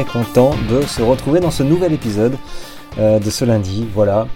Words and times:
euh, 0.00 0.04
content 0.04 0.50
de 0.70 0.82
se 0.82 1.02
retrouver 1.02 1.40
dans 1.40 1.50
ce 1.50 1.62
nouvel 1.62 1.92
épisode 1.92 2.34
euh, 2.98 3.18
de 3.18 3.30
ce 3.30 3.44
lundi. 3.44 3.86
Voilà, 3.94 4.28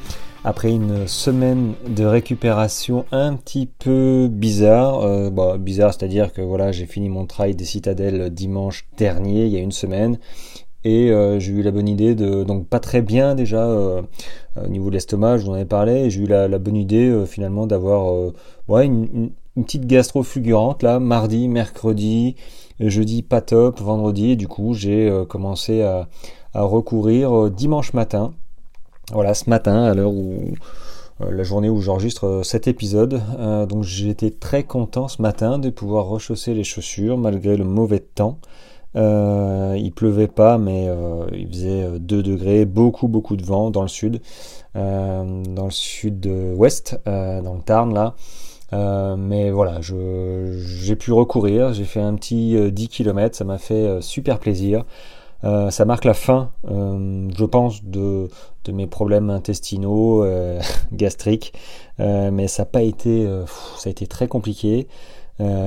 après 0.44 0.70
une 0.70 1.06
semaine 1.06 1.74
de 1.88 2.04
récupération 2.04 3.06
un 3.12 3.34
petit 3.36 3.66
peu 3.66 4.28
bizarre. 4.30 5.00
Euh, 5.00 5.30
bon, 5.30 5.56
bizarre, 5.56 5.92
c'est-à-dire 5.94 6.32
que 6.32 6.42
voilà, 6.42 6.72
j'ai 6.72 6.86
fini 6.86 7.08
mon 7.08 7.26
trail 7.26 7.54
des 7.54 7.64
citadelles 7.64 8.30
dimanche 8.30 8.86
dernier, 8.96 9.46
il 9.46 9.52
y 9.52 9.56
a 9.56 9.60
une 9.60 9.72
semaine. 9.72 10.18
Et 10.86 11.10
j'ai 11.38 11.52
eu 11.52 11.62
la 11.62 11.70
bonne 11.70 11.88
idée 11.88 12.14
de, 12.14 12.44
donc 12.44 12.68
pas 12.68 12.78
très 12.78 13.00
bien 13.00 13.34
déjà 13.34 13.66
au 13.66 14.68
niveau 14.68 14.90
de 14.90 14.94
l'estomac, 14.96 15.38
je 15.38 15.44
vous 15.46 15.52
en 15.52 15.56
ai 15.56 15.64
parlé, 15.64 16.10
j'ai 16.10 16.20
eu 16.20 16.26
la, 16.26 16.46
bonne 16.58 16.76
idée 16.76 17.24
finalement 17.26 17.66
d'avoir 17.66 18.12
ouais, 18.68 18.84
une, 18.84 19.30
une, 19.56 19.64
petite 19.64 19.86
gastro 19.86 20.22
fulgurante 20.22 20.82
là, 20.82 21.00
mardi, 21.00 21.48
mercredi, 21.48 22.36
jeudi 22.80 23.22
pas 23.22 23.40
top, 23.40 23.80
vendredi, 23.80 24.32
et 24.32 24.36
du 24.36 24.48
coup 24.48 24.74
j'ai 24.74 25.08
euh, 25.08 25.24
commencé 25.24 25.82
à, 25.82 26.08
recourir 26.54 27.32
euh, 27.36 27.50
dimanche 27.50 27.94
matin. 27.94 28.32
Voilà, 29.12 29.34
ce 29.34 29.50
matin, 29.50 29.84
à 29.84 29.94
l'heure 29.94 30.12
où 30.12 30.54
euh, 31.20 31.30
la 31.30 31.42
journée 31.42 31.68
où 31.68 31.80
j'enregistre 31.80 32.42
cet 32.44 32.68
épisode. 32.68 33.20
donc 33.68 33.84
j'étais 33.84 34.30
très 34.30 34.64
content 34.64 35.08
ce 35.08 35.22
matin 35.22 35.58
de 35.58 35.70
pouvoir 35.70 36.06
rechausser 36.06 36.54
les 36.54 36.64
chaussures 36.64 37.18
malgré 37.18 37.56
le 37.56 37.64
mauvais 37.64 38.00
temps. 38.00 38.38
il 38.96 39.92
pleuvait 39.94 40.28
pas, 40.28 40.58
mais 40.58 40.88
il 41.32 41.46
faisait 41.48 41.98
2 42.00 42.22
degrés, 42.22 42.64
beaucoup 42.64 43.06
beaucoup 43.06 43.36
de 43.36 43.44
vent 43.44 43.70
dans 43.70 43.82
le 43.82 43.88
sud, 43.88 44.20
dans 44.74 45.64
le 45.64 45.70
sud-ouest, 45.70 47.00
dans 47.06 47.54
le 47.54 47.62
Tarn 47.62 47.94
là. 47.94 48.14
Euh, 48.72 49.16
mais 49.16 49.50
voilà, 49.50 49.80
j'ai 49.80 50.96
pu 50.96 51.12
recourir, 51.12 51.72
j'ai 51.72 51.84
fait 51.84 52.00
un 52.00 52.14
petit 52.14 52.56
10 52.72 52.84
euh, 52.84 52.88
km, 52.88 53.36
ça 53.36 53.44
m'a 53.44 53.58
fait 53.58 53.74
euh, 53.74 54.00
super 54.00 54.38
plaisir. 54.38 54.84
ça 55.42 55.84
marque 55.84 56.04
la 56.04 56.14
fin, 56.14 56.52
je 56.66 57.44
pense, 57.44 57.84
de, 57.84 58.28
mes 58.72 58.86
problèmes 58.86 59.28
intestinaux, 59.30 60.24
gastriques, 60.92 61.52
mais 61.98 62.48
ça 62.48 62.62
n'a 62.62 62.66
pas 62.66 62.82
été, 62.82 63.28
ça 63.76 63.88
a 63.88 63.90
été 63.90 64.06
très 64.06 64.26
compliqué. 64.26 64.88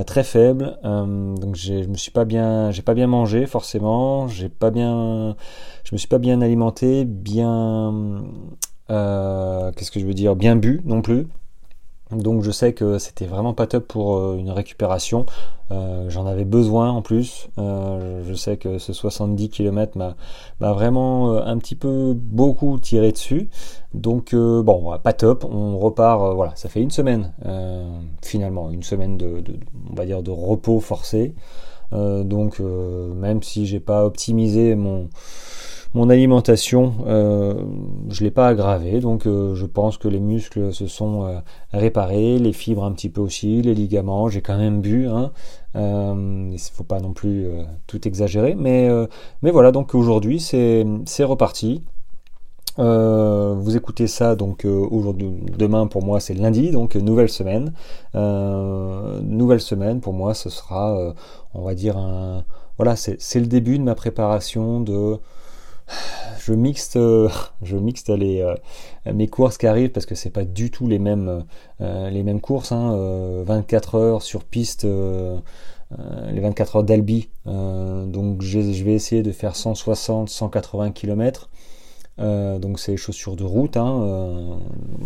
très 0.07 0.23
faible 0.23 0.79
donc 0.83 1.55
je 1.55 1.87
me 1.87 1.97
suis 1.97 2.11
pas 2.11 2.25
bien 2.25 2.71
j'ai 2.71 2.81
pas 2.81 2.93
bien 2.93 3.07
mangé 3.07 3.45
forcément 3.45 4.29
j'ai 4.29 4.47
pas 4.49 4.71
bien 4.71 5.35
je 5.83 5.93
me 5.93 5.97
suis 5.97 6.07
pas 6.07 6.19
bien 6.19 6.41
alimenté 6.41 7.03
bien 7.05 8.23
qu'est-ce 8.87 9.91
que 9.91 9.99
je 9.99 10.05
veux 10.05 10.15
dire 10.15 10.35
bien 10.35 10.55
bu 10.55 10.81
non 10.85 11.01
plus 11.01 11.27
donc 12.11 12.43
je 12.43 12.51
sais 12.51 12.73
que 12.73 12.99
c'était 12.99 13.25
vraiment 13.25 13.53
pas 13.53 13.67
top 13.67 13.87
pour 13.87 14.17
euh, 14.17 14.37
une 14.37 14.49
récupération. 14.49 15.25
Euh, 15.71 16.09
j'en 16.09 16.25
avais 16.25 16.45
besoin 16.45 16.89
en 16.89 17.01
plus. 17.01 17.49
Euh, 17.57 18.23
je 18.25 18.33
sais 18.33 18.55
que 18.55 18.77
ce 18.77 18.93
70 18.93 19.49
km 19.49 19.97
m'a 19.97 20.73
vraiment 20.73 21.35
un 21.37 21.57
petit 21.57 21.75
peu 21.75 22.13
beaucoup 22.15 22.79
tiré 22.79 23.11
dessus. 23.11 23.49
Donc 23.93 24.33
bon, 24.33 24.97
pas 25.03 25.13
top. 25.13 25.43
On 25.43 25.77
repart. 25.77 26.33
voilà, 26.35 26.55
ça 26.55 26.69
fait 26.69 26.81
une 26.81 26.91
semaine 26.91 27.33
finalement, 28.23 28.71
une 28.71 28.83
semaine 28.83 29.17
de, 29.17 29.43
on 29.89 29.95
va 29.95 30.05
dire 30.05 30.23
de 30.23 30.31
repos 30.31 30.79
forcé. 30.79 31.33
donc 31.91 32.59
même 32.59 33.43
si 33.43 33.65
j'ai 33.65 33.79
pas 33.79 34.05
optimisé 34.05 34.75
mon 34.75 35.09
mon 35.93 36.09
alimentation, 36.09 36.93
euh, 37.07 37.53
je 38.09 38.21
ne 38.21 38.25
l'ai 38.25 38.31
pas 38.31 38.47
aggravée, 38.47 38.99
donc 38.99 39.25
euh, 39.25 39.55
je 39.55 39.65
pense 39.65 39.97
que 39.97 40.07
les 40.07 40.19
muscles 40.19 40.73
se 40.73 40.87
sont 40.87 41.23
euh, 41.23 41.39
réparés, 41.71 42.39
les 42.39 42.53
fibres 42.53 42.83
un 42.83 42.91
petit 42.91 43.09
peu 43.09 43.21
aussi, 43.21 43.61
les 43.61 43.73
ligaments, 43.73 44.27
j'ai 44.29 44.41
quand 44.41 44.57
même 44.57 44.81
bu. 44.81 45.07
Hein, 45.07 45.31
il 45.75 45.81
ne 45.81 46.57
faut 46.57 46.83
pas 46.83 46.99
non 46.99 47.13
plus 47.13 47.47
tout 47.85 48.07
exagérer, 48.07 48.55
mais, 48.55 48.89
mais 49.43 49.51
voilà, 49.51 49.71
donc 49.71 49.93
aujourd'hui 49.93 50.39
c'est 50.39 50.83
reparti. 51.23 51.83
vous 52.77 53.77
écoutez 53.77 54.07
ça 54.07 54.35
donc 54.35 54.65
aujourd'hui, 54.65 55.29
demain 55.55 55.85
pour 55.85 56.03
moi 56.03 56.19
c'est 56.19 56.33
lundi, 56.33 56.71
donc 56.71 56.95
nouvelle 56.95 57.29
semaine. 57.29 57.73
nouvelle 58.15 59.61
semaine 59.61 60.01
pour 60.01 60.13
moi 60.13 60.33
ce 60.33 60.49
sera, 60.49 61.13
on 61.53 61.61
va 61.61 61.75
dire 61.75 61.95
un, 61.97 62.43
voilà 62.77 62.95
c'est 62.95 63.39
le 63.39 63.45
début 63.45 63.77
de 63.77 63.83
ma 63.83 63.93
préparation 63.93 64.81
de 64.81 65.19
je 66.47 66.53
mixte, 66.53 66.95
euh, 66.95 67.29
je 67.61 67.75
mixte 67.75 68.09
les, 68.09 68.41
euh, 68.41 68.55
mes 69.13 69.27
courses 69.27 69.57
qui 69.57 69.67
arrivent 69.67 69.89
parce 69.91 70.05
que 70.05 70.15
c'est 70.15 70.29
pas 70.29 70.45
du 70.45 70.71
tout 70.71 70.87
les 70.87 70.99
mêmes, 70.99 71.43
euh, 71.81 72.09
les 72.09 72.23
mêmes 72.23 72.39
courses. 72.39 72.71
24 72.71 73.95
hein, 73.95 73.99
heures 73.99 74.21
sur 74.21 74.43
piste, 74.45 74.85
les 74.85 76.39
24 76.39 76.77
heures 76.77 76.83
d'Albi. 76.83 77.29
donc 77.45 78.41
je 78.41 78.59
vais 78.59 78.93
essayer 78.93 79.23
de 79.23 79.31
faire 79.31 79.55
160, 79.55 80.29
180 80.29 80.91
km. 80.91 81.49
donc 82.17 82.79
c'est 82.79 82.97
chaussures 82.97 83.35
de 83.35 83.43
route, 83.43 83.77
hein, 83.77 84.59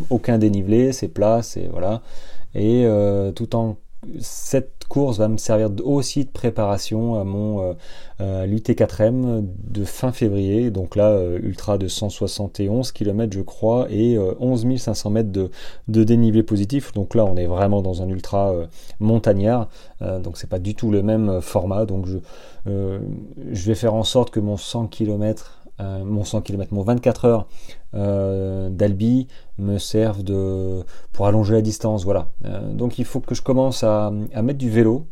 aucun 0.09 0.37
dénivelé, 0.37 0.91
c'est 0.91 1.07
plat, 1.07 1.41
c'est 1.41 1.67
voilà. 1.67 2.01
Et 2.55 2.85
tout 3.35 3.55
en 3.55 3.77
cette 4.19 4.85
course 4.89 5.19
va 5.19 5.27
me 5.27 5.37
servir 5.37 5.69
aussi 5.83 6.25
de 6.25 6.29
préparation 6.31 7.19
à 7.19 7.23
mon 7.23 7.75
euh, 8.21 8.45
l'UT4M 8.45 9.43
de 9.43 9.83
fin 9.83 10.11
février. 10.11 10.69
Donc 10.69 10.95
là, 10.95 11.09
euh, 11.09 11.39
ultra 11.41 11.79
de 11.79 11.87
171 11.87 12.91
km 12.91 13.33
je 13.33 13.41
crois 13.41 13.87
et 13.89 14.17
11 14.39 14.65
euh, 14.65 14.77
500 14.77 15.09
mètres 15.09 15.31
de, 15.31 15.49
dénivelé 16.03 16.43
positif. 16.43 16.93
Donc 16.93 17.15
là, 17.15 17.25
on 17.25 17.35
est 17.35 17.47
vraiment 17.47 17.81
dans 17.81 18.03
un 18.03 18.09
ultra 18.09 18.53
montagnard. 18.99 19.69
donc 20.01 20.37
c'est 20.37 20.49
pas 20.49 20.59
du 20.59 20.75
tout 20.75 20.91
le 20.91 21.01
même 21.01 21.41
format. 21.41 21.85
Donc 21.85 22.05
je, 22.05 22.17
je 22.65 23.65
vais 23.65 23.75
faire 23.75 23.93
en 23.95 24.03
sorte 24.03 24.29
que 24.29 24.39
mon 24.39 24.57
100 24.57 24.87
km 24.87 25.60
euh, 25.81 26.03
mon 26.03 26.23
100 26.23 26.41
km, 26.41 26.73
mon 26.73 26.83
24 26.83 27.25
heures 27.25 27.47
euh, 27.93 28.69
d'Albi 28.69 29.27
me 29.57 29.77
servent 29.77 30.23
de, 30.23 30.83
pour 31.11 31.27
allonger 31.27 31.53
la 31.53 31.61
distance. 31.61 32.03
Voilà. 32.03 32.29
Euh, 32.45 32.71
donc 32.73 32.99
il 32.99 33.05
faut 33.05 33.19
que 33.19 33.35
je 33.35 33.41
commence 33.41 33.83
à, 33.83 34.11
mettre 34.11 34.59
du 34.59 34.69
vélo 34.69 35.05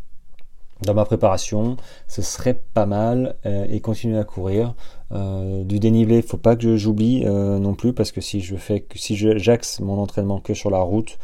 dans 0.83 0.93
ma 0.93 1.05
préparation. 1.05 1.77
Ce 2.07 2.21
serait 2.21 2.61
pas 2.73 2.85
mal 2.85 3.35
et 3.43 3.81
continuer 3.81 4.17
à 4.17 4.23
courir. 4.23 4.75
du 5.11 5.79
dénivelé, 5.79 6.17
il 6.17 6.23
faut 6.23 6.37
pas 6.37 6.55
que 6.55 6.77
j'oublie 6.77 7.25
non 7.25 7.73
plus 7.73 7.91
parce 7.91 8.13
que 8.13 8.21
si 8.21 8.39
je 8.39 8.55
fais 8.55 8.85
si 8.95 9.17
j'axe 9.17 9.81
mon 9.81 9.97
entraînement 9.99 10.39
que 10.39 10.53
sur 10.53 10.69
la 10.69 10.79
route, 10.79 11.19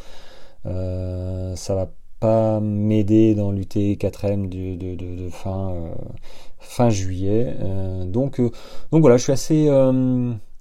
ça 0.64 1.74
va 1.74 1.88
pas 2.20 2.60
m'aider 2.60 3.34
dans 3.34 3.50
l'UT 3.50 3.64
4M 3.64 4.48
de, 4.48 5.28
fin, 5.28 5.72
euh, 5.72 5.90
fin 6.45 6.45
juillet. 6.88 7.56
Euh, 7.60 8.04
donc, 8.04 8.40
euh, 8.40 8.50
donc 8.92 9.00
voilà, 9.00 9.16
je 9.16 9.22
suis 9.24 9.32
assez 9.32 9.68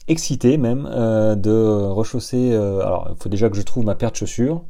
excité 0.07 0.57
même 0.57 0.83
de 0.83 1.87
rechausser. 1.87 2.53
alors, 2.53 3.07
il 3.11 3.21
faut 3.21 3.29
déjà 3.29 3.49
que 3.49 3.57
je 3.57 3.61
trouve 3.63 3.85
ma 3.85 3.95
paire 3.95 4.11
de 4.11 4.15
chaussures, 4.15 4.63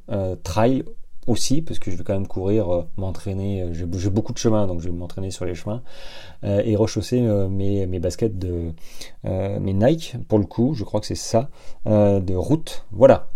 trail 0.44 0.84
aussi, 1.28 1.64
parce 1.64 1.80
que 1.80 1.90
je 1.90 1.98
vais 1.98 2.04
quand 2.04 2.14
même 2.14 2.28
courir, 2.28 2.86
m'entraîner. 2.98 3.68
J'ai 3.74 4.10
beaucoup 4.10 4.34
de 4.34 4.38
chemin, 4.38 4.68
donc 4.68 4.82
je 4.82 4.90
vais 4.90 4.96
m'entraîner 4.96 5.32
sur 5.32 5.46
les 5.46 5.56
chemins 5.56 5.82
et 6.44 6.76
rechausser 6.76 7.22
mes, 7.50 7.86
mes 7.88 8.00
baskets 8.00 8.38
de 8.38 8.72
mes 9.24 9.74
Nike 9.74 10.16
pour 10.28 10.40
le 10.40 10.46
coup. 10.46 10.74
Je 10.74 10.84
crois 10.84 11.00
que 11.00 11.08
c'est 11.08 11.16
ça 11.16 11.50
de 11.86 12.36
route. 12.36 12.86
Voilà. 12.92 13.28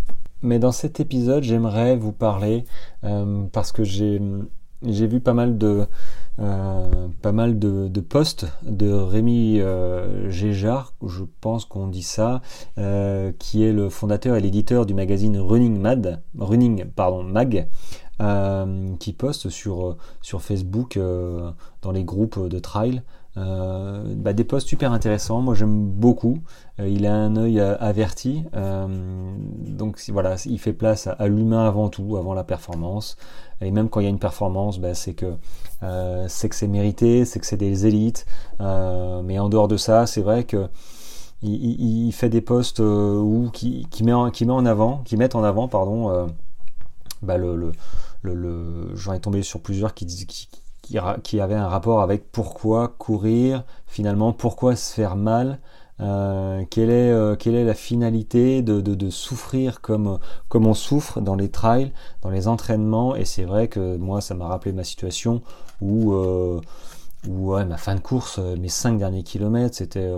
Mais 0.42 0.60
dans 0.60 0.72
cet 0.72 1.00
épisode, 1.00 1.44
j'aimerais 1.44 1.98
vous 1.98 2.14
parler 2.14 2.64
euh, 3.04 3.44
parce 3.52 3.72
que 3.72 3.84
j'ai 3.84 4.22
j'ai 4.84 5.08
vu 5.08 5.20
pas 5.20 5.34
mal 5.34 5.58
de 5.58 5.86
euh, 6.40 7.08
pas 7.22 7.34
mal 7.34 7.60
de, 7.60 7.90
de, 7.90 8.00
posts 8.00 8.46
de 8.64 8.90
Rémi 8.92 9.60
euh, 9.60 10.30
Géjard, 10.30 10.94
je 11.06 11.24
pense 11.42 11.66
qu'on 11.66 11.88
dit 11.88 12.04
ça, 12.04 12.42
euh, 12.78 13.34
qui 13.38 13.66
est 13.66 13.74
le 13.74 13.90
fondateur 13.90 14.38
et 14.38 14.40
l'éditeur 14.40 14.86
du 14.86 14.94
magazine 14.94 15.38
Running 15.38 15.78
Mad, 15.80 16.22
Running 16.38 16.86
pardon 16.86 17.24
Mag, 17.24 17.68
euh, 18.22 18.96
qui 19.00 19.12
poste 19.12 19.50
sur 19.50 19.98
Facebook 20.22 20.98
dans 21.82 21.92
les 21.92 22.06
groupes 22.06 22.48
de 22.48 22.60
trail 22.60 23.02
bah, 23.36 24.34
des 24.34 24.44
posts 24.44 24.68
super 24.68 24.92
intéressants. 24.92 25.40
Moi, 25.40 25.56
j'aime 25.56 25.88
beaucoup. 25.88 26.40
Il 26.78 27.06
a 27.06 27.16
un 27.16 27.38
œil 27.38 27.62
averti. 27.62 28.44
donc 28.54 30.02
voilà, 30.10 30.36
il 30.46 30.60
fait 30.60 30.74
place 30.74 31.08
à, 31.08 31.28
l'humain 31.28 31.66
avant 31.66 31.88
tout, 31.88 32.18
avant 32.18 32.34
la 32.34 32.44
performance. 32.44 33.16
Et 33.62 33.72
même 33.72 33.90
quand 33.90 34.00
il 34.00 34.04
y 34.04 34.08
a 34.08 34.10
une 34.10 34.20
performance, 34.20 34.80
bah, 34.80 34.94
c'est 34.94 35.14
que 35.14 35.36
c'est 36.28 36.50
que 36.50 36.56
c'est 36.56 36.68
mérité, 36.68 37.26
c'est 37.26 37.40
que 37.40 37.46
c'est 37.46 37.58
des 37.58 37.86
élites. 37.86 38.26
mais 38.60 39.40
en 39.40 39.50
dehors 39.50 39.68
de 39.68 39.78
ça, 39.78 40.06
c'est 40.06 40.22
vrai 40.22 40.44
que 40.44 40.68
il, 41.42 42.12
fait 42.12 42.30
des 42.30 42.42
posts 42.42 42.80
où 42.80 43.50
qui, 43.54 43.88
qui, 43.90 44.04
met 44.04 44.14
qui 44.34 44.46
met 44.46 44.54
en 44.54 44.66
avant, 44.66 45.02
qui 45.06 45.18
mettent 45.18 45.36
en 45.36 45.44
avant, 45.44 45.68
pardon, 45.68 46.28
bah, 47.22 47.38
le, 47.38 47.56
le, 47.56 47.72
le, 48.24 48.96
j'en 48.96 49.14
ai 49.14 49.20
tombé 49.20 49.44
sur 49.44 49.62
plusieurs 49.62 49.94
qui, 49.94 50.06
qui, 50.06 50.48
qui, 51.24 51.40
avait 51.40 51.56
un 51.56 51.68
rapport 51.68 52.02
avec 52.02 52.32
pourquoi 52.32 52.88
courir, 52.88 53.64
finalement, 53.88 54.34
pourquoi 54.34 54.76
se 54.76 54.94
faire 54.94 55.16
mal, 55.16 55.60
euh, 56.02 56.64
quelle, 56.70 56.90
est, 56.90 57.12
euh, 57.12 57.36
quelle 57.36 57.56
est 57.56 57.66
la 57.66 57.74
finalité 57.74 58.62
de, 58.62 58.80
de, 58.80 59.10
souffrir 59.10 59.82
comme, 59.82 60.20
comme 60.48 60.66
on 60.66 60.74
souffre 60.74 61.20
dans 61.20 61.36
les 61.36 61.50
trails, 61.50 61.92
dans 62.22 62.30
les 62.30 62.48
entraînements? 62.48 63.16
Et 63.16 63.26
c'est 63.26 63.44
vrai 63.44 63.68
que 63.68 63.98
moi, 63.98 64.22
ça 64.22 64.34
m'a 64.34 64.48
rappelé 64.48 64.72
ma 64.72 64.84
situation 64.84 65.42
où, 65.82 66.14
euh, 66.14 66.62
où 67.28 67.54
ouais, 67.54 67.66
ma 67.66 67.78
fin 67.78 67.96
de 67.96 68.00
course, 68.00 68.40
mes 68.40 68.70
cinq 68.70 68.98
derniers 68.98 69.24
kilomètres, 69.24 69.76
c'était 69.76 70.10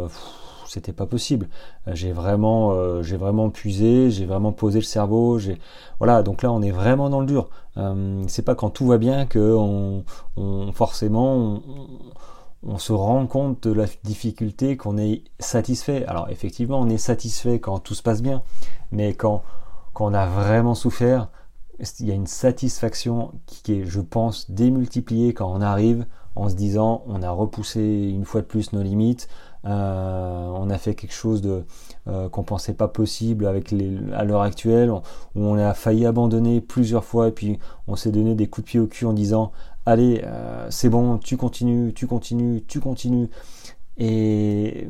c'était 0.68 0.94
pas 0.94 1.06
possible. 1.06 1.50
J'ai 1.88 2.14
vraiment, 2.14 3.02
j'ai 3.02 3.18
vraiment 3.18 3.50
puisé, 3.50 4.10
j'ai 4.10 4.26
vraiment 4.26 4.54
posé 4.54 4.80
le 4.80 4.86
cerveau. 4.86 5.38
J'ai, 5.38 5.58
voilà. 6.00 6.24
Donc 6.24 6.44
là, 6.44 6.52
on 6.52 6.62
est 6.62 6.72
vraiment 6.72 7.10
dans 7.10 7.20
le 7.20 7.26
dur. 7.26 7.50
c'est 8.28 8.44
pas 8.44 8.56
quand 8.56 8.70
tout 8.70 8.88
va 8.88 8.98
bien 8.98 9.26
que 9.26 9.54
on, 9.54 10.04
forcément 10.72 11.36
on, 11.36 11.62
se 12.78 12.94
rend 12.94 13.26
compte 13.28 13.68
de 13.68 13.74
la 13.74 13.86
difficulté, 14.04 14.78
qu'on 14.78 14.98
est 14.98 15.24
satisfait. 15.40 16.06
Alors 16.06 16.30
effectivement, 16.30 16.80
on 16.80 16.90
est 16.90 16.98
satisfait 16.98 17.60
quand 17.60 17.80
tout 17.80 17.96
se 17.96 18.04
passe 18.04 18.22
bien, 18.22 18.44
mais 18.92 19.14
quand, 19.14 19.44
on 20.00 20.14
a 20.14 20.26
vraiment 20.26 20.74
souffert, 20.74 21.30
il 22.00 22.08
y 22.08 22.12
a 22.12 22.16
une 22.16 22.28
satisfaction 22.28 23.34
qui 23.46 23.74
est, 23.74 23.86
je 23.86 24.02
pense, 24.02 24.50
démultipliée 24.50 25.34
quand 25.34 25.52
on 25.52 25.62
arrive 25.62 26.06
en 26.36 26.50
se 26.50 26.56
disant 26.56 27.04
on 27.08 27.22
a 27.24 27.30
repoussé 27.30 27.82
une 27.82 28.26
fois 28.26 28.42
de 28.42 28.46
plus 28.46 28.74
nos 28.74 28.82
limites, 28.82 29.28
euh, 29.66 30.48
on 30.56 30.70
a 30.70 30.78
fait 30.78 30.96
quelque 30.96 31.14
chose 31.14 31.42
de 31.42 31.66
euh, 32.08 32.30
qu'on 32.30 32.44
pensait 32.44 32.74
pas 32.74 32.88
possible 32.88 33.46
avec 33.46 33.74
à 34.14 34.24
l'heure 34.24 34.42
actuelle, 34.42 34.90
où 34.92 35.02
on 35.36 35.56
a 35.56 35.74
failli 35.74 36.06
abandonner 36.06 36.62
plusieurs 36.62 37.04
fois 37.04 37.28
et 37.28 37.32
puis 37.32 37.60
on 37.88 37.96
s'est 37.96 38.12
donné 38.12 38.34
des 38.34 38.48
coups 38.48 38.66
de 38.66 38.70
pied 38.70 38.80
au 38.80 38.88
cul 38.88 39.06
en 39.06 39.14
disant 39.14 39.52
allez 39.86 40.22
euh, 40.26 40.68
c'est 40.70 40.90
bon, 40.90 41.18
tu 41.18 41.38
continues, 41.38 41.94
tu 41.94 42.08
continues, 42.08 42.64
tu 42.68 42.80
continues. 42.80 43.30
Et, 43.98 44.88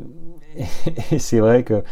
c'est 1.17 1.39
vrai 1.39 1.63
que 1.63 1.83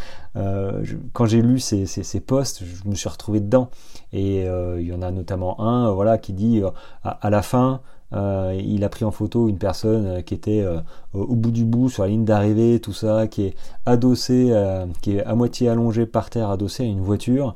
quand 1.13 1.25
j'ai 1.25 1.41
lu 1.41 1.59
ces, 1.59 1.85
ces, 1.85 2.19
posts, 2.21 2.63
je 2.63 2.87
me 2.87 2.95
suis 2.95 3.09
retrouvé 3.09 3.39
dedans. 3.41 3.69
Et 4.13 4.43
il 4.43 4.85
y 4.85 4.93
en 4.93 5.01
a 5.01 5.11
notamment 5.11 5.59
un, 5.59 5.91
voilà, 5.91 6.17
qui 6.17 6.33
dit 6.33 6.61
à 7.03 7.29
la 7.29 7.41
fin, 7.41 7.81
euh, 8.13 8.59
il 8.63 8.83
a 8.83 8.89
pris 8.89 9.05
en 9.05 9.11
photo 9.11 9.49
une 9.49 9.59
personne 9.59 10.05
euh, 10.07 10.21
qui 10.21 10.33
était 10.33 10.61
euh, 10.61 10.79
au 11.13 11.35
bout 11.35 11.51
du 11.51 11.63
bout 11.63 11.89
sur 11.89 12.03
la 12.03 12.09
ligne 12.09 12.25
d'arrivée, 12.25 12.79
tout 12.79 12.93
ça, 12.93 13.27
qui 13.27 13.43
est 13.45 13.55
adossée, 13.85 14.53
qui 15.01 15.17
est 15.17 15.23
à 15.23 15.35
moitié 15.35 15.69
allongée 15.69 16.05
par 16.05 16.29
terre, 16.29 16.49
adossée 16.49 16.83
à 16.83 16.87
une 16.87 17.01
voiture 17.01 17.55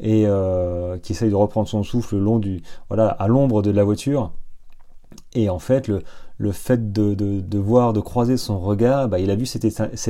et 0.00 0.26
qui 1.02 1.12
essaye 1.12 1.30
de 1.30 1.34
reprendre 1.34 1.68
son 1.68 1.82
souffle 1.82 2.16
le 2.16 2.22
long 2.22 2.38
du, 2.38 2.62
voilà, 2.88 3.08
à 3.08 3.26
l'ombre 3.26 3.62
de 3.62 3.70
la 3.70 3.82
voiture. 3.82 4.32
Et 5.38 5.48
en 5.48 5.58
fait, 5.58 5.88
le, 5.88 6.02
le 6.36 6.52
fait 6.52 6.92
de, 6.92 7.14
de, 7.14 7.58
voir, 7.58 7.92
de 7.92 8.00
croiser 8.00 8.36
son 8.36 8.58
regard, 8.58 9.08
bah, 9.08 9.18
il 9.20 9.30
a 9.30 9.36
vu 9.36 9.46
cette, 9.46 9.64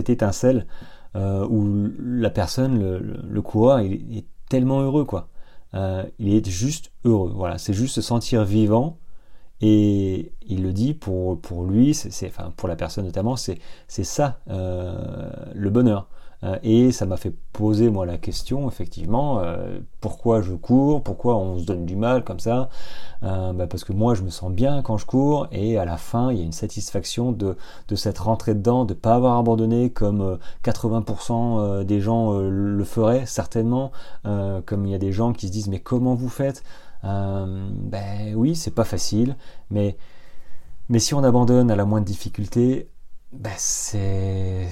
étincelle 0.08 0.66
où 1.14 1.88
la 2.00 2.30
personne, 2.30 2.78
le, 2.78 2.98
le 2.98 3.42
coureur, 3.42 3.80
il 3.80 4.18
est 4.18 4.26
tellement 4.48 4.80
heureux, 4.80 5.04
quoi. 5.04 5.28
il 5.74 6.34
est 6.34 6.48
juste 6.48 6.92
heureux. 7.04 7.32
Voilà, 7.34 7.58
c'est 7.58 7.74
juste 7.74 7.94
se 7.96 8.02
sentir 8.02 8.44
vivant 8.44 8.98
et 9.60 10.32
il 10.46 10.62
le 10.62 10.72
dit 10.72 10.94
pour, 10.94 11.40
pour 11.40 11.64
lui, 11.64 11.94
c'est, 11.94 12.28
enfin 12.28 12.52
pour 12.56 12.68
la 12.68 12.76
personne 12.76 13.04
notamment, 13.04 13.36
c'est, 13.36 13.58
c'est 13.88 14.04
ça 14.04 14.40
euh, 14.48 15.30
le 15.54 15.70
bonheur. 15.70 16.08
Euh, 16.44 16.56
et 16.62 16.92
ça 16.92 17.04
m'a 17.04 17.16
fait 17.16 17.34
poser 17.52 17.90
moi 17.90 18.06
la 18.06 18.16
question 18.16 18.68
effectivement 18.68 19.40
euh, 19.40 19.80
pourquoi 20.00 20.40
je 20.40 20.54
cours, 20.54 21.02
pourquoi 21.02 21.36
on 21.36 21.58
se 21.58 21.64
donne 21.64 21.84
du 21.84 21.96
mal 21.96 22.22
comme 22.22 22.38
ça, 22.38 22.68
bah, 23.22 23.66
parce 23.68 23.82
que 23.82 23.92
moi 23.92 24.14
je 24.14 24.22
me 24.22 24.30
sens 24.30 24.52
bien 24.52 24.80
quand 24.82 24.96
je 24.96 25.06
cours 25.06 25.48
et 25.50 25.78
à 25.78 25.84
la 25.84 25.96
fin 25.96 26.30
il 26.30 26.38
y 26.38 26.40
a 26.40 26.44
une 26.44 26.52
satisfaction 26.52 27.32
de, 27.32 27.56
de 27.88 27.96
cette 27.96 28.18
rentrée 28.18 28.54
dedans, 28.54 28.84
de 28.84 28.94
pas 28.94 29.16
avoir 29.16 29.36
abandonné 29.38 29.90
comme 29.90 30.38
80% 30.64 31.82
des 31.82 32.00
gens 32.00 32.38
le 32.38 32.84
feraient 32.84 33.26
certainement, 33.26 33.90
comme 34.22 34.86
il 34.86 34.92
y 34.92 34.94
a 34.94 34.98
des 34.98 35.10
gens 35.10 35.32
qui 35.32 35.48
se 35.48 35.52
disent 35.52 35.68
mais 35.68 35.80
comment 35.80 36.14
vous 36.14 36.28
faites? 36.28 36.62
Euh, 37.04 37.68
ben 37.72 38.34
oui, 38.34 38.56
c'est 38.56 38.72
pas 38.72 38.84
facile, 38.84 39.36
mais, 39.70 39.96
mais 40.88 40.98
si 40.98 41.14
on 41.14 41.24
abandonne 41.24 41.70
à 41.70 41.76
la 41.76 41.84
moindre 41.84 42.06
difficulté, 42.06 42.90
ben 43.32 43.52
c'est, 43.56 44.68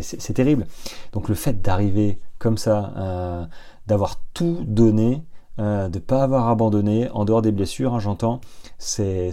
c'est, 0.00 0.32
terrible. 0.32 0.66
Donc 1.12 1.28
le 1.28 1.34
fait 1.34 1.60
d'arriver 1.60 2.20
comme 2.38 2.58
ça, 2.58 2.92
euh, 2.96 3.44
d'avoir 3.86 4.20
tout 4.34 4.64
donné, 4.66 5.24
euh, 5.58 5.88
de 5.88 5.98
ne 5.98 6.02
pas 6.02 6.22
avoir 6.22 6.48
abandonné, 6.48 7.10
en 7.10 7.24
dehors 7.24 7.42
des 7.42 7.52
blessures, 7.52 7.94
hein, 7.94 8.00
j'entends, 8.00 8.40
c'est, 8.78 9.30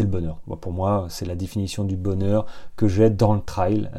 le 0.00 0.06
bonheur. 0.06 0.40
pour 0.60 0.72
moi, 0.72 1.06
c'est 1.08 1.26
la 1.26 1.36
définition 1.36 1.84
du 1.84 1.96
bonheur 1.96 2.46
que 2.76 2.88
j'ai 2.88 3.10
dans 3.10 3.34
le 3.34 3.40
trail 3.40 3.90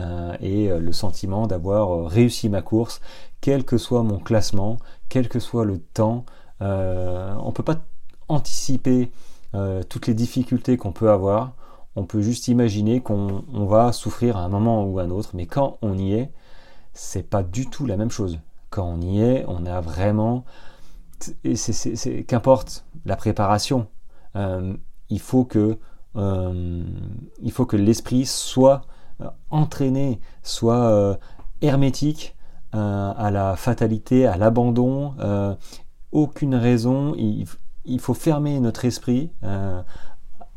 et 0.42 0.68
le 0.68 0.92
sentiment 0.92 1.48
d'avoir 1.48 2.08
réussi 2.10 2.50
ma 2.50 2.62
course, 2.62 3.00
quel 3.40 3.64
que 3.64 3.78
soit 3.78 4.04
mon 4.04 4.20
classement, 4.20 4.78
quel 5.08 5.30
que 5.30 5.40
soit 5.40 5.66
le 5.66 5.80
temps, 5.80 6.26
euh, 6.62 7.34
on 7.42 7.48
ne 7.48 7.52
peut 7.52 7.64
pas 7.64 7.80
anticiper 8.28 9.12
euh, 9.56 9.84
toutes 9.84 10.08
les 10.08 10.14
difficultés 10.14 10.78
qu'on 10.78 10.92
peut 10.92 11.10
avoir. 11.10 11.54
On 11.96 12.06
peut 12.06 12.22
juste 12.22 12.48
imaginer 12.48 13.02
qu'on 13.02 13.44
va 13.66 13.92
souffrir 13.92 14.38
à 14.38 14.42
un 14.42 14.50
moment 14.50 14.86
ou 14.86 15.00
à 15.00 15.04
un 15.04 15.10
autre, 15.10 15.32
mais 15.34 15.46
quand 15.46 15.78
on 15.82 15.98
y 15.98 16.14
est, 16.14 16.32
c'est 16.94 17.24
pas 17.24 17.44
du 17.44 17.70
tout 17.70 17.86
la 17.86 17.98
même 17.98 18.12
chose. 18.12 18.40
Quand 18.70 18.86
on 18.86 19.02
y 19.02 19.22
est, 19.22 19.46
on 19.48 19.66
a 19.66 19.82
vraiment, 19.82 20.46
qu'importe 22.28 22.86
la 23.06 23.16
préparation, 23.16 23.88
euh, 24.36 24.74
il 25.10 25.20
faut 25.20 25.46
que 25.46 25.78
il 26.14 27.52
faut 27.54 27.66
que 27.66 27.78
l'esprit 27.78 28.26
soit 28.26 28.82
entraîné, 29.50 30.20
soit 30.44 31.18
hermétique 31.62 32.36
à 32.74 33.30
la 33.32 33.56
fatalité, 33.56 34.28
à 34.28 34.36
l'abandon, 34.36 35.16
aucune 36.12 36.56
raison. 36.56 37.16
Il, 37.16 38.00
faut 38.00 38.14
fermer 38.14 38.60
notre 38.60 38.86
esprit 38.86 39.32
euh, 39.44 39.82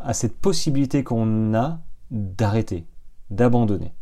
à 0.04 0.14
cette 0.14 0.36
possibilité 0.36 1.02
qu'on 1.02 1.54
a 1.54 1.80
d'arrêter, 2.10 2.86
d'abandonner. 3.30 3.92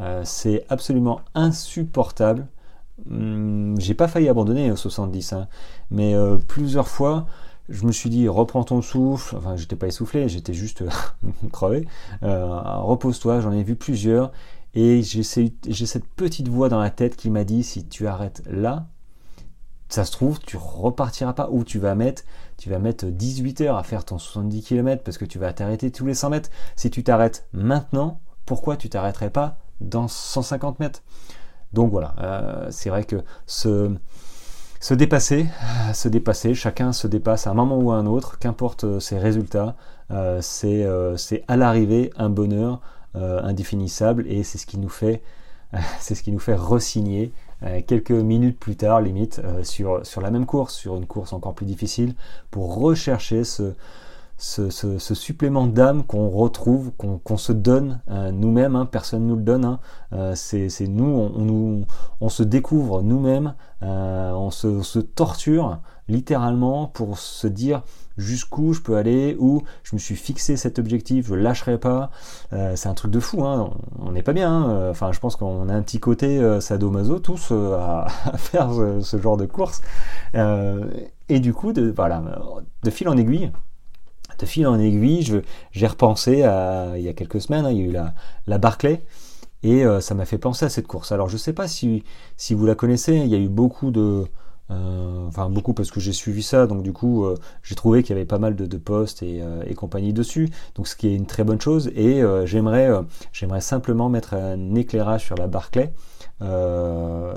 Euh, 0.00 0.22
c'est 0.24 0.64
absolument 0.68 1.20
insupportable. 1.34 2.46
Hum, 3.10 3.74
j'ai 3.78 3.94
pas 3.94 4.08
failli 4.08 4.28
abandonner 4.28 4.70
au 4.70 4.76
70, 4.76 5.32
hein, 5.32 5.48
mais 5.90 6.14
euh, 6.14 6.36
plusieurs 6.36 6.88
fois, 6.88 7.26
je 7.68 7.86
me 7.86 7.92
suis 7.92 8.10
dit 8.10 8.28
reprends 8.28 8.64
ton 8.64 8.82
souffle. 8.82 9.36
Enfin, 9.36 9.56
j'étais 9.56 9.76
pas 9.76 9.86
essoufflé, 9.86 10.28
j'étais 10.28 10.54
juste 10.54 10.84
crevé. 11.52 11.86
Repose-toi. 12.22 13.40
J'en 13.40 13.52
ai 13.52 13.62
vu 13.62 13.76
plusieurs. 13.76 14.32
Et 14.74 15.02
j'ai 15.02 15.22
cette 15.22 16.06
petite 16.16 16.48
voix 16.48 16.68
dans 16.68 16.80
la 16.80 16.90
tête 16.90 17.16
qui 17.16 17.30
m'a 17.30 17.44
dit 17.44 17.62
si 17.62 17.86
tu 17.86 18.08
arrêtes 18.08 18.42
là, 18.46 18.88
ça 19.88 20.04
se 20.04 20.10
trouve, 20.10 20.40
tu 20.40 20.56
repartiras 20.56 21.32
pas 21.32 21.48
ou 21.50 21.62
tu 21.62 21.78
vas 21.78 21.94
mettre, 21.94 22.24
tu 22.56 22.70
vas 22.70 22.78
mettre 22.78 23.06
18 23.06 23.60
heures 23.62 23.76
à 23.76 23.82
faire 23.82 24.04
ton 24.04 24.18
70 24.18 24.62
km 24.62 25.02
parce 25.02 25.18
que 25.18 25.24
tu 25.24 25.38
vas 25.38 25.52
t'arrêter 25.52 25.90
tous 25.90 26.06
les 26.06 26.14
100 26.14 26.30
mètres. 26.30 26.50
Si 26.76 26.90
tu 26.90 27.02
t'arrêtes 27.02 27.46
maintenant, 27.52 28.20
pourquoi 28.46 28.76
tu 28.76 28.88
t'arrêterais 28.88 29.30
pas 29.30 29.58
dans 29.80 30.08
150 30.08 30.80
mètres? 30.80 31.02
Donc 31.72 31.90
voilà, 31.90 32.14
euh, 32.20 32.68
c'est 32.70 32.88
vrai 32.88 33.04
que 33.04 33.16
se, 33.46 33.90
se 34.80 34.94
dépasser, 34.94 35.46
se 35.92 36.08
dépasser, 36.08 36.54
chacun 36.54 36.92
se 36.92 37.06
dépasse 37.06 37.46
à 37.46 37.50
un 37.50 37.54
moment 37.54 37.78
ou 37.78 37.90
à 37.90 37.96
un 37.96 38.06
autre, 38.06 38.38
qu'importe 38.38 39.00
ses 39.00 39.18
résultats, 39.18 39.74
euh, 40.10 40.40
euh, 40.64 41.16
c'est 41.16 41.44
à 41.48 41.56
l'arrivée 41.56 42.10
un 42.16 42.28
bonheur 42.28 42.80
indéfinissable 43.14 44.26
et 44.26 44.42
c'est 44.42 44.58
ce 44.58 44.66
qui 44.66 44.76
nous 44.76 44.88
fait, 44.88 45.22
c'est 46.00 46.14
euh, 46.28 47.53
quelques 47.86 48.10
minutes 48.10 48.58
plus 48.58 48.76
tard, 48.76 49.00
limite, 49.00 49.40
euh, 49.44 49.62
sur, 49.62 50.04
sur 50.04 50.20
la 50.20 50.30
même 50.30 50.46
course, 50.46 50.74
sur 50.74 50.96
une 50.96 51.06
course 51.06 51.32
encore 51.32 51.54
plus 51.54 51.66
difficile, 51.66 52.14
pour 52.50 52.76
rechercher 52.76 53.44
ce, 53.44 53.72
ce, 54.36 55.14
supplément 55.14 55.66
d'âme 55.66 56.04
qu'on 56.04 56.28
retrouve, 56.28 56.92
qu'on 56.92 57.36
se 57.36 57.52
donne 57.52 58.00
euh, 58.10 58.30
nous-mêmes, 58.32 58.76
hein, 58.76 58.86
personne 58.86 59.22
ne 59.22 59.28
nous 59.28 59.36
le 59.36 59.42
donne, 59.42 59.64
hein. 59.64 60.34
c'est 60.34 60.88
nous 60.88 61.04
on, 61.04 61.86
on 62.20 62.28
se 62.28 62.42
découvre 62.42 63.02
nous-mêmes, 63.02 63.54
on 63.80 64.50
se, 64.50 64.82
se, 64.82 64.98
torture 64.98 65.78
littéralement 66.08 66.86
pour 66.86 67.18
se 67.18 67.46
dire 67.46 67.82
jusqu'où 68.16 68.72
je 68.72 68.80
peux 68.80 68.96
aller, 68.96 69.36
où 69.38 69.62
je 69.82 69.94
me 69.94 69.98
suis 69.98 70.16
fixé 70.16 70.56
cet 70.56 70.78
objectif, 70.78 71.26
je 71.26 71.34
lâcherai 71.34 71.78
pas. 71.78 72.10
Euh, 72.52 72.76
c'est 72.76 72.88
un 72.88 72.94
truc 72.94 73.10
de 73.10 73.20
fou, 73.20 73.44
hein. 73.44 73.70
on 73.98 74.12
n'est 74.12 74.22
pas 74.22 74.32
bien. 74.32 74.50
Hein. 74.52 74.90
Enfin, 74.90 75.12
je 75.12 75.20
pense 75.20 75.36
qu'on 75.36 75.68
a 75.68 75.74
un 75.74 75.82
petit 75.82 76.00
côté 76.00 76.38
euh, 76.38 76.60
sadomaso 76.60 77.18
tous 77.18 77.48
euh, 77.50 77.76
à, 77.76 78.06
faire 78.36 78.70
ce, 79.02 79.18
genre 79.18 79.36
de 79.36 79.46
course. 79.46 79.82
et 80.34 81.40
du 81.40 81.52
coup, 81.52 81.72
de, 81.72 81.92
voilà, 81.94 82.22
de 82.82 82.90
fil 82.90 83.08
en 83.08 83.16
aiguille, 83.16 83.50
de 84.38 84.46
fil 84.46 84.66
en 84.66 84.78
aiguille, 84.78 85.42
j'ai 85.72 85.86
repensé 85.86 86.42
à, 86.42 86.92
il 86.96 87.02
y 87.02 87.08
a 87.08 87.12
quelques 87.12 87.40
semaines, 87.40 87.66
hein, 87.66 87.70
il 87.70 87.78
y 87.78 87.80
a 87.82 87.84
eu 87.84 87.92
la, 87.92 88.14
la 88.46 88.58
Barclay. 88.58 89.04
Et 89.62 89.82
ça 90.00 90.14
m'a 90.14 90.26
fait 90.26 90.36
penser 90.36 90.66
à 90.66 90.68
cette 90.68 90.86
course. 90.86 91.10
Alors 91.10 91.30
je 91.30 91.36
ne 91.36 91.38
sais 91.38 91.54
pas 91.54 91.66
si, 91.68 92.04
si 92.36 92.52
vous 92.52 92.66
la 92.66 92.74
connaissez, 92.74 93.14
il 93.14 93.28
y 93.28 93.34
a 93.34 93.38
eu 93.38 93.48
beaucoup 93.48 93.90
de, 93.90 94.26
euh, 94.70 95.26
enfin 95.28 95.50
beaucoup 95.50 95.74
parce 95.74 95.90
que 95.90 96.00
j'ai 96.00 96.14
suivi 96.14 96.42
ça, 96.42 96.66
donc 96.66 96.82
du 96.82 96.92
coup 96.94 97.24
euh, 97.24 97.36
j'ai 97.62 97.74
trouvé 97.74 98.02
qu'il 98.02 98.16
y 98.16 98.18
avait 98.18 98.24
pas 98.24 98.38
mal 98.38 98.56
de, 98.56 98.64
de 98.64 98.76
posts 98.78 99.22
et, 99.22 99.42
euh, 99.42 99.62
et, 99.66 99.74
compagnie 99.74 100.14
dessus, 100.14 100.48
donc 100.74 100.88
ce 100.88 100.96
qui 100.96 101.08
est 101.08 101.14
une 101.14 101.26
très 101.26 101.44
bonne 101.44 101.60
chose. 101.60 101.88
Et 101.94 102.22
j'aimerais 102.44 102.90
j'aimerais 103.32 103.60
simplement 103.60 104.08
mettre 104.08 104.34
un 104.34 104.74
éclairage 104.74 105.24
sur 105.24 105.36
la 105.36 105.46
Barclay. 105.48 105.92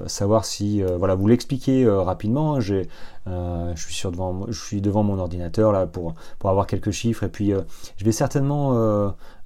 savoir 0.08 0.46
si 0.46 0.82
voilà 0.82 1.16
vous 1.16 1.28
l'expliquer 1.28 1.88
rapidement. 1.88 2.56
Hein, 2.56 2.60
j'ai, 2.62 2.88
je 3.26 3.82
suis 3.82 3.94
sur 3.94 4.12
devant, 4.12 4.46
je 4.48 4.60
suis 4.60 4.82
devant 4.82 5.04
mon 5.04 5.20
ordinateur 5.20 5.72
là 5.74 5.86
pour 5.86 6.16
pour 6.40 6.50
avoir 6.50 6.66
quelques 6.66 6.92
chiffres 6.92 7.24
et 7.24 7.30
puis 7.30 7.52
je 7.98 8.06
vais 8.06 8.12
certainement 8.14 8.72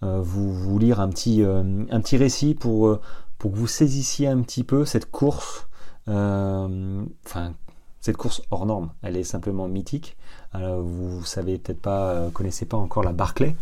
vous, 0.02 0.54
vous 0.54 0.80
lire 0.80 1.00
un 1.00 1.10
petit 1.10 1.44
un 1.44 2.02
petit 2.02 2.18
récit 2.18 2.54
pour 2.54 3.00
pour 3.40 3.52
que 3.52 3.58
vous 3.58 3.68
saisissiez 3.68 4.28
un 4.28 4.42
petit 4.42 4.64
peu 4.64 4.86
cette 4.86 5.10
course. 5.10 5.68
Enfin, 6.08 7.54
cette 8.02 8.18
course 8.18 8.42
hors 8.50 8.66
norme, 8.66 8.90
elle 9.04 9.16
est 9.16 9.24
simplement 9.24 9.68
mythique. 9.68 10.18
Euh, 10.56 10.82
vous 10.82 11.24
savez 11.24 11.60
peut-être 11.60 11.82
pas, 11.82 12.10
euh, 12.10 12.30
connaissez 12.32 12.66
pas 12.66 12.78
encore 12.78 13.04
la 13.04 13.14
Barclay, 13.14 13.56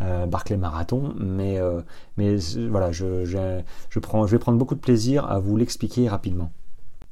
euh, 0.00 0.26
Barclay 0.26 0.56
Marathon, 0.56 1.12
mais, 1.18 1.58
mais 2.16 2.36
voilà, 2.70 2.92
je, 2.92 3.24
je, 3.24 3.98
prends, 3.98 4.26
je 4.26 4.32
vais 4.32 4.38
prendre 4.38 4.58
beaucoup 4.58 4.76
de 4.76 4.80
plaisir 4.80 5.26
à 5.26 5.40
vous 5.40 5.56
l'expliquer 5.56 6.08
rapidement 6.08 6.52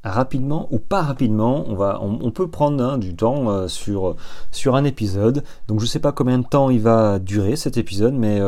rapidement 0.05 0.69
ou 0.71 0.79
pas 0.79 1.03
rapidement, 1.03 1.65
on, 1.67 1.75
va, 1.75 1.99
on, 2.01 2.31
peut 2.31 2.49
prendre 2.49 2.83
hein, 2.83 2.99
du 2.99 3.17
temps 3.17 3.67
sur, 3.67 4.15
sur 4.53 4.77
un 4.77 4.85
épisode. 4.85 5.43
Donc 5.67 5.81
je 5.81 5.85
ne 5.85 5.89
sais 5.89 5.99
pas 5.99 6.13
combien 6.13 6.39
de 6.39 6.47
temps 6.47 6.71
il 6.71 6.81
va 6.81 7.19
durer 7.19 7.57
cet 7.57 7.77
épisode, 7.77 8.15
mais 8.15 8.41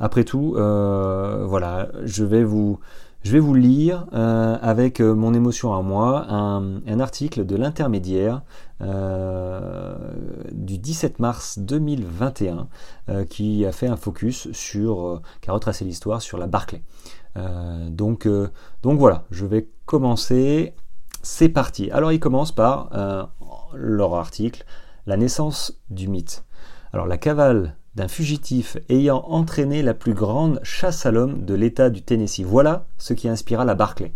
après 0.00 0.24
tout, 0.24 0.54
voilà, 0.56 1.88
je 2.02 2.24
vais 2.24 2.42
vous, 2.42 2.80
je 3.26 3.32
vais 3.32 3.40
vous 3.40 3.54
lire 3.54 4.06
euh, 4.12 4.56
avec 4.62 5.00
euh, 5.00 5.12
mon 5.12 5.34
émotion 5.34 5.74
à 5.74 5.82
moi 5.82 6.26
un, 6.28 7.00
article 7.00 7.44
de 7.44 7.56
l'intermédiaire 7.56 8.42
euh, 8.82 9.96
du 10.52 10.78
17 10.78 11.18
mars 11.18 11.58
2021 11.58 12.68
qui 13.28 13.66
a 13.66 13.72
fait 13.72 13.88
un 13.88 13.96
focus 13.96 14.52
sur, 14.52 15.22
qui 15.40 15.50
a 15.50 15.52
retracé 15.52 15.84
l'histoire 15.84 16.22
sur 16.22 16.38
la 16.38 16.46
Barclay. 16.46 16.82
donc, 17.88 18.28
donc 18.82 18.98
voilà, 18.98 19.24
je 19.32 19.44
vais 19.44 19.68
commencer. 19.86 20.74
C'est 21.22 21.48
parti. 21.48 21.90
Alors 21.90 22.12
il 22.12 22.20
commence 22.20 22.52
par 22.52 22.90
leur 23.74 24.14
article, 24.14 24.64
la 25.06 25.16
naissance 25.16 25.82
du 25.90 26.06
mythe. 26.06 26.44
Alors 26.92 27.06
la 27.06 27.18
cavale 27.18 27.74
d'un 27.96 28.08
fugitif 28.08 28.76
ayant 28.90 29.24
entraîné 29.26 29.82
la 29.82 29.94
plus 29.94 30.12
grande 30.12 30.60
chasse 30.62 31.06
à 31.06 31.10
l'homme 31.10 31.44
de 31.44 31.54
l'État 31.54 31.88
du 31.88 32.02
Tennessee. 32.02 32.44
Voilà 32.44 32.86
ce 32.98 33.14
qui 33.14 33.26
inspira 33.26 33.64
la 33.64 33.74
Barclay. 33.74 34.12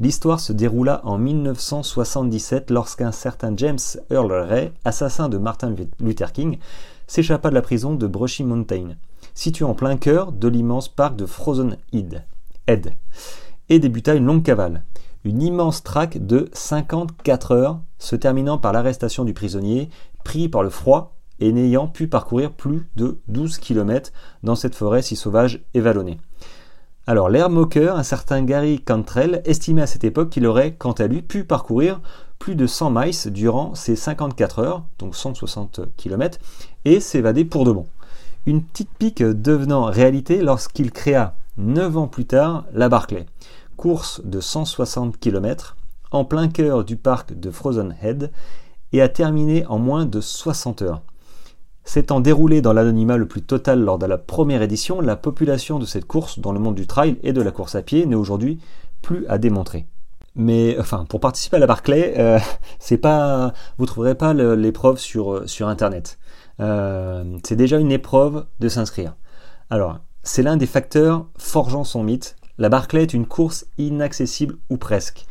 L'histoire 0.00 0.40
se 0.40 0.54
déroula 0.54 1.02
en 1.04 1.18
1977 1.18 2.70
lorsqu'un 2.70 3.12
certain 3.12 3.52
James 3.56 3.78
Earl 4.10 4.32
Ray, 4.32 4.72
assassin 4.86 5.28
de 5.28 5.36
Martin 5.36 5.74
Luther 6.00 6.32
King, 6.32 6.58
s'échappa 7.06 7.50
de 7.50 7.54
la 7.54 7.62
prison 7.62 7.94
de 7.94 8.06
Brushy 8.06 8.44
Mountain, 8.44 8.96
située 9.34 9.66
en 9.66 9.74
plein 9.74 9.98
cœur 9.98 10.32
de 10.32 10.48
l'immense 10.48 10.88
parc 10.88 11.14
de 11.14 11.26
Frozen 11.26 11.76
Head, 11.92 12.94
et 13.68 13.78
débuta 13.78 14.14
une 14.14 14.24
longue 14.24 14.42
cavale. 14.42 14.84
Une 15.24 15.42
immense 15.42 15.84
traque 15.84 16.18
de 16.26 16.48
54 16.54 17.52
heures, 17.52 17.80
se 17.98 18.16
terminant 18.16 18.58
par 18.58 18.72
l'arrestation 18.72 19.24
du 19.24 19.34
prisonnier, 19.34 19.90
pris 20.24 20.48
par 20.48 20.62
le 20.62 20.70
froid 20.70 21.14
et 21.42 21.52
n'ayant 21.52 21.88
pu 21.88 22.06
parcourir 22.06 22.52
plus 22.52 22.88
de 22.94 23.18
12 23.26 23.58
km 23.58 24.12
dans 24.44 24.54
cette 24.54 24.76
forêt 24.76 25.02
si 25.02 25.16
sauvage 25.16 25.64
et 25.74 25.80
vallonnée. 25.80 26.18
Alors 27.08 27.28
l'air 27.28 27.50
moqueur, 27.50 27.96
un 27.96 28.04
certain 28.04 28.44
Gary 28.44 28.80
Cantrell, 28.80 29.42
estimait 29.44 29.82
à 29.82 29.86
cette 29.88 30.04
époque 30.04 30.30
qu'il 30.30 30.46
aurait, 30.46 30.74
quant 30.74 30.92
à 30.92 31.08
lui, 31.08 31.20
pu 31.20 31.42
parcourir 31.42 32.00
plus 32.38 32.54
de 32.54 32.68
100 32.68 32.90
miles 32.90 33.32
durant 33.32 33.74
ces 33.74 33.96
54 33.96 34.60
heures, 34.60 34.84
donc 35.00 35.16
160 35.16 35.80
km, 35.96 36.38
et 36.84 37.00
s'évader 37.00 37.44
pour 37.44 37.64
de 37.64 37.72
bon. 37.72 37.86
Une 38.46 38.62
petite 38.62 38.90
pique 38.96 39.24
devenant 39.24 39.86
réalité 39.86 40.42
lorsqu'il 40.42 40.92
créa 40.92 41.34
9 41.56 41.96
ans 41.96 42.06
plus 42.06 42.26
tard 42.26 42.66
la 42.72 42.88
Barclay, 42.88 43.26
course 43.76 44.20
de 44.24 44.38
160 44.38 45.18
km 45.18 45.76
en 46.12 46.24
plein 46.24 46.46
cœur 46.46 46.84
du 46.84 46.96
parc 46.96 47.34
de 47.34 47.50
Frozen 47.50 47.96
Head 48.00 48.30
et 48.92 49.02
a 49.02 49.08
terminé 49.08 49.66
en 49.66 49.78
moins 49.78 50.06
de 50.06 50.20
60 50.20 50.82
heures. 50.82 51.02
S'étant 51.84 52.20
déroulé 52.20 52.62
dans 52.62 52.72
l'anonymat 52.72 53.16
le 53.16 53.26
plus 53.26 53.42
total 53.42 53.80
lors 53.80 53.98
de 53.98 54.06
la 54.06 54.18
première 54.18 54.62
édition, 54.62 55.00
la 55.00 55.16
population 55.16 55.78
de 55.78 55.84
cette 55.84 56.04
course 56.04 56.38
dans 56.38 56.52
le 56.52 56.60
monde 56.60 56.76
du 56.76 56.86
trail 56.86 57.16
et 57.22 57.32
de 57.32 57.42
la 57.42 57.50
course 57.50 57.74
à 57.74 57.82
pied 57.82 58.06
n'est 58.06 58.14
aujourd'hui 58.14 58.60
plus 59.02 59.26
à 59.26 59.38
démontrer. 59.38 59.86
Mais 60.34 60.76
enfin, 60.78 61.04
pour 61.08 61.20
participer 61.20 61.56
à 61.56 61.60
la 61.60 61.66
Barclay, 61.66 62.14
euh, 62.18 62.38
c'est 62.78 62.98
pas, 62.98 63.52
vous 63.78 63.86
trouverez 63.86 64.14
pas 64.14 64.32
l'épreuve 64.32 64.98
sur 64.98 65.32
euh, 65.32 65.46
sur 65.46 65.68
internet. 65.68 66.18
Euh, 66.60 67.24
c'est 67.44 67.56
déjà 67.56 67.78
une 67.78 67.92
épreuve 67.92 68.46
de 68.60 68.68
s'inscrire. 68.68 69.16
Alors, 69.68 69.98
c'est 70.22 70.42
l'un 70.42 70.56
des 70.56 70.66
facteurs 70.66 71.26
forgeant 71.36 71.84
son 71.84 72.04
mythe. 72.04 72.36
La 72.58 72.68
Barclay 72.68 73.02
est 73.02 73.14
une 73.14 73.26
course 73.26 73.66
inaccessible 73.76 74.56
ou 74.70 74.76
presque. 74.76 75.26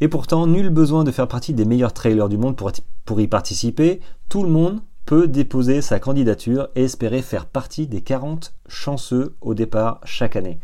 Et 0.00 0.08
pourtant, 0.08 0.46
nul 0.46 0.68
besoin 0.68 1.04
de 1.04 1.10
faire 1.10 1.28
partie 1.28 1.54
des 1.54 1.64
meilleurs 1.64 1.94
trailers 1.94 2.28
du 2.28 2.36
monde 2.36 2.56
pour 3.04 3.20
y 3.20 3.28
participer. 3.28 4.00
Tout 4.28 4.42
le 4.42 4.50
monde 4.50 4.80
peut 5.06 5.28
déposer 5.28 5.80
sa 5.80 6.00
candidature 6.00 6.68
et 6.74 6.84
espérer 6.84 7.22
faire 7.22 7.46
partie 7.46 7.86
des 7.86 8.02
40 8.02 8.52
chanceux 8.68 9.36
au 9.40 9.54
départ 9.54 10.00
chaque 10.04 10.34
année. 10.34 10.58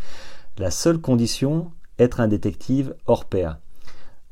La 0.59 0.73
seule 0.73 0.99
condition, 0.99 1.71
être 1.99 2.21
un 2.21 2.27
détective 2.29 2.95
hors 3.07 3.25
pair. 3.25 3.59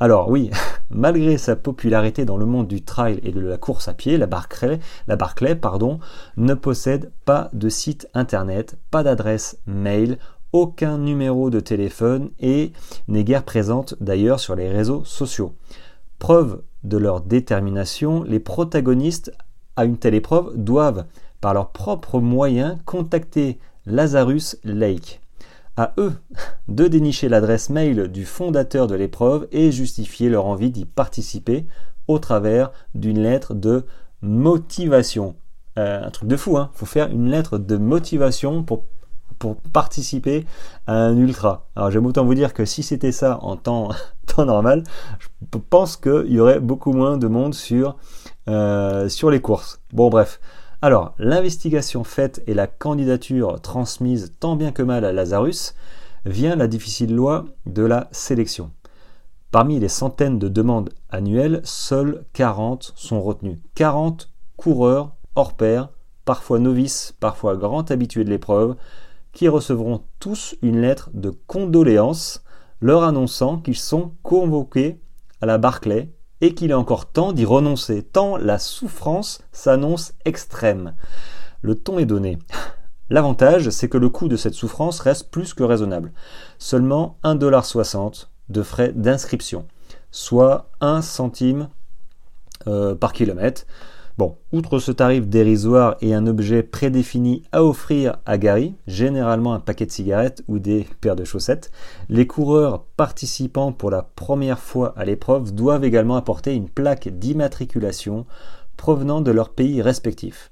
Alors 0.00 0.28
oui, 0.28 0.50
malgré 0.90 1.38
sa 1.38 1.54
popularité 1.54 2.24
dans 2.24 2.36
le 2.36 2.44
monde 2.44 2.66
du 2.66 2.82
trail 2.82 3.20
et 3.22 3.30
de 3.30 3.40
la 3.40 3.56
course 3.56 3.86
à 3.86 3.94
pied, 3.94 4.18
la 4.18 4.26
Barclay, 4.26 4.80
la 5.06 5.14
Barclay 5.14 5.54
pardon, 5.54 6.00
ne 6.36 6.54
possède 6.54 7.12
pas 7.24 7.48
de 7.52 7.68
site 7.68 8.08
internet, 8.12 8.76
pas 8.90 9.04
d'adresse 9.04 9.58
mail, 9.66 10.18
aucun 10.52 10.98
numéro 10.98 11.50
de 11.50 11.60
téléphone 11.60 12.30
et 12.40 12.72
n'est 13.06 13.22
guère 13.22 13.44
présente 13.44 13.94
d'ailleurs 14.00 14.40
sur 14.40 14.56
les 14.56 14.68
réseaux 14.68 15.04
sociaux. 15.04 15.54
Preuve 16.18 16.62
de 16.82 16.96
leur 16.96 17.20
détermination, 17.20 18.24
les 18.24 18.40
protagonistes 18.40 19.32
une 19.84 19.98
telle 19.98 20.14
épreuve 20.14 20.52
doivent, 20.56 21.04
par 21.40 21.54
leurs 21.54 21.70
propres 21.70 22.20
moyens, 22.20 22.76
contacter 22.84 23.58
Lazarus 23.86 24.56
Lake. 24.64 25.20
À 25.76 25.94
eux 25.98 26.12
de 26.68 26.86
dénicher 26.88 27.28
l'adresse 27.28 27.70
mail 27.70 28.08
du 28.08 28.24
fondateur 28.24 28.86
de 28.86 28.94
l'épreuve 28.94 29.48
et 29.52 29.72
justifier 29.72 30.28
leur 30.28 30.46
envie 30.46 30.70
d'y 30.70 30.84
participer 30.84 31.66
au 32.08 32.18
travers 32.18 32.72
d'une 32.94 33.22
lettre 33.22 33.54
de 33.54 33.84
motivation. 34.20 35.36
Euh, 35.78 36.04
un 36.04 36.10
truc 36.10 36.28
de 36.28 36.36
fou, 36.36 36.58
hein 36.58 36.70
Faut 36.74 36.86
faire 36.86 37.08
une 37.10 37.30
lettre 37.30 37.56
de 37.56 37.76
motivation 37.76 38.62
pour, 38.62 38.84
pour 39.38 39.56
participer 39.56 40.44
à 40.86 40.94
un 40.94 41.16
ultra. 41.16 41.68
Alors 41.76 41.90
j'aime 41.90 42.06
autant 42.06 42.24
vous 42.24 42.34
dire 42.34 42.52
que 42.52 42.64
si 42.64 42.82
c'était 42.82 43.12
ça 43.12 43.38
en 43.42 43.56
temps, 43.56 43.90
temps 44.26 44.44
normal, 44.44 44.82
je 45.20 45.58
pense 45.70 45.96
qu'il 45.96 46.32
y 46.32 46.40
aurait 46.40 46.60
beaucoup 46.60 46.92
moins 46.92 47.16
de 47.16 47.28
monde 47.28 47.54
sur 47.54 47.96
euh, 48.50 49.08
sur 49.08 49.30
les 49.30 49.40
courses. 49.40 49.80
Bon 49.92 50.10
bref. 50.10 50.40
Alors, 50.82 51.14
l'investigation 51.18 52.04
faite 52.04 52.42
et 52.46 52.54
la 52.54 52.66
candidature 52.66 53.60
transmise 53.60 54.34
tant 54.40 54.56
bien 54.56 54.72
que 54.72 54.82
mal 54.82 55.04
à 55.04 55.12
Lazarus 55.12 55.74
vient 56.24 56.56
la 56.56 56.66
difficile 56.66 57.14
loi 57.14 57.44
de 57.66 57.82
la 57.82 58.08
sélection. 58.12 58.70
Parmi 59.50 59.78
les 59.78 59.88
centaines 59.88 60.38
de 60.38 60.48
demandes 60.48 60.90
annuelles, 61.10 61.60
seuls 61.64 62.24
40 62.32 62.92
sont 62.96 63.20
retenus. 63.20 63.58
40 63.74 64.30
coureurs 64.56 65.14
hors 65.36 65.54
pair, 65.54 65.90
parfois 66.24 66.58
novices, 66.58 67.14
parfois 67.20 67.56
grands 67.56 67.82
habitués 67.82 68.24
de 68.24 68.30
l'épreuve, 68.30 68.76
qui 69.32 69.48
recevront 69.48 70.02
tous 70.18 70.56
une 70.62 70.80
lettre 70.80 71.10
de 71.14 71.30
condoléances 71.30 72.42
leur 72.80 73.04
annonçant 73.04 73.58
qu'ils 73.58 73.76
sont 73.76 74.12
convoqués 74.22 75.00
à 75.40 75.46
la 75.46 75.58
Barclay 75.58 76.10
et 76.40 76.54
qu'il 76.54 76.70
est 76.70 76.74
encore 76.74 77.06
temps 77.06 77.32
d'y 77.32 77.44
renoncer, 77.44 78.02
tant 78.02 78.36
la 78.36 78.58
souffrance 78.58 79.42
s'annonce 79.52 80.12
extrême. 80.24 80.94
Le 81.62 81.74
ton 81.74 81.98
est 81.98 82.06
donné. 82.06 82.38
L'avantage, 83.10 83.70
c'est 83.70 83.88
que 83.88 83.98
le 83.98 84.08
coût 84.08 84.28
de 84.28 84.36
cette 84.36 84.54
souffrance 84.54 85.00
reste 85.00 85.30
plus 85.30 85.52
que 85.52 85.64
raisonnable. 85.64 86.12
Seulement 86.58 87.18
1,60$ 87.24 88.26
de 88.48 88.62
frais 88.62 88.92
d'inscription, 88.92 89.66
soit 90.10 90.70
1 90.80 91.02
centime 91.02 91.68
euh, 92.66 92.94
par 92.94 93.12
kilomètre. 93.12 93.66
Outre 94.52 94.78
ce 94.78 94.92
tarif 94.92 95.28
dérisoire 95.28 95.96
et 96.00 96.14
un 96.14 96.26
objet 96.26 96.62
prédéfini 96.62 97.42
à 97.52 97.64
offrir 97.64 98.18
à 98.26 98.36
Gary, 98.38 98.74
généralement 98.86 99.54
un 99.54 99.60
paquet 99.60 99.86
de 99.86 99.90
cigarettes 99.90 100.42
ou 100.48 100.58
des 100.58 100.86
paires 101.00 101.16
de 101.16 101.24
chaussettes, 101.24 101.70
les 102.08 102.26
coureurs 102.26 102.84
participant 102.96 103.72
pour 103.72 103.90
la 103.90 104.02
première 104.02 104.58
fois 104.58 104.92
à 104.96 105.04
l'épreuve 105.04 105.54
doivent 105.54 105.84
également 105.84 106.16
apporter 106.16 106.54
une 106.54 106.68
plaque 106.68 107.08
d'immatriculation 107.08 108.26
provenant 108.76 109.20
de 109.20 109.30
leur 109.30 109.50
pays 109.50 109.80
respectif. 109.80 110.50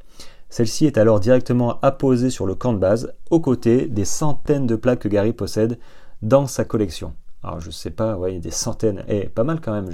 Celle-ci 0.50 0.86
est 0.86 0.96
alors 0.96 1.20
directement 1.20 1.78
apposée 1.82 2.30
sur 2.30 2.46
le 2.46 2.54
camp 2.54 2.72
de 2.72 2.78
base, 2.78 3.12
aux 3.30 3.40
côtés 3.40 3.86
des 3.86 4.06
centaines 4.06 4.66
de 4.66 4.76
plaques 4.76 5.00
que 5.00 5.08
Gary 5.08 5.34
possède 5.34 5.78
dans 6.22 6.46
sa 6.46 6.64
collection. 6.64 7.12
Alors 7.42 7.60
je 7.60 7.70
sais 7.70 7.90
pas, 7.90 8.16
ouais, 8.16 8.38
des 8.38 8.50
centaines, 8.50 9.04
et 9.08 9.24
eh, 9.24 9.28
pas 9.28 9.44
mal 9.44 9.60
quand 9.60 9.72
même. 9.72 9.90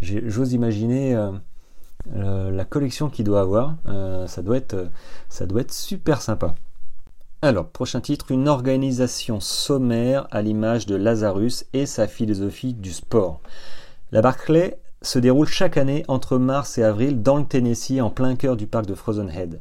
j'ose 0.00 0.52
imaginer. 0.52 1.14
Euh, 1.14 1.30
euh, 2.14 2.50
la 2.50 2.64
collection 2.64 3.08
qu'il 3.08 3.24
doit 3.24 3.40
avoir, 3.40 3.76
euh, 3.88 4.26
ça, 4.26 4.42
doit 4.42 4.56
être, 4.56 4.88
ça 5.28 5.46
doit 5.46 5.62
être 5.62 5.72
super 5.72 6.20
sympa. 6.20 6.54
Alors, 7.42 7.66
prochain 7.66 8.00
titre, 8.00 8.30
une 8.30 8.48
organisation 8.48 9.40
sommaire 9.40 10.26
à 10.30 10.40
l'image 10.42 10.86
de 10.86 10.96
Lazarus 10.96 11.66
et 11.72 11.86
sa 11.86 12.06
philosophie 12.06 12.72
du 12.72 12.92
sport. 12.92 13.40
La 14.12 14.22
Barclay 14.22 14.78
se 15.02 15.18
déroule 15.18 15.46
chaque 15.46 15.76
année 15.76 16.04
entre 16.08 16.38
mars 16.38 16.78
et 16.78 16.82
avril 16.82 17.22
dans 17.22 17.36
le 17.36 17.44
Tennessee 17.44 18.00
en 18.00 18.10
plein 18.10 18.36
cœur 18.36 18.56
du 18.56 18.66
parc 18.66 18.86
de 18.86 18.94
Frozen 18.94 19.28
Head. 19.28 19.60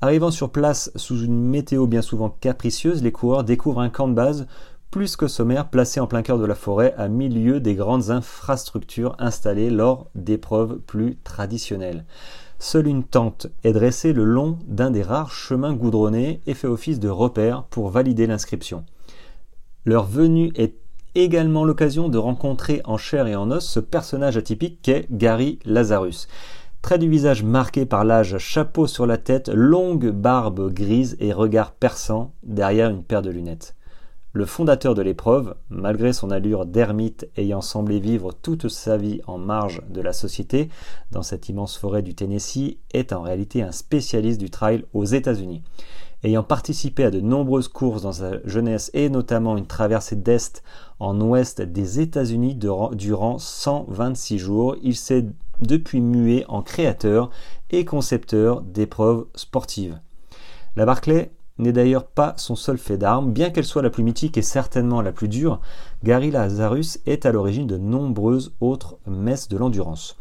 Arrivant 0.00 0.30
sur 0.30 0.50
place 0.50 0.90
sous 0.96 1.22
une 1.22 1.38
météo 1.38 1.86
bien 1.86 2.02
souvent 2.02 2.30
capricieuse, 2.30 3.02
les 3.02 3.12
coureurs 3.12 3.44
découvrent 3.44 3.80
un 3.80 3.90
camp 3.90 4.08
de 4.08 4.14
base 4.14 4.46
plus 4.92 5.16
que 5.16 5.26
sommaire 5.26 5.70
placé 5.70 6.00
en 6.00 6.06
plein 6.06 6.20
cœur 6.20 6.38
de 6.38 6.44
la 6.44 6.54
forêt 6.54 6.94
à 6.98 7.08
milieu 7.08 7.60
des 7.60 7.74
grandes 7.74 8.10
infrastructures 8.10 9.16
installées 9.18 9.70
lors 9.70 10.10
d'épreuves 10.14 10.80
plus 10.80 11.16
traditionnelles. 11.24 12.04
Seule 12.58 12.86
une 12.86 13.02
tente 13.02 13.46
est 13.64 13.72
dressée 13.72 14.12
le 14.12 14.24
long 14.24 14.58
d'un 14.66 14.90
des 14.90 15.02
rares 15.02 15.32
chemins 15.32 15.72
goudronnés 15.72 16.42
et 16.46 16.52
fait 16.52 16.68
office 16.68 17.00
de 17.00 17.08
repère 17.08 17.64
pour 17.70 17.88
valider 17.88 18.26
l'inscription. 18.26 18.84
Leur 19.86 20.04
venue 20.04 20.52
est 20.56 20.74
également 21.14 21.64
l'occasion 21.64 22.10
de 22.10 22.18
rencontrer 22.18 22.82
en 22.84 22.98
chair 22.98 23.26
et 23.26 23.34
en 23.34 23.50
os 23.50 23.66
ce 23.66 23.80
personnage 23.80 24.36
atypique 24.36 24.80
qu'est 24.82 25.06
Gary 25.10 25.58
Lazarus. 25.64 26.28
Trait 26.82 26.98
du 26.98 27.08
visage 27.08 27.42
marqué 27.42 27.86
par 27.86 28.04
l'âge, 28.04 28.36
chapeau 28.36 28.86
sur 28.86 29.06
la 29.06 29.16
tête, 29.16 29.48
longue 29.48 30.10
barbe 30.10 30.70
grise 30.70 31.16
et 31.18 31.32
regard 31.32 31.72
perçant 31.72 32.34
derrière 32.42 32.90
une 32.90 33.04
paire 33.04 33.22
de 33.22 33.30
lunettes. 33.30 33.74
Le 34.34 34.46
fondateur 34.46 34.94
de 34.94 35.02
l'épreuve, 35.02 35.56
malgré 35.68 36.14
son 36.14 36.30
allure 36.30 36.64
d'ermite 36.64 37.28
ayant 37.36 37.60
semblé 37.60 38.00
vivre 38.00 38.32
toute 38.32 38.68
sa 38.68 38.96
vie 38.96 39.20
en 39.26 39.36
marge 39.36 39.82
de 39.90 40.00
la 40.00 40.14
société, 40.14 40.70
dans 41.10 41.22
cette 41.22 41.50
immense 41.50 41.76
forêt 41.76 42.00
du 42.00 42.14
Tennessee, 42.14 42.78
est 42.94 43.12
en 43.12 43.20
réalité 43.20 43.60
un 43.60 43.72
spécialiste 43.72 44.40
du 44.40 44.48
trail 44.48 44.86
aux 44.94 45.04
États-Unis. 45.04 45.62
Ayant 46.22 46.44
participé 46.44 47.04
à 47.04 47.10
de 47.10 47.20
nombreuses 47.20 47.68
courses 47.68 48.02
dans 48.02 48.12
sa 48.12 48.42
jeunesse 48.46 48.90
et 48.94 49.10
notamment 49.10 49.58
une 49.58 49.66
traversée 49.66 50.16
d'Est 50.16 50.62
en 50.98 51.20
Ouest 51.20 51.60
des 51.60 52.00
États-Unis 52.00 52.54
durant 52.54 53.38
126 53.38 54.38
jours, 54.38 54.76
il 54.82 54.96
s'est 54.96 55.26
depuis 55.60 56.00
mué 56.00 56.46
en 56.48 56.62
créateur 56.62 57.28
et 57.68 57.84
concepteur 57.84 58.62
d'épreuves 58.62 59.26
sportives. 59.34 60.00
La 60.74 60.86
Barclay 60.86 61.32
n'est 61.62 61.72
d'ailleurs 61.72 62.04
pas 62.04 62.34
son 62.36 62.56
seul 62.56 62.78
fait 62.78 62.98
d'armes, 62.98 63.32
bien 63.32 63.50
qu'elle 63.50 63.64
soit 63.64 63.82
la 63.82 63.90
plus 63.90 64.02
mythique 64.02 64.36
et 64.36 64.42
certainement 64.42 65.00
la 65.00 65.12
plus 65.12 65.28
dure, 65.28 65.60
Gary 66.04 66.30
Lazarus 66.30 66.98
est 67.06 67.24
à 67.26 67.32
l'origine 67.32 67.66
de 67.66 67.78
nombreuses 67.78 68.52
autres 68.60 68.98
messes 69.06 69.48
de 69.48 69.56
l'endurance. 69.56 70.16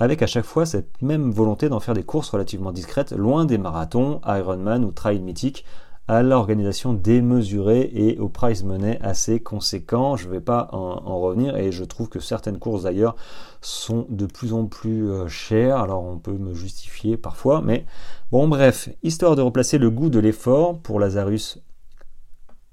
Avec 0.00 0.22
à 0.22 0.26
chaque 0.26 0.44
fois 0.44 0.64
cette 0.64 1.02
même 1.02 1.30
volonté 1.30 1.68
d'en 1.68 1.80
faire 1.80 1.94
des 1.94 2.04
courses 2.04 2.30
relativement 2.30 2.72
discrètes, 2.72 3.12
loin 3.12 3.44
des 3.44 3.58
marathons, 3.58 4.20
Ironman 4.26 4.84
ou 4.84 4.92
trail 4.92 5.20
mythiques, 5.20 5.64
à 6.08 6.22
l'organisation 6.22 6.94
démesurée 6.94 7.90
et 7.92 8.18
au 8.18 8.30
prize 8.30 8.64
money 8.64 8.98
assez 9.02 9.40
conséquent. 9.40 10.16
Je 10.16 10.26
ne 10.26 10.32
vais 10.32 10.40
pas 10.40 10.68
en, 10.72 11.20
revenir 11.20 11.56
et 11.56 11.70
je 11.70 11.84
trouve 11.84 12.08
que 12.08 12.18
certaines 12.18 12.58
courses 12.58 12.84
d'ailleurs 12.84 13.14
sont 13.60 14.06
de 14.08 14.24
plus 14.24 14.54
en 14.54 14.64
plus 14.64 15.10
euh, 15.10 15.28
chères. 15.28 15.76
Alors 15.76 16.02
on 16.02 16.18
peut 16.18 16.32
me 16.32 16.54
justifier 16.54 17.18
parfois, 17.18 17.60
mais 17.60 17.84
bon 18.32 18.48
bref, 18.48 18.88
histoire 19.02 19.36
de 19.36 19.42
replacer 19.42 19.76
le 19.76 19.90
goût 19.90 20.08
de 20.08 20.18
l'effort 20.18 20.80
pour 20.80 20.98
Lazarus, 20.98 21.60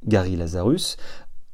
Gary 0.05 0.37
Lazarus, 0.37 0.95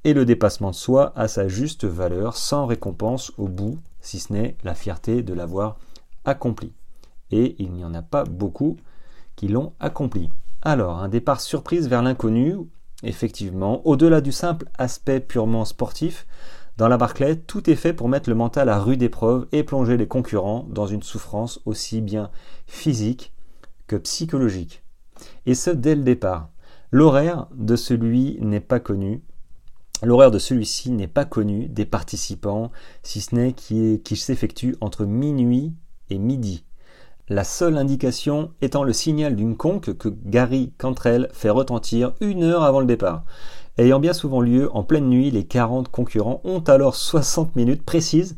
et 0.03 0.13
le 0.13 0.25
dépassement 0.25 0.71
de 0.71 0.75
soi 0.75 1.13
à 1.15 1.27
sa 1.27 1.47
juste 1.47 1.85
valeur, 1.85 2.37
sans 2.37 2.67
récompense 2.67 3.31
au 3.37 3.47
bout, 3.47 3.79
si 4.01 4.19
ce 4.19 4.33
n'est 4.33 4.55
la 4.63 4.75
fierté 4.75 5.23
de 5.23 5.33
l'avoir 5.33 5.77
accompli. 6.25 6.73
Et 7.31 7.55
il 7.59 7.71
n'y 7.71 7.85
en 7.85 7.93
a 7.93 8.01
pas 8.01 8.23
beaucoup 8.23 8.77
qui 9.35 9.47
l'ont 9.47 9.73
accompli. 9.79 10.29
Alors, 10.63 10.99
un 10.99 11.09
départ 11.09 11.41
surprise 11.41 11.87
vers 11.87 12.03
l'inconnu, 12.03 12.55
effectivement, 13.01 13.85
au-delà 13.87 14.21
du 14.21 14.31
simple 14.31 14.67
aspect 14.77 15.19
purement 15.19 15.65
sportif, 15.65 16.27
dans 16.77 16.87
la 16.87 16.97
Barclay, 16.97 17.35
tout 17.35 17.67
est 17.69 17.75
fait 17.75 17.93
pour 17.93 18.09
mettre 18.09 18.29
le 18.29 18.35
mental 18.35 18.69
à 18.69 18.79
rude 18.79 19.01
épreuve 19.01 19.47
et 19.51 19.63
plonger 19.63 19.97
les 19.97 20.07
concurrents 20.07 20.67
dans 20.69 20.85
une 20.85 21.01
souffrance 21.01 21.59
aussi 21.65 21.99
bien 21.99 22.29
physique 22.67 23.33
que 23.87 23.95
psychologique. 23.95 24.83
Et 25.47 25.55
ce, 25.55 25.71
dès 25.71 25.95
le 25.95 26.03
départ. 26.03 26.49
L'horaire 26.91 27.47
de 27.55 27.75
celui 27.75 28.37
n'est 28.41 28.59
pas 28.59 28.79
connu. 28.79 29.23
L'horaire 30.03 30.31
de 30.31 30.39
celui-ci 30.39 30.91
n'est 30.91 31.07
pas 31.07 31.25
connu 31.25 31.69
des 31.69 31.85
participants, 31.85 32.71
si 33.01 33.21
ce 33.21 33.33
n'est 33.33 33.53
qu'il 33.53 34.17
s'effectue 34.17 34.75
entre 34.79 35.05
minuit 35.05 35.73
et 36.09 36.19
midi 36.19 36.65
la 37.29 37.43
seule 37.43 37.77
indication 37.77 38.51
étant 38.61 38.83
le 38.83 38.93
signal 38.93 39.35
d'une 39.35 39.55
conque 39.55 39.97
que 39.97 40.09
Gary 40.09 40.73
Cantrell 40.77 41.29
fait 41.33 41.49
retentir 41.49 42.13
une 42.19 42.43
heure 42.43 42.63
avant 42.63 42.79
le 42.79 42.85
départ. 42.85 43.23
Ayant 43.77 43.99
bien 43.99 44.13
souvent 44.13 44.41
lieu 44.41 44.69
en 44.75 44.83
pleine 44.83 45.07
nuit, 45.07 45.31
les 45.31 45.45
40 45.45 45.89
concurrents 45.89 46.41
ont 46.43 46.59
alors 46.61 46.95
60 46.95 47.55
minutes 47.55 47.83
précises 47.83 48.35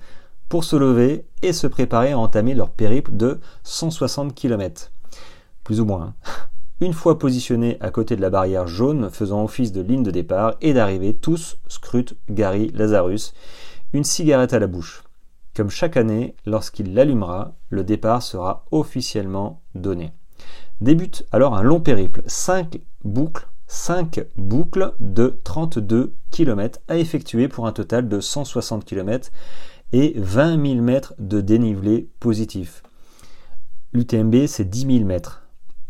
pour 0.48 0.63
se 0.63 0.76
lever 0.76 1.26
et 1.41 1.54
se 1.54 1.67
préparer 1.67 2.12
à 2.12 2.19
entamer 2.19 2.54
leur 2.54 2.69
périple 2.69 3.12
de 3.15 3.39
160 3.63 4.36
km. 4.36 4.91
Plus 5.63 5.82
ou 5.82 5.86
moins. 5.86 6.02
Hein. 6.02 6.13
Une 6.82 6.93
fois 6.93 7.17
positionnés 7.17 7.78
à 7.80 7.91
côté 7.91 8.15
de 8.15 8.22
la 8.22 8.30
barrière 8.30 8.67
jaune 8.67 9.10
faisant 9.10 9.43
office 9.43 9.72
de 9.72 9.82
ligne 9.82 10.04
de 10.04 10.12
départ 10.12 10.56
et 10.62 10.74
d'arrivée, 10.74 11.13
tous 11.13 11.58
scrutent 11.67 12.15
Gary 12.30 12.72
Lazarus, 12.74 13.34
une 13.93 14.04
cigarette 14.04 14.54
à 14.54 14.60
la 14.60 14.67
bouche. 14.67 15.04
Comme 15.55 15.69
chaque 15.69 15.97
année, 15.97 16.35
lorsqu'il 16.47 16.95
l'allumera, 16.95 17.55
le 17.69 17.83
départ 17.83 18.23
sera 18.23 18.65
officiellement 18.71 19.61
donné. 19.75 20.11
Débute 20.81 21.27
alors 21.31 21.55
un 21.55 21.61
long 21.61 21.79
périple, 21.79 22.23
5 22.25 22.81
boucles, 23.03 23.47
5 23.67 24.25
boucles 24.35 24.95
de 24.99 25.39
32 25.43 26.15
km 26.31 26.79
à 26.87 26.97
effectuer 26.97 27.47
pour 27.47 27.67
un 27.67 27.71
total 27.71 28.09
de 28.09 28.19
160 28.19 28.83
km 28.83 29.29
et 29.91 30.13
20 30.17 30.65
000 30.65 30.81
mètres 30.81 31.13
de 31.19 31.39
dénivelé 31.39 32.09
positif. 32.19 32.81
L'UTMB 33.93 34.47
c'est 34.47 34.65
10 34.65 34.97
000 34.97 35.05
mètres. 35.05 35.42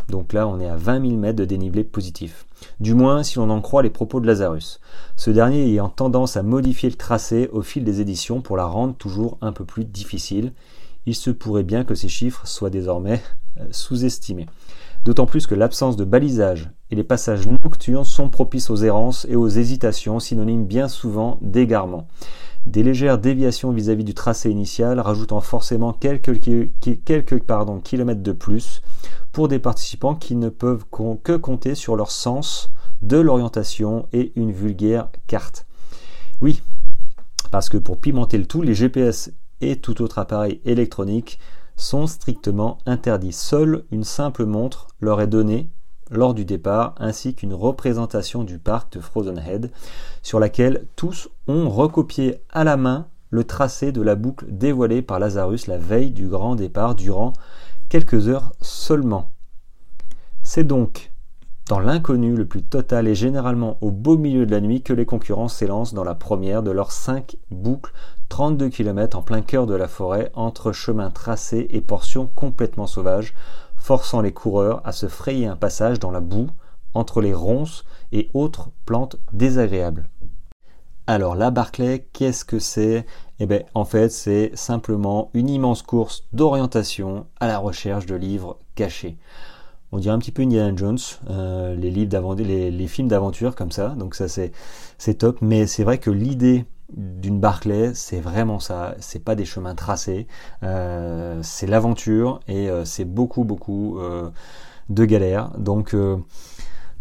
Donc 0.10 0.34
là, 0.34 0.48
on 0.48 0.60
est 0.60 0.68
à 0.68 0.76
20 0.76 1.02
000 1.08 1.18
mètres 1.18 1.38
de 1.38 1.46
dénivelé 1.46 1.84
positif. 1.84 2.46
Du 2.80 2.94
moins, 2.94 3.24
si 3.24 3.38
l'on 3.38 3.50
en 3.50 3.62
croit 3.62 3.84
les 3.84 3.90
propos 3.90 4.20
de 4.20 4.28
Lazarus. 4.28 4.80
Ce 5.16 5.32
dernier 5.32 5.66
ayant 5.66 5.90
tendance 5.90 6.38
à 6.38 6.44
modifier 6.44 6.90
le 6.90 6.96
tracé 6.96 7.50
au 7.52 7.62
fil 7.62 7.84
des 7.84 8.02
éditions 8.02 8.42
pour 8.42 8.58
la 8.58 8.66
rendre 8.66 8.96
toujours 8.96 9.38
un 9.42 9.52
peu 9.52 9.66
plus 9.66 9.86
difficile. 9.86 10.54
Il 11.06 11.16
se 11.16 11.30
pourrait 11.30 11.64
bien 11.64 11.84
que 11.84 11.96
ces 11.96 12.08
chiffres 12.08 12.48
soient 12.48 12.70
désormais 12.70 13.22
euh, 13.60 13.66
sous-estimés. 13.72 14.48
D'autant 15.04 15.26
plus 15.26 15.48
que 15.48 15.56
l'absence 15.56 15.98
de 15.98 16.06
balisage 16.06 16.72
et 16.90 16.96
les 16.96 17.04
passages 17.04 17.46
nocturnes 17.46 18.06
sont 18.06 18.30
propices 18.30 18.70
aux 18.70 18.78
errances 18.78 19.28
et 19.30 19.36
aux 19.36 19.50
hésitations, 19.50 20.22
synonymes 20.22 20.66
bien 20.66 20.88
souvent 20.88 21.40
d'égarement. 21.42 22.08
Des 22.66 22.82
légères 22.82 23.18
déviations 23.18 23.72
vis-à-vis 23.72 24.06
du 24.06 24.14
tracé 24.14 24.50
initial, 24.50 25.00
rajoutant 25.00 25.42
forcément 25.42 25.92
quelques, 25.92 26.40
kilomètres 27.84 28.24
de 28.24 28.32
plus 28.32 28.82
pour 29.32 29.48
des 29.48 29.60
participants 29.60 30.16
qui 30.16 30.36
ne 30.36 30.50
peuvent 30.50 30.86
que 31.24 31.36
compter 31.36 31.76
sur 31.76 31.96
leur 31.96 32.12
sens 32.12 32.72
de 33.02 33.18
l'orientation 33.18 34.08
et 34.14 34.32
une 34.36 34.52
vulgaire 34.52 35.10
carte. 35.28 35.66
Oui, 36.42 36.62
parce 37.52 37.68
que 37.68 37.78
pour 37.78 38.00
pimenter 38.00 38.38
le 38.38 38.46
tout, 38.46 38.62
les 38.62 38.74
GPS 38.74 39.32
et 39.60 39.76
tout 39.76 40.02
autre 40.02 40.20
appareil 40.20 40.62
électronique 40.64 41.40
sont 41.76 42.08
strictement 42.08 42.78
interdits. 42.86 43.34
Seule 43.34 43.84
une 43.92 44.04
simple 44.04 44.46
montre 44.46 44.88
leur 45.00 45.20
est 45.20 45.28
donnée 45.28 45.70
lors 46.18 46.34
du 46.34 46.46
départ, 46.46 46.96
ainsi 46.98 47.36
qu'une 47.36 47.54
représentation 47.54 48.44
du 48.44 48.60
parc 48.60 48.94
de 48.94 49.00
Frozen 49.00 49.38
Head, 49.40 49.72
sur 50.22 50.40
laquelle 50.40 50.86
tous 50.96 51.30
ont 51.48 51.70
recopié 51.70 52.42
à 52.50 52.64
la 52.64 52.78
main 52.78 53.08
le 53.30 53.44
tracé 53.44 53.92
de 53.92 54.02
la 54.02 54.16
boucle 54.16 54.46
dévoilée 54.50 55.02
par 55.02 55.20
Lazarus 55.20 55.68
la 55.68 55.78
veille 55.78 56.12
du 56.12 56.28
grand 56.28 56.56
départ 56.56 56.94
durant 56.94 57.34
quelques 57.90 58.28
heures 58.28 58.54
seulement. 58.62 59.32
C'est 60.44 60.64
donc 60.64 61.12
dans 61.70 61.80
l'inconnu 61.80 62.36
le 62.36 62.46
plus 62.46 62.62
total 62.62 63.08
et 63.08 63.16
généralement 63.16 63.78
au 63.82 63.90
beau 63.90 64.18
milieu 64.18 64.46
de 64.46 64.52
la 64.52 64.60
nuit 64.60 64.82
que 64.82 64.94
les 64.94 65.06
concurrents 65.06 65.48
s'élancent 65.48 65.94
dans 65.94 66.04
la 66.04 66.14
première 66.14 66.62
de 66.62 66.72
leurs 66.72 66.92
cinq 66.92 67.38
boucles, 67.50 67.94
32 68.30 68.70
km 68.70 69.18
en 69.18 69.22
plein 69.22 69.42
cœur 69.42 69.66
de 69.66 69.74
la 69.74 69.88
forêt, 69.88 70.32
entre 70.34 70.72
chemins 70.72 71.10
tracés 71.10 71.68
et 71.70 71.82
portions 71.82 72.28
complètement 72.36 72.88
sauvages, 72.88 73.34
forçant 73.84 74.22
les 74.22 74.32
coureurs 74.32 74.82
à 74.86 74.94
se 74.94 75.08
frayer 75.08 75.46
un 75.46 75.58
passage 75.58 76.00
dans 76.00 76.10
la 76.10 76.22
boue, 76.22 76.48
entre 76.94 77.20
les 77.20 77.34
ronces 77.34 77.84
et 78.14 78.30
autres 78.34 78.70
plantes 78.86 79.18
désagréables. 79.34 80.08
Alors 81.06 81.36
la 81.36 81.52
Barclay, 81.52 82.08
qu'est-ce 82.14 82.46
que 82.46 82.60
c'est? 82.60 83.06
Eh 83.40 83.46
bien 83.46 83.60
en 83.74 83.84
fait 83.84 84.10
c'est 84.10 84.52
simplement 84.56 85.32
une 85.34 85.50
immense 85.50 85.82
course 85.82 86.24
d'orientation 86.32 87.26
à 87.42 87.48
la 87.48 87.58
recherche 87.58 88.06
de 88.06 88.16
livres 88.16 88.58
cachés. 88.76 89.18
On 89.92 89.98
dirait 89.98 90.16
un 90.16 90.20
petit 90.20 90.32
peu 90.32 90.44
Indiana 90.44 90.72
Jones, 90.74 90.98
euh, 91.30 91.76
les, 91.76 91.92
livres 91.92 92.36
les, 92.36 92.72
les 92.72 92.88
films 92.88 93.10
d'aventure 93.10 93.54
comme 93.54 93.74
ça, 93.74 93.90
donc 93.90 94.16
ça 94.16 94.30
c'est, 94.30 94.54
c'est 94.98 95.16
top, 95.16 95.40
mais 95.42 95.68
c'est 95.68 95.84
vrai 95.84 95.98
que 95.98 96.10
l'idée 96.10 96.66
d'une 96.92 97.40
Barclay, 97.40 97.94
c'est 97.94 98.20
vraiment 98.20 98.60
ça. 98.60 98.96
C'est 99.00 99.24
pas 99.24 99.36
des 99.36 99.46
chemins 99.46 99.76
tracés, 99.76 100.28
euh, 100.64 101.40
c'est 101.42 101.68
l'aventure 101.68 102.40
et 102.48 102.70
euh, 102.70 102.86
c'est 102.86 103.06
beaucoup 103.06 103.44
beaucoup 103.44 104.00
de 104.90 105.06
galères. 105.06 105.52
Donc 105.58 105.96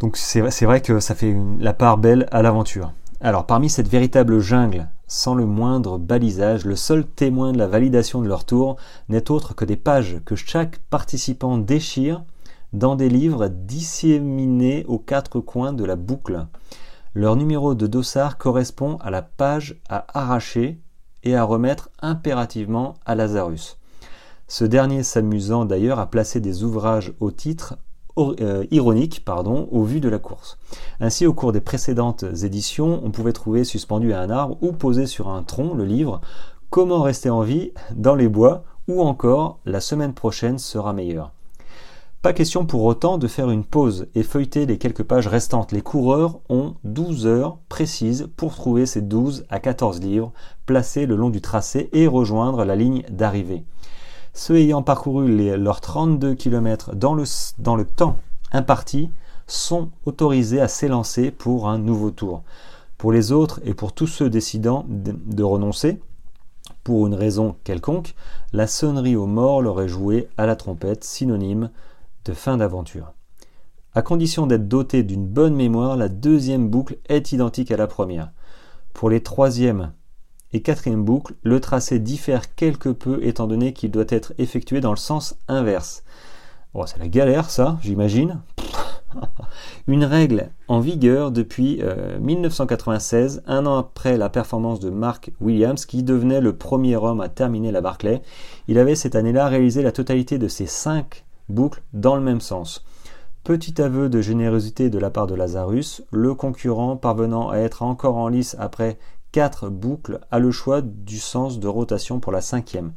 Donc 0.00 0.16
c'est 0.16 0.40
vrai 0.40 0.80
que 0.80 0.98
ça 0.98 1.14
fait 1.14 1.36
la 1.60 1.72
part 1.72 1.96
belle 1.96 2.26
à 2.32 2.42
l'aventure. 2.42 2.92
Alors 3.20 3.46
parmi 3.46 3.70
cette 3.70 3.86
véritable 3.86 4.40
jungle, 4.40 4.88
sans 5.06 5.36
le 5.36 5.46
moindre 5.46 5.96
balisage, 5.96 6.64
le 6.64 6.74
seul 6.74 7.06
témoin 7.06 7.52
de 7.52 7.58
la 7.58 7.68
validation 7.68 8.20
de 8.20 8.26
leur 8.26 8.44
tour 8.44 8.76
n'est 9.08 9.30
autre 9.30 9.54
que 9.54 9.64
des 9.64 9.76
pages 9.76 10.16
que 10.24 10.34
chaque 10.34 10.78
participant 10.90 11.56
déchire 11.56 12.24
dans 12.72 12.96
des 12.96 13.08
livres 13.08 13.46
disséminés 13.46 14.84
aux 14.88 14.98
quatre 14.98 15.38
coins 15.38 15.72
de 15.72 15.84
la 15.84 15.94
boucle. 15.94 16.46
Leur 17.14 17.36
numéro 17.36 17.74
de 17.74 17.86
dossard 17.86 18.38
correspond 18.38 18.96
à 19.02 19.10
la 19.10 19.20
page 19.20 19.78
à 19.90 20.06
arracher 20.18 20.80
et 21.22 21.36
à 21.36 21.44
remettre 21.44 21.90
impérativement 22.00 22.94
à 23.04 23.14
Lazarus. 23.14 23.78
Ce 24.48 24.64
dernier 24.64 25.02
s'amusant 25.02 25.66
d'ailleurs 25.66 25.98
à 25.98 26.10
placer 26.10 26.40
des 26.40 26.64
ouvrages 26.64 27.12
au 27.20 27.30
titre 27.30 27.76
euh, 28.16 28.64
ironique 28.70 29.26
pardon, 29.26 29.68
au 29.70 29.84
vu 29.84 30.00
de 30.00 30.08
la 30.08 30.18
course. 30.18 30.58
Ainsi, 31.00 31.26
au 31.26 31.34
cours 31.34 31.52
des 31.52 31.60
précédentes 31.60 32.24
éditions, 32.44 33.02
on 33.04 33.10
pouvait 33.10 33.34
trouver 33.34 33.64
suspendu 33.64 34.14
à 34.14 34.20
un 34.20 34.30
arbre 34.30 34.56
ou 34.62 34.72
posé 34.72 35.06
sur 35.06 35.28
un 35.28 35.42
tronc 35.42 35.74
le 35.74 35.84
livre 35.84 36.22
Comment 36.70 37.02
rester 37.02 37.28
en 37.28 37.42
vie 37.42 37.72
dans 37.94 38.14
les 38.14 38.28
bois 38.28 38.64
ou 38.88 39.02
encore 39.02 39.58
La 39.66 39.80
semaine 39.80 40.14
prochaine 40.14 40.58
sera 40.58 40.94
meilleure. 40.94 41.30
Pas 42.22 42.32
question 42.32 42.66
pour 42.66 42.84
autant 42.84 43.18
de 43.18 43.26
faire 43.26 43.50
une 43.50 43.64
pause 43.64 44.06
et 44.14 44.22
feuilleter 44.22 44.64
les 44.64 44.78
quelques 44.78 45.02
pages 45.02 45.26
restantes. 45.26 45.72
Les 45.72 45.82
coureurs 45.82 46.38
ont 46.48 46.76
12 46.84 47.26
heures 47.26 47.58
précises 47.68 48.28
pour 48.36 48.54
trouver 48.54 48.86
ces 48.86 49.00
12 49.00 49.44
à 49.50 49.58
14 49.58 50.00
livres 50.00 50.32
placés 50.64 51.06
le 51.06 51.16
long 51.16 51.30
du 51.30 51.40
tracé 51.40 51.90
et 51.92 52.06
rejoindre 52.06 52.64
la 52.64 52.76
ligne 52.76 53.02
d'arrivée. 53.10 53.64
Ceux 54.34 54.54
ayant 54.58 54.82
parcouru 54.82 55.56
leurs 55.56 55.80
32 55.80 56.36
km 56.36 56.94
dans 56.94 57.14
le, 57.14 57.24
dans 57.58 57.74
le 57.74 57.84
temps 57.84 58.18
imparti 58.52 59.10
sont 59.48 59.90
autorisés 60.06 60.60
à 60.60 60.68
s'élancer 60.68 61.32
pour 61.32 61.68
un 61.68 61.78
nouveau 61.78 62.12
tour. 62.12 62.44
Pour 62.98 63.10
les 63.10 63.32
autres 63.32 63.60
et 63.64 63.74
pour 63.74 63.92
tous 63.92 64.06
ceux 64.06 64.30
décidant 64.30 64.86
de, 64.88 65.42
renoncer, 65.42 66.00
pour 66.84 67.08
une 67.08 67.14
raison 67.14 67.56
quelconque, 67.64 68.14
la 68.52 68.68
sonnerie 68.68 69.16
aux 69.16 69.26
morts 69.26 69.60
leur 69.60 69.80
est 69.80 69.88
jouée 69.88 70.28
à 70.38 70.46
la 70.46 70.54
trompette, 70.54 71.02
synonyme 71.02 71.70
de 72.24 72.32
fin 72.32 72.56
d'aventure. 72.56 73.12
À 73.94 74.02
condition 74.02 74.46
d'être 74.46 74.68
doté 74.68 75.02
d'une 75.02 75.26
bonne 75.26 75.54
mémoire, 75.54 75.96
la 75.96 76.08
deuxième 76.08 76.68
boucle 76.68 76.96
est 77.08 77.32
identique 77.32 77.70
à 77.70 77.76
la 77.76 77.86
première. 77.86 78.30
Pour 78.94 79.10
les 79.10 79.22
troisième 79.22 79.92
et 80.52 80.62
quatrième 80.62 81.04
boucle, 81.04 81.34
le 81.42 81.60
tracé 81.60 81.98
diffère 81.98 82.54
quelque 82.54 82.88
peu 82.88 83.24
étant 83.24 83.46
donné 83.46 83.72
qu'il 83.72 83.90
doit 83.90 84.04
être 84.08 84.32
effectué 84.38 84.80
dans 84.80 84.90
le 84.90 84.96
sens 84.96 85.36
inverse. 85.48 86.04
Bon, 86.74 86.86
c'est 86.86 86.98
la 86.98 87.08
galère 87.08 87.50
ça, 87.50 87.78
j'imagine. 87.82 88.40
Une 89.86 90.04
règle 90.04 90.50
en 90.68 90.80
vigueur 90.80 91.30
depuis 91.30 91.82
1996, 92.20 93.42
euh, 93.46 93.52
un 93.52 93.66
an 93.66 93.76
après 93.76 94.16
la 94.16 94.30
performance 94.30 94.80
de 94.80 94.88
Mark 94.88 95.32
Williams, 95.40 95.84
qui 95.84 96.02
devenait 96.02 96.40
le 96.40 96.56
premier 96.56 96.96
homme 96.96 97.20
à 97.20 97.28
terminer 97.28 97.72
la 97.72 97.82
Barclay. 97.82 98.22
Il 98.68 98.78
avait 98.78 98.94
cette 98.94 99.16
année-là 99.16 99.48
réalisé 99.48 99.82
la 99.82 99.92
totalité 99.92 100.38
de 100.38 100.48
ses 100.48 100.66
cinq 100.66 101.24
boucles 101.48 101.82
dans 101.92 102.16
le 102.16 102.22
même 102.22 102.40
sens. 102.40 102.84
Petit 103.44 103.82
aveu 103.82 104.08
de 104.08 104.20
générosité 104.20 104.88
de 104.88 104.98
la 104.98 105.10
part 105.10 105.26
de 105.26 105.34
Lazarus, 105.34 106.02
le 106.12 106.34
concurrent 106.34 106.96
parvenant 106.96 107.50
à 107.50 107.58
être 107.58 107.82
encore 107.82 108.16
en 108.16 108.28
lice 108.28 108.54
après 108.58 108.98
quatre 109.32 109.70
boucles 109.70 110.20
a 110.30 110.38
le 110.38 110.50
choix 110.50 110.82
du 110.82 111.18
sens 111.18 111.58
de 111.58 111.66
rotation 111.66 112.20
pour 112.20 112.30
la 112.30 112.42
cinquième. 112.42 112.92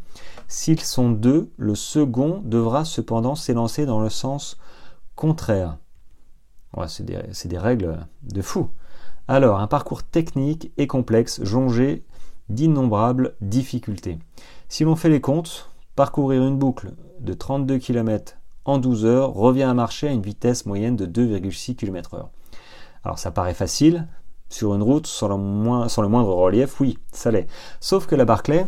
S'ils 0.48 0.82
sont 0.82 1.10
deux, 1.10 1.50
le 1.58 1.74
second 1.74 2.42
devra 2.46 2.86
cependant 2.86 3.36
s'élancer 3.36 3.86
dans 3.86 4.02
le 4.02 4.10
sens 4.10 4.60
contraire. 5.16 5.78
c'est 6.88 7.06
des, 7.06 7.58
règles 7.58 8.06
de 8.22 8.42
fou. 8.42 8.70
Alors, 9.28 9.60
un 9.60 9.68
parcours 9.68 10.04
technique 10.04 10.72
et 10.78 10.88
complexe, 10.88 11.44
jongé 11.44 12.04
d'innombrables 12.50 13.36
difficultés. 13.42 14.20
Si 14.68 14.84
l'on 14.84 14.96
fait 14.96 15.10
les 15.10 15.22
comptes, 15.22 15.72
parcourir 15.96 16.44
une 16.44 16.58
boucle 16.58 16.94
de 17.20 17.34
32 17.34 17.78
km 17.78 18.38
en 18.66 18.78
12 18.78 19.06
heures 19.06 19.34
revient 19.34 19.64
à 19.64 19.74
marcher 19.74 20.08
à 20.08 20.12
une 20.12 20.22
vitesse 20.22 20.66
moyenne 20.66 20.96
de 20.96 21.06
2,6 21.06 21.76
km/h. 21.76 22.28
Alors 23.04 23.20
ça 23.20 23.32
paraît 23.32 23.54
facile, 23.54 24.08
sur 24.50 24.74
une 24.76 24.84
route 24.84 25.08
sans 25.08 25.28
le, 25.28 26.08
moindre 26.08 26.34
relief, 26.34 26.80
oui, 26.80 26.98
ça 27.12 27.32
l'est. 27.32 27.48
Sauf 27.80 28.08
que 28.08 28.16
la 28.16 28.26
Barclay, 28.26 28.66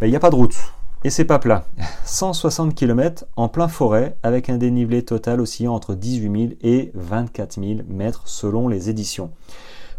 ben, 0.00 0.06
il 0.06 0.10
n'y 0.10 0.16
a 0.16 0.20
pas 0.20 0.30
de 0.30 0.36
route. 0.36 0.56
Et 1.04 1.10
c'est 1.10 1.24
pas 1.24 1.38
plat. 1.38 1.64
160 2.04 2.74
km 2.74 3.26
en 3.36 3.48
plein 3.48 3.68
forêt 3.68 4.16
avec 4.22 4.50
un 4.50 4.56
dénivelé 4.56 5.04
total 5.04 5.40
oscillant 5.40 5.74
entre 5.74 5.94
18 5.94 6.48
000 6.48 6.52
et 6.62 6.90
24 6.94 7.60
000 7.60 7.80
mètres 7.88 8.22
selon 8.26 8.68
les 8.68 8.90
éditions. 8.90 9.30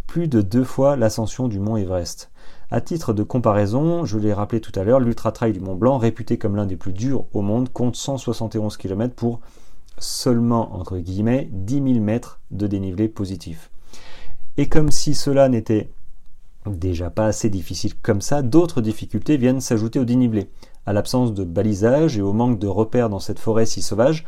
Plus 0.05 0.27
de 0.27 0.41
deux 0.41 0.63
fois 0.63 0.95
l'ascension 0.95 1.47
du 1.47 1.59
mont 1.59 1.77
Everest. 1.77 2.29
À 2.69 2.81
titre 2.81 3.13
de 3.13 3.23
comparaison, 3.23 4.03
je 4.03 4.17
l'ai 4.17 4.33
rappelé 4.33 4.59
tout 4.59 4.77
à 4.77 4.83
l'heure, 4.83 4.99
l'Ultra 4.99 5.31
Trail 5.31 5.53
du 5.53 5.61
Mont 5.61 5.75
Blanc, 5.75 5.97
réputé 5.97 6.37
comme 6.37 6.57
l'un 6.57 6.65
des 6.65 6.75
plus 6.75 6.91
durs 6.91 7.23
au 7.31 7.41
monde, 7.41 7.69
compte 7.69 7.95
171 7.95 8.75
km 8.75 9.15
pour 9.15 9.39
seulement, 9.99 10.75
entre 10.75 10.97
guillemets, 10.97 11.47
10 11.53 11.73
000 11.75 11.85
mètres 12.01 12.41
de 12.51 12.67
dénivelé 12.67 13.07
positif. 13.07 13.71
Et 14.57 14.67
comme 14.67 14.91
si 14.91 15.15
cela 15.15 15.47
n'était 15.47 15.89
déjà 16.65 17.09
pas 17.09 17.27
assez 17.27 17.49
difficile 17.49 17.93
comme 18.01 18.19
ça, 18.19 18.41
d'autres 18.41 18.81
difficultés 18.81 19.37
viennent 19.37 19.61
s'ajouter 19.61 19.99
au 19.99 20.05
dénivelé. 20.05 20.49
À 20.85 20.91
l'absence 20.91 21.33
de 21.33 21.45
balisage 21.45 22.17
et 22.17 22.21
au 22.21 22.33
manque 22.33 22.59
de 22.59 22.67
repères 22.67 23.09
dans 23.09 23.19
cette 23.19 23.39
forêt 23.39 23.65
si 23.65 23.81
sauvage, 23.81 24.25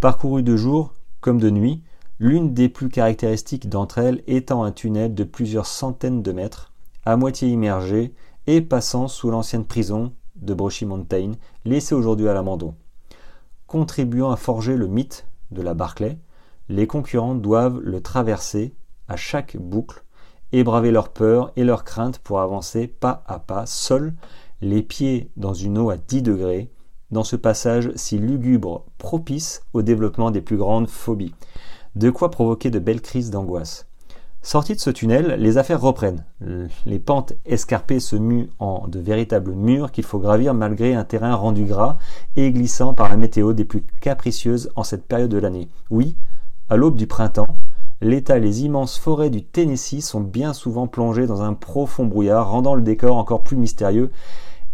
parcourue 0.00 0.42
de 0.42 0.56
jour 0.56 0.92
comme 1.22 1.40
de 1.40 1.48
nuit, 1.48 1.82
l'une 2.18 2.52
des 2.52 2.68
plus 2.68 2.90
caractéristiques 2.90 3.70
d'entre 3.70 3.96
elles 3.96 4.22
étant 4.26 4.62
un 4.62 4.72
tunnel 4.72 5.14
de 5.14 5.24
plusieurs 5.24 5.66
centaines 5.66 6.22
de 6.22 6.32
mètres, 6.32 6.67
à 7.08 7.16
moitié 7.16 7.48
immergé 7.48 8.12
et 8.46 8.60
passant 8.60 9.08
sous 9.08 9.30
l'ancienne 9.30 9.64
prison 9.64 10.12
de 10.36 10.52
Brochy 10.52 10.84
Mountain, 10.84 11.32
laissée 11.64 11.94
aujourd'hui 11.94 12.28
à 12.28 12.34
l'abandon. 12.34 12.74
Contribuant 13.66 14.30
à 14.30 14.36
forger 14.36 14.76
le 14.76 14.88
mythe 14.88 15.26
de 15.50 15.62
la 15.62 15.72
Barclay, 15.72 16.18
les 16.68 16.86
concurrents 16.86 17.34
doivent 17.34 17.80
le 17.80 18.02
traverser 18.02 18.74
à 19.08 19.16
chaque 19.16 19.56
boucle 19.56 20.04
et 20.52 20.62
braver 20.64 20.90
leur 20.90 21.08
peur 21.08 21.50
et 21.56 21.64
leurs 21.64 21.84
craintes 21.84 22.18
pour 22.18 22.40
avancer 22.40 22.86
pas 22.86 23.24
à 23.26 23.38
pas, 23.38 23.64
seuls, 23.64 24.12
les 24.60 24.82
pieds 24.82 25.30
dans 25.38 25.54
une 25.54 25.78
eau 25.78 25.88
à 25.88 25.96
10 25.96 26.20
degrés, 26.20 26.70
dans 27.10 27.24
ce 27.24 27.36
passage 27.36 27.90
si 27.96 28.18
lugubre 28.18 28.84
propice 28.98 29.62
au 29.72 29.80
développement 29.80 30.30
des 30.30 30.42
plus 30.42 30.58
grandes 30.58 30.90
phobies. 30.90 31.34
De 31.96 32.10
quoi 32.10 32.30
provoquer 32.30 32.68
de 32.68 32.78
belles 32.78 33.00
crises 33.00 33.30
d'angoisse. 33.30 33.87
Sortis 34.48 34.76
de 34.76 34.80
ce 34.80 34.88
tunnel, 34.88 35.36
les 35.38 35.58
affaires 35.58 35.82
reprennent. 35.82 36.24
Les 36.86 36.98
pentes 36.98 37.34
escarpées 37.44 38.00
se 38.00 38.16
muent 38.16 38.48
en 38.58 38.88
de 38.88 38.98
véritables 38.98 39.52
murs 39.52 39.92
qu'il 39.92 40.04
faut 40.04 40.18
gravir 40.18 40.54
malgré 40.54 40.94
un 40.94 41.04
terrain 41.04 41.34
rendu 41.34 41.66
gras 41.66 41.98
et 42.34 42.50
glissant 42.50 42.94
par 42.94 43.10
la 43.10 43.18
météo 43.18 43.52
des 43.52 43.66
plus 43.66 43.84
capricieuses 44.00 44.70
en 44.74 44.84
cette 44.84 45.04
période 45.04 45.30
de 45.30 45.36
l'année. 45.36 45.68
Oui, 45.90 46.16
à 46.70 46.76
l'aube 46.78 46.96
du 46.96 47.06
printemps, 47.06 47.58
l'État 48.00 48.38
et 48.38 48.40
les 48.40 48.64
immenses 48.64 48.98
forêts 48.98 49.28
du 49.28 49.44
Tennessee 49.44 50.00
sont 50.00 50.22
bien 50.22 50.54
souvent 50.54 50.86
plongées 50.86 51.26
dans 51.26 51.42
un 51.42 51.52
profond 51.52 52.06
brouillard, 52.06 52.50
rendant 52.50 52.74
le 52.74 52.80
décor 52.80 53.18
encore 53.18 53.42
plus 53.42 53.58
mystérieux 53.58 54.10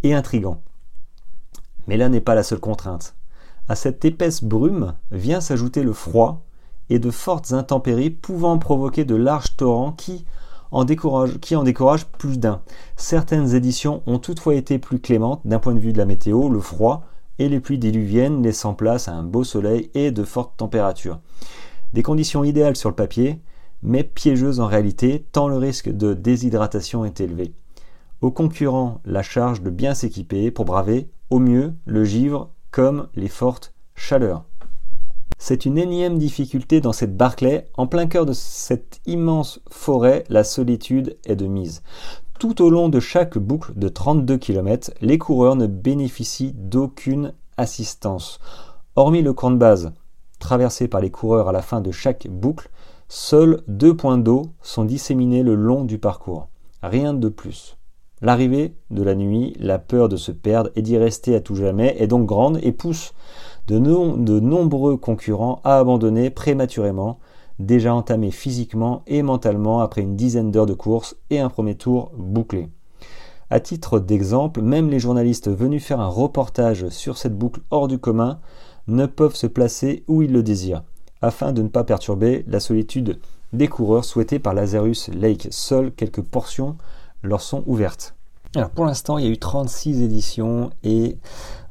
et 0.05 0.15
intrigant. 0.15 0.61
Mais 1.89 1.97
là 1.97 2.09
n'est 2.09 2.21
pas 2.21 2.37
la 2.37 2.45
seule 2.45 2.61
contrainte. 2.61 3.17
À 3.69 3.75
cette 3.75 4.05
épaisse 4.05 4.45
brume 4.45 4.95
vient 5.11 5.41
s'ajouter 5.41 5.83
le 5.83 5.95
froid 5.95 6.45
et 6.95 7.01
de 7.01 7.11
fortes 7.11 7.53
intempéries 7.53 8.11
pouvant 8.11 8.57
provoquer 8.57 9.05
de 9.05 9.17
larges 9.17 9.57
torrents 9.57 9.91
qui 9.91 10.25
en 10.71 10.85
découragent, 10.85 12.07
plus 12.07 12.39
d'un. 12.39 12.63
Certaines 12.97 13.55
éditions 13.55 14.03
ont 14.07 14.19
toutefois 14.19 14.55
été 14.55 14.79
plus 14.79 15.01
clémentes 15.01 15.41
d'un 15.45 15.59
point 15.59 15.75
de 15.75 15.81
vue 15.81 15.93
de 15.93 15.99
la 15.99 16.05
météo, 16.05 16.49
le 16.49 16.61
froid 16.61 17.05
et 17.41 17.49
les 17.49 17.59
pluies 17.59 17.79
diluviennes 17.79 18.43
laissant 18.45 18.75
place 18.75 19.09
à 19.09 19.13
un 19.13 19.25
beau 19.25 19.43
soleil 19.43 19.91
et 19.95 20.13
de 20.13 20.23
fortes 20.23 20.57
températures. 20.57 21.19
Des 21.95 22.05
conditions 22.05 22.45
idéales 22.45 22.77
sur 22.77 22.91
le 22.91 22.95
papier, 22.95 23.41
mais 23.83 24.05
piégeuses 24.05 24.61
en 24.61 24.67
réalité, 24.67 25.27
tant 25.33 25.49
le 25.49 25.57
risque 25.57 25.91
de 25.91 26.15
déshydratation 26.15 27.05
est 27.05 27.21
élevé. 27.21 27.55
Aux 28.21 28.31
concurrents, 28.31 29.01
la 29.05 29.23
charge 29.23 29.63
de 29.63 29.71
bien 29.71 29.95
s'équiper 29.95 30.53
pour 30.53 30.65
braver, 30.65 31.11
au 31.31 31.41
mieux, 31.41 31.75
le 31.87 32.05
givre 32.05 32.51
comme 32.71 33.09
les 33.17 33.29
fortes 33.29 33.75
chaleurs. 33.97 34.45
C'est 35.39 35.67
une 35.67 35.79
énième 35.79 36.19
difficulté 36.19 36.81
dans 36.81 36.93
cette 36.93 37.17
Barclay. 37.17 37.67
En 37.77 37.87
plein 37.87 38.07
cœur 38.07 38.27
de 38.27 38.33
cette 38.33 39.01
immense 39.07 39.61
forêt, 39.69 40.25
la 40.29 40.45
solitude 40.45 41.19
est 41.27 41.37
de 41.37 41.47
mise. 41.47 41.83
Tout 42.39 42.63
au 42.63 42.71
long 42.71 42.89
de 42.89 42.99
chaque 42.99 43.39
boucle 43.39 43.73
de 43.77 43.89
32 43.89 44.39
km, 44.39 44.93
les 45.01 45.19
coureurs 45.19 45.57
ne 45.57 45.67
bénéficient 45.67 46.55
d'aucune 46.55 47.35
assistance. 47.57 48.41
Hormis 48.97 49.23
le 49.23 49.33
camp 49.33 49.51
de 49.51 49.57
base, 49.57 49.93
traversé 50.39 50.89
par 50.89 51.01
les 51.01 51.11
coureurs 51.11 51.49
à 51.49 51.53
la 51.53 51.63
fin 51.63 51.81
de 51.81 51.91
chaque 51.91 52.27
boucle, 52.29 52.71
seuls 53.09 53.63
deux 53.69 53.97
points 53.97 54.19
d'eau 54.19 54.47
sont 54.63 54.85
disséminés 54.85 55.43
le 55.43 55.55
long 55.55 55.85
du 55.85 55.99
parcours. 55.99 56.49
Rien 56.83 57.15
de 57.15 57.29
plus. 57.29 57.77
L'arrivée 58.21 58.75
de 58.91 59.03
la 59.03 59.15
nuit, 59.15 59.55
la 59.59 59.79
peur 59.79 60.09
de 60.09 60.17
se 60.17 60.33
perdre 60.33 60.71
et 60.77 60.83
d'y 60.83 60.97
rester 60.97 61.35
à 61.35 61.41
tout 61.41 61.55
jamais 61.55 61.95
est 61.99 62.07
donc 62.07 62.27
grande 62.27 62.59
et 62.63 62.73
pousse 62.73 63.13
de, 63.67 63.79
nombreux 64.41 64.97
concurrents 64.97 65.61
à 65.65 65.79
abandonner 65.79 66.31
prématurément, 66.31 67.19
déjà 67.59 67.95
entamé 67.95 68.31
physiquement 68.31 69.03
et 69.07 69.23
mentalement 69.23 69.81
après 69.81 70.03
une 70.03 70.17
dizaine 70.17 70.51
d'heures 70.51 70.67
de 70.67 70.75
course 70.75 71.17
et 71.31 71.41
un 71.41 71.49
premier 71.49 71.75
tour 71.75 72.13
bouclé. 72.17 72.69
À 73.51 73.61
titre 73.61 74.01
d'exemple, 74.01 74.63
même 74.63 74.91
les 74.91 74.99
journalistes 74.99 75.51
venus 75.51 75.85
faire 75.85 76.01
un 76.01 76.09
reportage 76.09 76.89
sur 76.89 77.19
cette 77.19 77.37
boucle 77.37 77.61
hors 77.71 77.89
du 77.89 77.99
commun 77.99 78.41
ne 78.89 79.07
peuvent 79.07 79.37
se 79.37 79.47
placer 79.47 80.05
où 80.09 80.23
ils 80.23 80.33
le 80.33 80.43
désirent, 80.43 80.83
afin 81.23 81.53
de 81.53 81.63
ne 81.63 81.69
pas 81.69 81.85
perturber 81.85 82.45
la 82.49 82.61
solitude 82.61 83.19
des 83.53 83.69
coureurs 83.69 84.05
souhaités 84.05 84.39
par 84.39 84.55
Lazarus 84.55 85.09
Lake. 85.09 85.49
Seules 85.51 85.93
quelques 85.93 86.23
portions 86.23 86.77
leur 87.23 87.41
sont 87.41 87.63
ouvertes. 87.67 88.15
Alors 88.57 88.71
pour 88.71 88.85
l'instant, 88.85 89.19
il 89.19 89.25
y 89.25 89.29
a 89.29 89.31
eu 89.31 89.39
36 89.39 90.03
éditions 90.03 90.71
et 90.83 91.19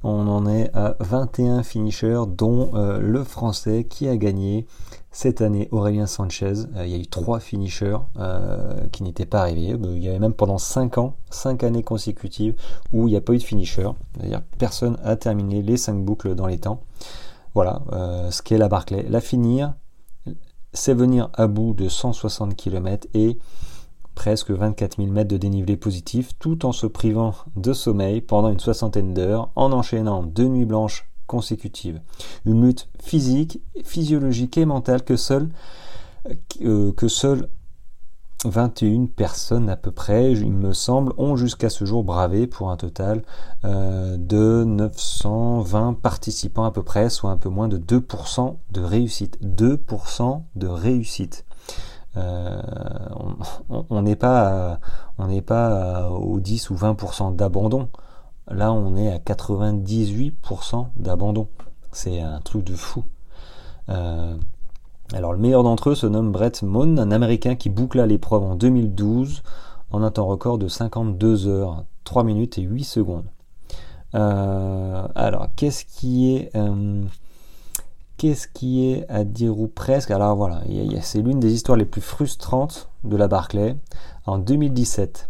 on 0.03 0.27
en 0.27 0.45
est 0.45 0.69
à 0.75 0.95
21 0.99 1.63
finishers, 1.63 2.23
dont 2.27 2.71
euh, 2.75 2.99
le 2.99 3.23
français 3.23 3.85
qui 3.85 4.07
a 4.07 4.17
gagné 4.17 4.67
cette 5.11 5.41
année, 5.41 5.69
Aurélien 5.71 6.07
Sanchez. 6.07 6.65
Euh, 6.75 6.85
il 6.85 6.91
y 6.91 6.95
a 6.95 6.97
eu 6.97 7.07
trois 7.07 7.39
finishers 7.39 7.97
euh, 8.17 8.85
qui 8.91 9.03
n'étaient 9.03 9.25
pas 9.25 9.41
arrivés. 9.41 9.77
Il 9.81 10.03
y 10.03 10.09
avait 10.09 10.19
même 10.19 10.33
pendant 10.33 10.57
5 10.57 10.97
ans, 10.97 11.15
5 11.29 11.63
années 11.63 11.83
consécutives 11.83 12.55
où 12.91 13.07
il 13.07 13.11
n'y 13.11 13.17
a 13.17 13.21
pas 13.21 13.33
eu 13.33 13.37
de 13.37 13.43
finisher. 13.43 13.89
C'est-à-dire 14.17 14.41
personne 14.57 14.97
a 15.03 15.15
terminé 15.15 15.61
les 15.61 15.77
5 15.77 16.03
boucles 16.03 16.35
dans 16.35 16.47
les 16.47 16.57
temps. 16.57 16.81
Voilà 17.53 17.83
ce 18.31 18.41
qu'est 18.41 18.57
la 18.57 18.67
Barclay. 18.67 19.05
La 19.07 19.21
finir, 19.21 19.75
c'est 20.73 20.95
venir 20.95 21.29
à 21.35 21.45
bout 21.45 21.75
de 21.75 21.87
160 21.87 22.55
km 22.55 23.07
et 23.13 23.37
presque 24.15 24.51
24 24.51 24.97
000 24.97 25.09
mètres 25.09 25.29
de 25.29 25.37
dénivelé 25.37 25.77
positif, 25.77 26.31
tout 26.39 26.65
en 26.65 26.71
se 26.71 26.87
privant 26.87 27.33
de 27.55 27.73
sommeil 27.73 28.21
pendant 28.21 28.49
une 28.49 28.59
soixantaine 28.59 29.13
d'heures, 29.13 29.49
en 29.55 29.71
enchaînant 29.71 30.23
deux 30.23 30.47
nuits 30.47 30.65
blanches 30.65 31.09
consécutives. 31.27 32.01
Une 32.45 32.65
lutte 32.65 32.89
physique, 33.01 33.61
physiologique 33.83 34.57
et 34.57 34.65
mentale 34.65 35.03
que 35.03 35.15
seul 35.15 35.49
euh, 36.61 36.93
que 36.93 37.07
seules 37.07 37.49
21 38.45 39.05
personnes 39.07 39.69
à 39.69 39.75
peu 39.75 39.91
près, 39.91 40.33
il 40.33 40.51
me 40.51 40.73
semble, 40.73 41.13
ont 41.17 41.35
jusqu'à 41.35 41.69
ce 41.69 41.85
jour 41.85 42.03
bravé 42.03 42.47
pour 42.47 42.71
un 42.71 42.77
total 42.77 43.23
euh, 43.63 44.17
de 44.17 44.63
920 44.65 45.93
participants 46.01 46.65
à 46.65 46.71
peu 46.71 46.83
près, 46.83 47.09
soit 47.09 47.31
un 47.31 47.37
peu 47.37 47.49
moins 47.49 47.67
de 47.67 47.77
2% 47.77 48.57
de 48.71 48.81
réussite. 48.81 49.37
2% 49.43 50.41
de 50.55 50.67
réussite. 50.67 51.45
Euh, 52.15 52.61
on 53.89 54.01
n'est 54.01 54.15
pas, 54.15 54.79
on 55.17 55.41
pas 55.41 56.09
au 56.09 56.39
10 56.39 56.69
ou 56.69 56.75
20% 56.75 57.35
d'abandon. 57.35 57.89
Là, 58.49 58.73
on 58.73 58.95
est 58.95 59.11
à 59.11 59.17
98% 59.17 60.87
d'abandon. 60.97 61.47
C'est 61.91 62.19
un 62.19 62.39
truc 62.41 62.63
de 62.65 62.75
fou. 62.75 63.03
Euh, 63.89 64.35
alors, 65.13 65.33
le 65.33 65.39
meilleur 65.39 65.63
d'entre 65.63 65.91
eux 65.91 65.95
se 65.95 66.07
nomme 66.07 66.31
Brett 66.31 66.63
Moon, 66.63 66.97
un 66.97 67.11
Américain 67.11 67.55
qui 67.55 67.69
boucla 67.69 68.05
l'épreuve 68.05 68.43
en 68.43 68.55
2012 68.55 69.43
en 69.91 70.01
un 70.01 70.11
temps 70.11 70.25
record 70.25 70.57
de 70.57 70.67
52 70.67 71.47
heures, 71.47 71.85
3 72.03 72.23
minutes 72.23 72.57
et 72.57 72.63
8 72.63 72.83
secondes. 72.83 73.25
Euh, 74.15 75.07
alors, 75.15 75.47
qu'est-ce 75.55 75.85
qui 75.85 76.35
est 76.35 76.51
qu'est-ce 78.23 78.47
qui 78.47 78.89
est 78.89 79.05
à 79.09 79.25
dire 79.25 79.59
ou 79.59 79.67
presque 79.67 80.09
Alors 80.09 80.37
voilà, 80.37 80.61
c'est 81.01 81.21
l'une 81.21 81.41
des 81.41 81.51
histoires 81.51 81.77
les 81.77 81.83
plus 81.83 81.99
frustrantes 81.99 82.87
de 83.03 83.17
la 83.17 83.27
Barclay. 83.27 83.75
En 84.25 84.37
2017, 84.37 85.29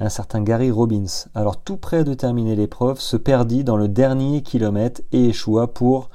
un 0.00 0.10
certain 0.10 0.42
Gary 0.42 0.70
Robbins, 0.70 1.06
alors 1.34 1.56
tout 1.56 1.78
près 1.78 2.04
de 2.04 2.12
terminer 2.12 2.54
l'épreuve, 2.54 3.00
se 3.00 3.16
perdit 3.16 3.64
dans 3.64 3.78
le 3.78 3.88
dernier 3.88 4.42
kilomètre 4.42 5.00
et 5.10 5.28
échoua 5.28 5.68
pour 5.68 6.10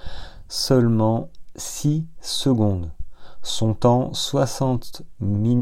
seulement 0.48 1.30
6 1.56 2.06
secondes. 2.22 2.92
Son 3.42 3.74
temps 3.74 4.14
60, 4.14 5.02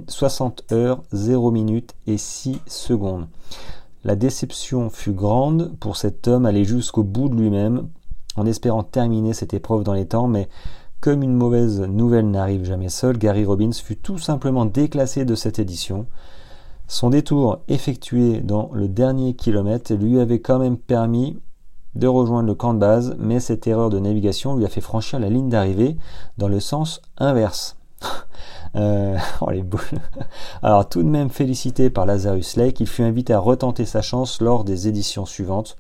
60 0.10 0.74
heures, 0.74 1.02
0 1.14 1.50
minutes 1.52 1.96
et 2.08 2.18
6 2.18 2.60
secondes. 2.68 3.30
La 4.04 4.18
déception 4.18 4.90
fut 4.90 5.14
grande 5.14 5.78
pour 5.80 5.96
cet 5.96 6.28
homme 6.28 6.46
allé 6.46 6.66
jusqu'au 6.66 7.04
bout 7.04 7.30
de 7.30 7.36
lui-même 7.36 7.88
en 8.38 8.46
espérant 8.46 8.84
terminer 8.84 9.34
cette 9.34 9.54
épreuve 9.54 9.84
dans 9.84 9.94
les 9.94 10.08
temps, 10.08 10.28
mais 10.28 10.48
comme 11.00 11.22
une 11.22 11.36
mauvaise 11.36 11.82
nouvelle 11.82 12.32
n'arrive 12.32 12.64
jamais 12.64 12.90
seule, 12.90 13.18
Gary 13.18 13.46
Robbins 13.46 13.72
fut 13.74 13.98
tout 13.98 14.18
simplement 14.18 14.66
déclassé 14.66 15.26
de 15.26 15.36
cette 15.36 15.60
édition. 15.60 16.08
Son 16.88 17.10
détour 17.10 17.60
effectué 17.68 18.40
dans 18.40 18.70
le 18.74 18.88
dernier 18.88 19.36
kilomètre 19.36 19.94
lui 19.94 20.20
avait 20.20 20.40
quand 20.40 20.58
même 20.58 20.78
permis 20.78 21.38
de 21.96 22.08
rejoindre 22.08 22.48
le 22.48 22.56
camp 22.56 22.74
de 22.74 22.80
base, 22.80 23.16
mais 23.20 23.40
cette 23.40 23.68
erreur 23.68 23.90
de 23.90 24.00
navigation 24.00 24.56
lui 24.56 24.66
a 24.66 24.70
fait 24.70 24.82
franchir 24.82 25.20
la 25.20 25.30
ligne 25.30 25.50
d'arrivée 25.50 25.98
dans 26.38 26.48
le 26.48 26.60
sens 26.60 27.02
inverse. 27.18 27.78
Euh, 28.76 29.18
oh. 29.42 29.50
Alors 30.62 30.88
tout 30.90 31.02
de 31.02 31.08
même 31.08 31.30
félicité 31.30 31.90
par 31.90 32.06
Lazarus 32.06 32.58
Lake, 32.58 32.82
il 32.82 32.86
fut 32.86 33.02
invité 33.02 33.34
à 33.34 33.40
retenter 33.40 33.86
sa 33.86 34.02
chance 34.02 34.42
lors 34.42 34.66
des 34.66 34.90
éditions 34.90 35.26
suivantes. 35.26 35.78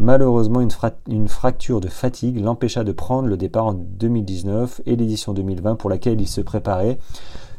Malheureusement, 0.00 0.60
une, 0.60 1.28
fracture 1.28 1.80
de 1.80 1.88
fatigue 1.88 2.40
l'empêcha 2.40 2.84
de 2.84 2.92
prendre 2.92 3.26
le 3.26 3.36
départ 3.36 3.66
en 3.66 3.72
2019 3.74 4.82
et 4.86 4.94
l'édition 4.94 5.34
2020 5.34 5.74
pour 5.74 5.90
laquelle 5.90 6.20
il 6.20 6.28
se 6.28 6.40
préparait 6.40 6.98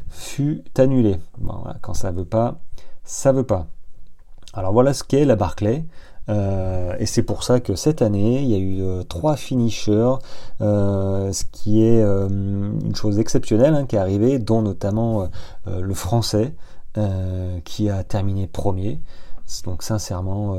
fut 0.08 0.64
annulée. 0.78 1.18
quand 1.82 1.92
ça 1.92 2.10
veut 2.10 2.24
pas, 2.24 2.58
ça 3.04 3.32
veut 3.32 3.44
pas. 3.44 3.66
Alors 4.54 4.72
voilà 4.72 4.94
ce 4.94 5.04
qu'est 5.04 5.26
la 5.26 5.36
Barclay. 5.36 5.84
Euh, 6.30 6.94
et 6.98 7.06
c'est 7.06 7.22
pour 7.22 7.42
ça 7.42 7.60
que 7.60 7.74
cette 7.74 8.00
année, 8.00 8.40
il 8.40 8.48
y 8.48 8.54
a 8.54 8.58
eu 8.58 8.80
euh, 8.80 9.02
trois 9.02 9.36
finishers, 9.36 10.14
euh, 10.62 11.32
ce 11.32 11.44
qui 11.52 11.82
est 11.82 12.02
une 12.02 12.94
chose 12.94 13.18
exceptionnelle 13.18 13.74
hein, 13.74 13.84
qui 13.84 13.96
est 13.96 13.98
arrivée, 14.00 14.38
dont 14.38 14.62
notamment 14.62 15.28
le 15.66 15.94
français 15.94 16.54
qui 17.64 17.90
a 17.90 18.02
terminé 18.02 18.46
premier. 18.46 19.00
Donc 19.64 19.82
sincèrement, 19.82 20.56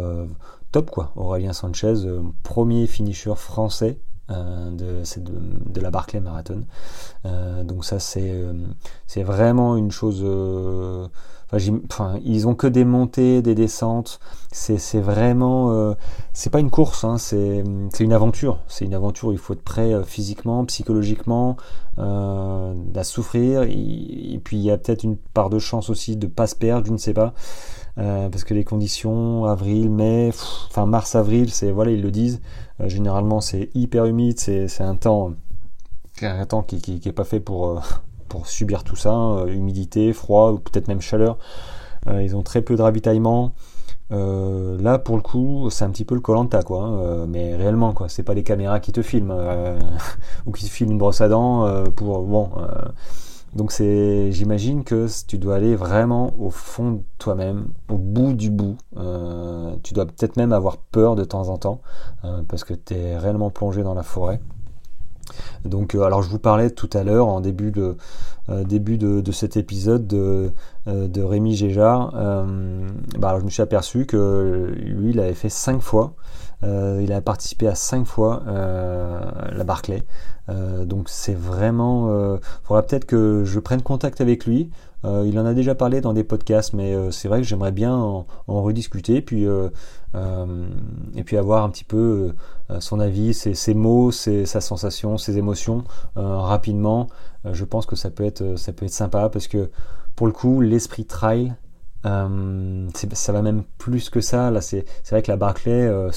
top 0.71 0.89
quoi. 0.89 1.11
Aurélien 1.15 1.53
Sanchez, 1.53 2.05
euh, 2.05 2.21
premier 2.43 2.87
finisher 2.87 3.35
français 3.35 3.99
euh, 4.29 4.71
de, 4.71 5.03
de, 5.69 5.81
la 5.81 5.91
Barclay 5.91 6.21
Marathon. 6.21 6.63
Euh, 7.25 7.63
donc 7.63 7.83
ça 7.83 7.99
c'est 7.99 8.33
c'est 9.07 9.23
vraiment 9.23 9.75
une 9.75 9.91
chose. 9.91 10.25
Enfin, 11.53 12.17
ils 12.23 12.47
ont 12.47 12.55
que 12.55 12.67
des 12.67 12.85
montées, 12.85 13.41
des 13.41 13.55
descentes. 13.55 14.21
C'est 14.53 15.01
vraiment, 15.01 15.95
c'est 16.31 16.49
pas 16.49 16.61
une 16.61 16.69
course, 16.69 17.03
hein, 17.03 17.17
c'est 17.17 17.61
une 17.99 18.13
aventure. 18.13 18.59
C'est 18.69 18.85
une 18.85 18.93
aventure 18.93 19.33
il 19.33 19.37
faut 19.37 19.51
être 19.51 19.63
prêt 19.63 20.01
physiquement, 20.05 20.63
psychologiquement, 20.63 21.57
à 21.97 23.03
souffrir. 23.03 23.63
Et, 23.63 24.33
et 24.33 24.39
puis 24.39 24.55
il 24.55 24.63
y 24.63 24.71
a 24.71 24.77
peut-être 24.77 25.03
une 25.03 25.17
part 25.17 25.49
de 25.49 25.59
chance 25.59 25.89
aussi 25.89 26.15
de 26.15 26.27
pas 26.27 26.47
se 26.47 26.55
perdre, 26.55 26.87
je 26.87 26.93
ne 26.93 26.97
sais 26.97 27.13
pas. 27.13 27.33
Euh, 27.97 28.29
parce 28.29 28.43
que 28.43 28.53
les 28.53 28.63
conditions 28.63 29.45
avril, 29.45 29.89
mai, 29.89 30.31
enfin 30.69 30.85
mars, 30.85 31.15
avril, 31.15 31.51
c'est 31.51 31.71
voilà 31.71 31.91
ils 31.91 32.01
le 32.01 32.11
disent. 32.11 32.41
Euh, 32.79 32.87
généralement 32.87 33.41
c'est 33.41 33.69
hyper 33.73 34.05
humide, 34.05 34.39
c'est 34.39 34.81
un 34.81 34.95
temps, 34.95 35.33
un 36.21 36.45
temps 36.45 36.63
qui, 36.63 36.79
qui, 36.81 37.07
est 37.07 37.13
pas 37.13 37.25
fait 37.25 37.39
pour 37.39 37.67
euh, 37.67 37.79
pour 38.29 38.47
subir 38.47 38.83
tout 38.83 38.95
ça, 38.95 39.43
humidité, 39.47 40.13
froid 40.13 40.51
ou 40.53 40.59
peut-être 40.59 40.87
même 40.87 41.01
chaleur. 41.01 41.37
ils 42.07 42.35
ont 42.35 42.43
très 42.43 42.61
peu 42.61 42.77
de 42.77 42.81
ravitaillement. 42.81 43.53
là, 44.09 44.99
pour 44.99 45.17
le 45.17 45.21
coup, 45.21 45.69
c'est 45.69 45.83
un 45.83 45.89
petit 45.89 46.05
peu 46.05 46.15
le 46.15 46.21
Colanta, 46.21 46.63
quoi. 46.63 46.83
Hein, 46.83 47.27
mais 47.27 47.55
réellement, 47.55 47.93
quoi. 47.93 48.07
C'est 48.07 48.23
pas 48.23 48.33
les 48.33 48.43
caméras 48.43 48.79
qui 48.79 48.93
te 48.93 49.01
filment 49.01 49.33
ou 50.45 50.51
qui 50.53 50.65
te 50.65 50.71
filment 50.71 50.91
une 50.91 50.97
brosse 50.97 51.19
à 51.19 51.27
dents 51.27 51.83
pour 51.95 52.21
bon. 52.23 52.51
Donc 53.55 53.73
c'est, 53.73 54.31
j'imagine 54.31 54.83
que 54.83 55.07
tu 55.27 55.37
dois 55.37 55.55
aller 55.55 55.75
vraiment 55.75 56.33
au 56.39 56.49
fond 56.49 56.91
de 56.91 57.01
toi-même, 57.17 57.67
au 57.89 57.97
bout 57.97 58.33
du 58.33 58.49
bout. 58.49 58.77
Euh, 58.95 59.75
tu 59.83 59.93
dois 59.93 60.05
peut-être 60.05 60.37
même 60.37 60.53
avoir 60.53 60.77
peur 60.77 61.15
de 61.15 61.25
temps 61.25 61.49
en 61.49 61.57
temps 61.57 61.81
euh, 62.23 62.43
parce 62.47 62.63
que 62.63 62.73
tu 62.73 62.93
es 62.93 63.17
réellement 63.17 63.49
plongé 63.49 63.83
dans 63.83 63.93
la 63.93 64.03
forêt. 64.03 64.41
Donc, 65.65 65.95
euh, 65.95 66.03
alors 66.03 66.21
je 66.23 66.29
vous 66.29 66.39
parlais 66.39 66.69
tout 66.69 66.89
à 66.93 67.03
l'heure 67.03 67.27
en 67.27 67.41
début 67.41 67.71
de 67.71 67.97
début 68.65 68.97
de, 68.97 69.31
cet 69.31 69.55
épisode 69.55 70.05
de, 70.05 70.51
de 70.85 71.21
Rémi 71.21 71.55
Géjard. 71.55 72.11
Bah, 73.17 73.37
je 73.39 73.45
me 73.45 73.49
suis 73.49 73.61
aperçu 73.61 74.05
que 74.05 74.73
lui, 74.77 75.11
il 75.11 75.19
avait 75.21 75.35
fait 75.35 75.47
cinq 75.47 75.79
fois 75.79 76.15
il 76.63 77.11
a 77.11 77.21
participé 77.21 77.67
à 77.67 77.75
cinq 77.75 78.05
fois 78.05 78.43
euh, 78.47 79.19
la 79.51 79.63
Barclay. 79.63 80.03
Euh, 80.49 80.85
donc 80.85 81.09
c'est 81.09 81.33
vraiment... 81.33 82.35
Il 82.35 82.39
faudra 82.63 82.83
peut-être 82.83 83.05
que 83.05 83.43
je 83.45 83.59
prenne 83.59 83.81
contact 83.81 84.21
avec 84.21 84.45
lui. 84.45 84.69
il 85.03 85.39
en 85.39 85.45
a 85.45 85.53
déjà 85.53 85.75
parlé 85.75 86.01
dans 86.01 86.13
des 86.13 86.23
podcasts, 86.23 86.73
mais 86.73 86.95
c'est 87.11 87.27
vrai 87.27 87.41
que 87.41 87.47
j'aimerais 87.47 87.71
bien 87.71 87.95
en, 87.95 88.25
rediscuter, 88.47 89.21
puis, 89.21 89.45
et 89.45 91.23
puis 91.23 91.37
avoir 91.37 91.63
un 91.63 91.69
petit 91.69 91.83
peu 91.83 92.33
son 92.79 92.99
avis, 92.99 93.33
ses, 93.33 93.73
mots, 93.73 94.11
sa 94.11 94.61
sensation, 94.61 95.17
ses 95.17 95.37
émotions 95.37 95.83
rapidement. 96.15 97.07
je 97.45 97.65
pense 97.65 97.85
que 97.85 97.95
ça 97.95 98.11
peut 98.11 98.25
être, 98.25 98.57
ça 98.57 98.73
peut 98.73 98.85
être 98.85 98.91
sympa 98.91 99.29
parce 99.29 99.47
que 99.47 99.69
pour 100.15 100.27
le 100.27 100.33
coup, 100.33 100.61
l'esprit 100.61 101.05
trail, 101.05 101.55
euh, 102.05 102.87
ça 103.13 103.31
va 103.31 103.41
même 103.41 103.63
plus 103.77 104.09
que 104.09 104.21
ça. 104.21 104.51
Là, 104.51 104.61
c'est 104.61 104.85
vrai 105.09 105.21
que 105.21 105.31
la 105.31 105.37
Barclay, 105.37 105.87
euh, 105.87 106.09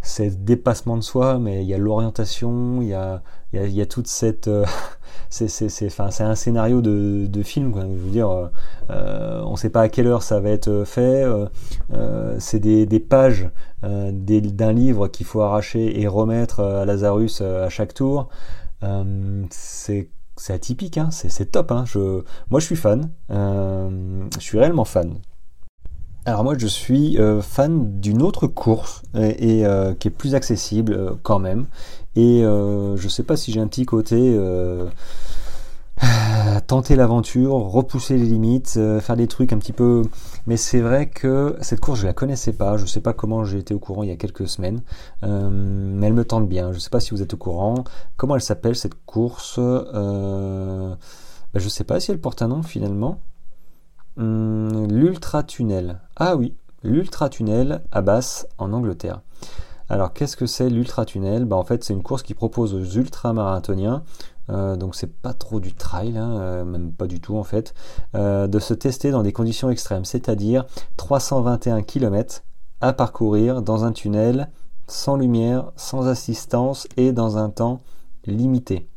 c'est 0.00 0.44
dépassement 0.44 0.96
de 0.96 1.02
soi, 1.02 1.38
mais 1.38 1.62
il 1.62 1.68
y 1.68 1.74
a 1.74 1.78
l'orientation, 1.78 2.82
il 2.82 2.88
y 2.88 2.94
a, 2.94 3.22
y, 3.52 3.80
a, 3.80 3.86
toute 3.86 4.06
cette, 4.06 4.48
euh, 4.48 4.64
c'est 5.30 6.00
un 6.00 6.34
scénario 6.34 6.80
de, 6.80 7.42
film. 7.42 7.72
Je 7.74 8.02
veux 8.02 8.10
dire, 8.10 8.50
on 8.88 9.50
ne 9.50 9.56
sait 9.56 9.70
pas 9.70 9.82
à 9.82 9.88
quelle 9.88 10.06
heure 10.06 10.22
ça 10.22 10.40
va 10.40 10.50
être 10.50 10.84
fait. 10.84 11.24
c'est 12.38 12.60
des, 12.60 12.86
des, 12.86 13.00
pages 13.00 13.50
d'un 13.82 14.72
livre 14.72 15.08
qu'il 15.08 15.26
faut 15.26 15.40
arracher 15.40 16.00
et 16.00 16.06
remettre 16.06 16.60
à 16.60 16.84
Lazarus 16.84 17.40
à 17.40 17.68
chaque 17.68 17.94
tour. 17.94 18.28
c'est 19.50 20.08
c'est 20.36 20.52
atypique, 20.52 20.98
hein, 20.98 21.10
c'est 21.10 21.52
top. 21.52 21.70
Hein. 21.72 21.84
Je, 21.86 22.22
moi, 22.50 22.60
je 22.60 22.66
suis 22.66 22.76
fan. 22.76 23.10
Euh, 23.30 24.28
je 24.36 24.42
suis 24.42 24.58
réellement 24.58 24.84
fan. 24.84 25.18
Alors 26.26 26.42
moi, 26.42 26.54
je 26.56 26.66
suis 26.66 27.18
euh, 27.18 27.42
fan 27.42 28.00
d'une 28.00 28.22
autre 28.22 28.46
course 28.46 29.02
et, 29.14 29.66
euh, 29.66 29.94
qui 29.94 30.08
est 30.08 30.10
plus 30.10 30.34
accessible 30.34 31.18
quand 31.22 31.38
même. 31.38 31.66
Et 32.16 32.42
je 32.42 33.08
sais 33.08 33.24
pas 33.24 33.36
si 33.36 33.52
j'ai 33.52 33.60
un 33.60 33.66
petit 33.66 33.86
côté 33.86 34.38
tenter 36.66 36.96
l'aventure, 36.96 37.52
repousser 37.54 38.16
les 38.16 38.24
limites, 38.24 38.74
euh, 38.76 39.00
faire 39.00 39.16
des 39.16 39.26
trucs 39.26 39.52
un 39.52 39.58
petit 39.58 39.72
peu. 39.72 40.02
Mais 40.46 40.56
c'est 40.56 40.80
vrai 40.80 41.08
que 41.08 41.56
cette 41.60 41.80
course, 41.80 42.00
je 42.00 42.06
la 42.06 42.12
connaissais 42.12 42.52
pas. 42.52 42.76
Je 42.76 42.86
sais 42.86 43.00
pas 43.00 43.12
comment 43.12 43.44
j'ai 43.44 43.58
été 43.58 43.74
au 43.74 43.78
courant 43.78 44.02
il 44.02 44.08
y 44.08 44.12
a 44.12 44.16
quelques 44.16 44.48
semaines, 44.48 44.82
euh, 45.22 45.48
mais 45.50 46.06
elle 46.06 46.12
me 46.14 46.24
tente 46.24 46.48
bien. 46.48 46.72
Je 46.72 46.78
sais 46.78 46.90
pas 46.90 47.00
si 47.00 47.10
vous 47.10 47.22
êtes 47.22 47.34
au 47.34 47.36
courant. 47.36 47.84
Comment 48.16 48.34
elle 48.34 48.42
s'appelle 48.42 48.76
cette 48.76 48.94
course 49.06 49.56
euh... 49.58 50.94
bah, 51.52 51.60
Je 51.60 51.68
sais 51.68 51.84
pas 51.84 52.00
si 52.00 52.10
elle 52.10 52.20
porte 52.20 52.42
un 52.42 52.48
nom 52.48 52.62
finalement. 52.62 53.20
Hum, 54.16 54.88
L'Ultra 54.90 55.42
Tunnel. 55.42 56.00
Ah 56.16 56.36
oui, 56.36 56.54
l'Ultra 56.82 57.28
Tunnel 57.28 57.82
à 57.92 58.02
Basse 58.02 58.46
en 58.58 58.72
Angleterre. 58.72 59.20
Alors 59.90 60.12
qu'est-ce 60.14 60.36
que 60.36 60.46
c'est 60.46 60.70
l'Ultra 60.70 61.04
Tunnel 61.04 61.44
bah, 61.44 61.56
En 61.56 61.64
fait, 61.64 61.84
c'est 61.84 61.92
une 61.92 62.02
course 62.02 62.22
qui 62.22 62.34
propose 62.34 62.74
aux 62.74 62.84
ultramarathoniens 62.84 64.02
euh, 64.50 64.76
donc 64.76 64.94
c'est 64.94 65.12
pas 65.12 65.32
trop 65.32 65.60
du 65.60 65.72
trail, 65.72 66.18
hein, 66.18 66.36
euh, 66.38 66.64
même 66.64 66.92
pas 66.92 67.06
du 67.06 67.20
tout 67.20 67.36
en 67.36 67.44
fait, 67.44 67.74
euh, 68.14 68.46
de 68.46 68.58
se 68.58 68.74
tester 68.74 69.10
dans 69.10 69.22
des 69.22 69.32
conditions 69.32 69.70
extrêmes, 69.70 70.04
c'est-à-dire 70.04 70.66
321 70.96 71.82
km 71.82 72.42
à 72.80 72.92
parcourir 72.92 73.62
dans 73.62 73.84
un 73.84 73.92
tunnel 73.92 74.50
sans 74.86 75.16
lumière, 75.16 75.72
sans 75.76 76.06
assistance 76.08 76.86
et 76.96 77.12
dans 77.12 77.38
un 77.38 77.48
temps 77.48 77.80
limité. 78.26 78.88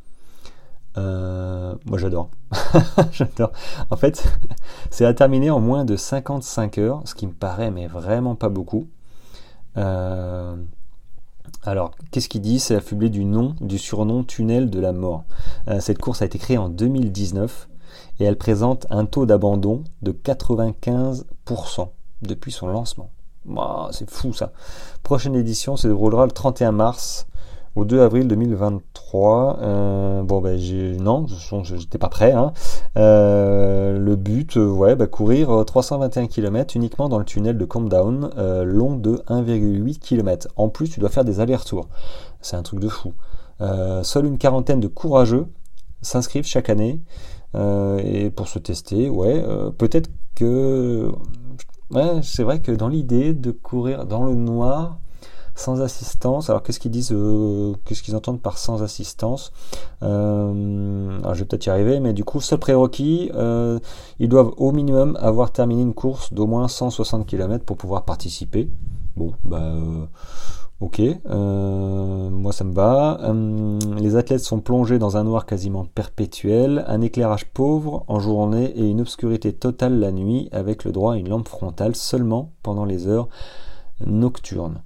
moi 0.96 1.96
j'adore. 1.96 2.28
j'adore. 3.12 3.52
En 3.90 3.96
fait, 3.96 4.24
c'est 4.90 5.06
à 5.06 5.14
terminer 5.14 5.50
en 5.50 5.60
moins 5.60 5.84
de 5.84 5.96
55 5.96 6.78
heures, 6.78 7.02
ce 7.06 7.14
qui 7.14 7.26
me 7.26 7.32
paraît 7.32 7.70
mais 7.70 7.86
vraiment 7.86 8.34
pas 8.34 8.50
beaucoup. 8.50 8.88
Alors, 11.62 11.92
qu'est-ce 12.10 12.28
qu'il 12.28 12.40
dit? 12.40 12.58
C'est 12.58 12.74
affublé 12.74 13.10
du 13.10 13.24
nom, 13.24 13.54
du 13.60 13.78
surnom 13.78 14.24
tunnel 14.24 14.70
de 14.70 14.80
la 14.80 14.92
mort. 14.92 15.24
Euh, 15.68 15.80
cette 15.80 15.98
course 15.98 16.22
a 16.22 16.26
été 16.26 16.38
créée 16.38 16.58
en 16.58 16.68
2019 16.68 17.68
et 18.20 18.24
elle 18.24 18.36
présente 18.36 18.86
un 18.90 19.06
taux 19.06 19.26
d'abandon 19.26 19.84
de 20.02 20.12
95% 20.12 21.88
depuis 22.22 22.52
son 22.52 22.68
lancement. 22.68 23.10
c'est 23.92 24.10
fou 24.10 24.32
ça. 24.32 24.52
Prochaine 25.02 25.34
édition 25.34 25.76
se 25.76 25.88
déroulera 25.88 26.26
le 26.26 26.32
31 26.32 26.72
mars 26.72 27.26
au 27.78 27.84
2 27.84 28.00
avril 28.00 28.26
2023. 28.26 29.58
Euh, 29.62 30.22
bon, 30.22 30.40
ben, 30.40 30.58
j'ai, 30.58 30.96
non, 30.96 31.26
j'étais 31.62 31.98
pas 31.98 32.08
prêt. 32.08 32.32
Hein. 32.32 32.52
Euh, 32.96 33.98
le 33.98 34.16
but, 34.16 34.56
euh, 34.56 34.68
ouais, 34.68 34.96
bah, 34.96 35.06
courir 35.06 35.64
321 35.64 36.26
km 36.26 36.76
uniquement 36.76 37.08
dans 37.08 37.18
le 37.18 37.24
tunnel 37.24 37.56
de 37.56 37.64
Countdown, 37.64 38.30
long 38.64 38.96
de 38.96 39.22
1,8 39.28 40.00
km. 40.00 40.48
En 40.56 40.68
plus, 40.68 40.88
tu 40.88 41.00
dois 41.00 41.08
faire 41.08 41.24
des 41.24 41.38
allers-retours. 41.40 41.88
C'est 42.40 42.56
un 42.56 42.62
truc 42.62 42.80
de 42.80 42.88
fou. 42.88 43.14
seule 44.02 44.26
une 44.26 44.38
quarantaine 44.38 44.80
de 44.80 44.88
courageux 44.88 45.46
s'inscrivent 46.02 46.46
chaque 46.46 46.70
année. 46.70 47.00
et 47.54 48.30
pour 48.30 48.48
se 48.48 48.58
tester, 48.58 49.08
ouais, 49.08 49.44
peut-être 49.78 50.10
que. 50.34 51.12
Ouais, 51.90 52.20
c'est 52.22 52.42
vrai 52.42 52.60
que 52.60 52.72
dans 52.72 52.88
l'idée 52.88 53.32
de 53.32 53.50
courir 53.50 54.04
dans 54.04 54.22
le 54.22 54.34
noir, 54.34 54.98
sans 55.58 55.80
assistance. 55.80 56.50
Alors 56.50 56.62
qu'est-ce 56.62 56.80
qu'ils 56.80 56.90
disent, 56.90 57.12
euh, 57.12 57.74
qu'est-ce 57.84 58.02
qu'ils 58.02 58.16
entendent 58.16 58.40
par 58.40 58.58
sans 58.58 58.82
assistance? 58.82 59.52
Euh, 60.02 61.18
Alors 61.20 61.34
je 61.34 61.40
vais 61.40 61.44
peut-être 61.44 61.66
y 61.66 61.70
arriver, 61.70 62.00
mais 62.00 62.12
du 62.12 62.24
coup, 62.24 62.40
seul 62.40 62.58
prérequis, 62.58 63.30
euh, 63.34 63.78
ils 64.18 64.28
doivent 64.28 64.52
au 64.56 64.72
minimum 64.72 65.18
avoir 65.20 65.50
terminé 65.50 65.82
une 65.82 65.94
course 65.94 66.32
d'au 66.32 66.46
moins 66.46 66.68
160 66.68 67.26
km 67.26 67.64
pour 67.64 67.76
pouvoir 67.76 68.04
participer. 68.04 68.68
Bon, 69.16 69.32
bah 69.44 69.74
ok, 70.80 71.00
moi 71.26 72.52
ça 72.52 72.62
me 72.62 72.72
va. 72.72 73.18
les 73.98 74.14
athlètes 74.14 74.44
sont 74.44 74.60
plongés 74.60 75.00
dans 75.00 75.16
un 75.16 75.24
noir 75.24 75.44
quasiment 75.44 75.84
perpétuel, 75.86 76.84
un 76.86 77.00
éclairage 77.00 77.46
pauvre 77.46 78.04
en 78.06 78.20
journée 78.20 78.66
et 78.76 78.88
une 78.88 79.00
obscurité 79.00 79.52
totale 79.52 79.98
la 79.98 80.12
nuit, 80.12 80.48
avec 80.52 80.84
le 80.84 80.92
droit 80.92 81.14
à 81.14 81.16
une 81.16 81.28
lampe 81.28 81.48
frontale 81.48 81.96
seulement 81.96 82.52
pendant 82.62 82.84
les 82.84 83.08
heures 83.08 83.28
nocturnes. 84.06 84.82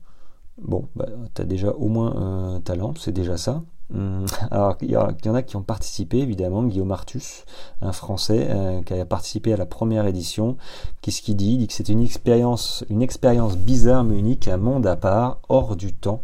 Bon, 0.59 0.89
bah, 0.95 1.07
tu 1.35 1.43
as 1.43 1.45
déjà 1.45 1.71
au 1.71 1.89
moins 1.89 2.15
un 2.55 2.61
talent, 2.61 2.95
c'est 2.99 3.13
déjà 3.13 3.37
ça. 3.37 3.63
Hum, 3.95 4.27
alors, 4.51 4.77
il 4.83 4.91
y, 4.91 4.97
en 4.97 5.35
a 5.35 5.43
qui 5.43 5.57
ont 5.57 5.63
participé, 5.63 6.19
évidemment. 6.19 6.63
Guillaume 6.65 6.93
Artus, 6.93 7.45
un 7.81 7.93
Français, 7.93 8.49
euh, 8.51 8.83
qui 8.83 8.95
a 8.95 9.05
participé 9.05 9.53
à 9.53 9.57
la 9.57 9.67
première 9.67 10.07
édition. 10.07 10.57
Qu'est-ce 11.01 11.23
qu'il 11.23 11.37
dit? 11.37 11.53
Il 11.53 11.59
dit 11.59 11.67
que 11.69 11.75
c'est 11.75 11.89
une 11.89 12.03
expérience, 12.03 12.85
une 12.91 13.03
expérience 13.03 13.57
bizarre 13.57 14.05
mais 14.05 14.19
unique, 14.19 14.49
un 14.49 14.57
monde 14.57 14.87
à 14.87 14.97
part, 14.97 15.41
hors 15.49 15.77
du 15.77 15.93
temps. 15.93 16.23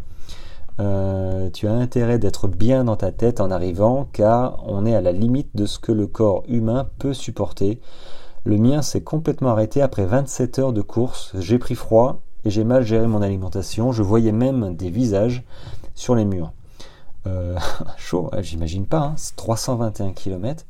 Euh, 0.79 1.49
tu 1.51 1.67
as 1.67 1.73
intérêt 1.73 2.19
d'être 2.19 2.47
bien 2.47 2.85
dans 2.85 2.95
ta 2.95 3.11
tête 3.11 3.41
en 3.41 3.51
arrivant, 3.51 4.07
car 4.13 4.63
on 4.65 4.85
est 4.85 4.95
à 4.95 5.01
la 5.01 5.11
limite 5.11 5.55
de 5.55 5.65
ce 5.65 5.77
que 5.77 5.91
le 5.91 6.07
corps 6.07 6.43
humain 6.47 6.87
peut 6.99 7.13
supporter. 7.13 7.81
Le 8.45 8.57
mien 8.57 8.81
s'est 8.81 9.01
complètement 9.03 9.49
arrêté 9.49 9.81
après 9.81 10.05
27 10.05 10.59
heures 10.59 10.73
de 10.73 10.81
course. 10.81 11.33
J'ai 11.37 11.59
pris 11.59 11.75
froid 11.75 12.21
et 12.45 12.49
j'ai 12.49 12.63
mal 12.63 12.83
géré 12.83 13.07
mon 13.07 13.21
alimentation. 13.21 13.91
Je 13.91 14.03
voyais 14.03 14.31
même 14.31 14.75
des 14.75 14.89
visages 14.89 15.43
sur 15.95 16.15
les 16.15 16.25
murs. 16.25 16.51
Euh, 17.27 17.57
chaud, 17.97 18.31
j'imagine 18.39 18.85
pas, 18.85 18.99
hein, 18.99 19.13
c'est 19.17 19.35
321 19.35 20.13
km. 20.13 20.65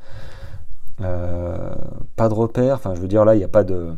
Euh, 1.01 1.73
pas 2.15 2.27
de 2.27 2.33
repère, 2.33 2.75
enfin 2.75 2.93
je 2.95 2.99
veux 2.99 3.07
dire 3.07 3.23
là, 3.23 3.35
il 3.35 3.37
n'y 3.37 3.43
a 3.43 3.49
pas 3.49 3.63
de. 3.63 3.93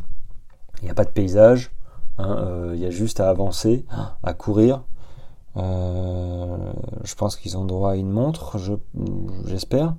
Il 0.83 0.89
a 0.89 0.93
pas 0.93 1.05
de 1.05 1.09
paysage, 1.09 1.71
hein, 2.17 2.37
euh, 2.39 2.71
il 2.73 2.79
y 2.79 2.85
a 2.85 2.89
juste 2.89 3.19
à 3.19 3.29
avancer, 3.29 3.85
à 4.23 4.33
courir. 4.33 4.81
je 5.55 7.15
pense 7.15 7.35
qu'ils 7.35 7.55
ont 7.57 7.65
droit 7.65 7.91
à 7.91 7.95
une 7.95 8.09
montre, 8.09 8.57
j'espère. 9.45 9.93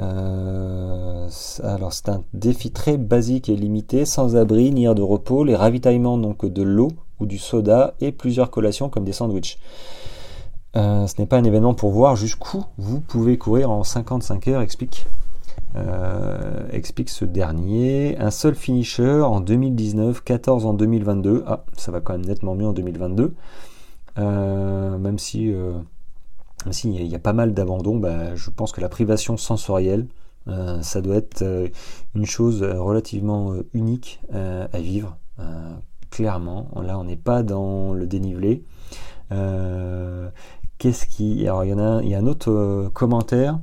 Euh, 0.00 1.28
alors 1.64 1.92
c'est 1.92 2.08
un 2.08 2.22
défi 2.32 2.70
très 2.70 2.96
basique 2.96 3.48
et 3.48 3.56
limité, 3.56 4.04
sans 4.04 4.36
abri 4.36 4.70
ni 4.70 4.84
aire 4.84 4.94
de 4.94 5.02
repos, 5.02 5.44
les 5.44 5.56
ravitaillements 5.56 6.18
donc 6.18 6.46
de 6.46 6.62
l'eau 6.62 6.88
ou 7.20 7.26
du 7.26 7.38
soda 7.38 7.94
et 8.00 8.12
plusieurs 8.12 8.50
collations 8.50 8.88
comme 8.88 9.04
des 9.04 9.12
sandwichs. 9.12 9.58
Euh, 10.76 11.06
ce 11.06 11.14
n'est 11.18 11.26
pas 11.26 11.38
un 11.38 11.44
événement 11.44 11.74
pour 11.74 11.90
voir 11.90 12.14
jusqu'où 12.14 12.64
vous 12.76 13.00
pouvez 13.00 13.38
courir 13.38 13.70
en 13.70 13.82
55 13.82 14.48
heures, 14.48 14.62
explique. 14.62 15.06
Euh, 15.76 16.66
explique 16.70 17.10
ce 17.10 17.24
dernier. 17.24 18.16
Un 18.18 18.30
seul 18.30 18.54
finisher 18.54 19.20
en 19.22 19.40
2019, 19.40 20.22
14 20.22 20.64
en 20.64 20.74
2022. 20.74 21.44
Ah, 21.46 21.64
ça 21.76 21.90
va 21.90 22.00
quand 22.00 22.12
même 22.12 22.24
nettement 22.24 22.54
mieux 22.54 22.66
en 22.66 22.72
2022. 22.72 23.34
même 24.16 25.18
si 25.18 25.52
s'il 26.70 27.06
y, 27.06 27.14
a 27.14 27.18
pas 27.18 27.32
mal 27.32 27.54
d'abandon, 27.54 27.96
bah, 27.96 28.34
je 28.34 28.50
pense 28.50 28.72
que 28.72 28.80
la 28.80 28.88
privation 28.88 29.36
sensorielle, 29.36 30.06
euh, 30.48 30.80
ça 30.82 31.00
doit 31.00 31.16
être 31.16 31.42
euh, 31.42 31.68
une 32.14 32.26
chose 32.26 32.62
relativement 32.62 33.52
euh, 33.52 33.66
unique 33.74 34.20
à 34.32 34.80
vivre. 34.80 35.16
clairement, 36.10 36.70
là 36.82 36.98
on 36.98 37.04
n'est 37.04 37.16
pas 37.16 37.42
dans 37.42 37.92
le 37.92 38.06
dénivelé. 38.06 38.64
Qu'est-ce 40.78 41.06
qui. 41.06 41.46
Alors 41.46 41.64
il 41.64 41.70
y 41.70 41.72
a, 41.72 42.02
y 42.02 42.14
a 42.14 42.18
un 42.18 42.26
autre 42.26 42.90
commentaire. 42.94 43.58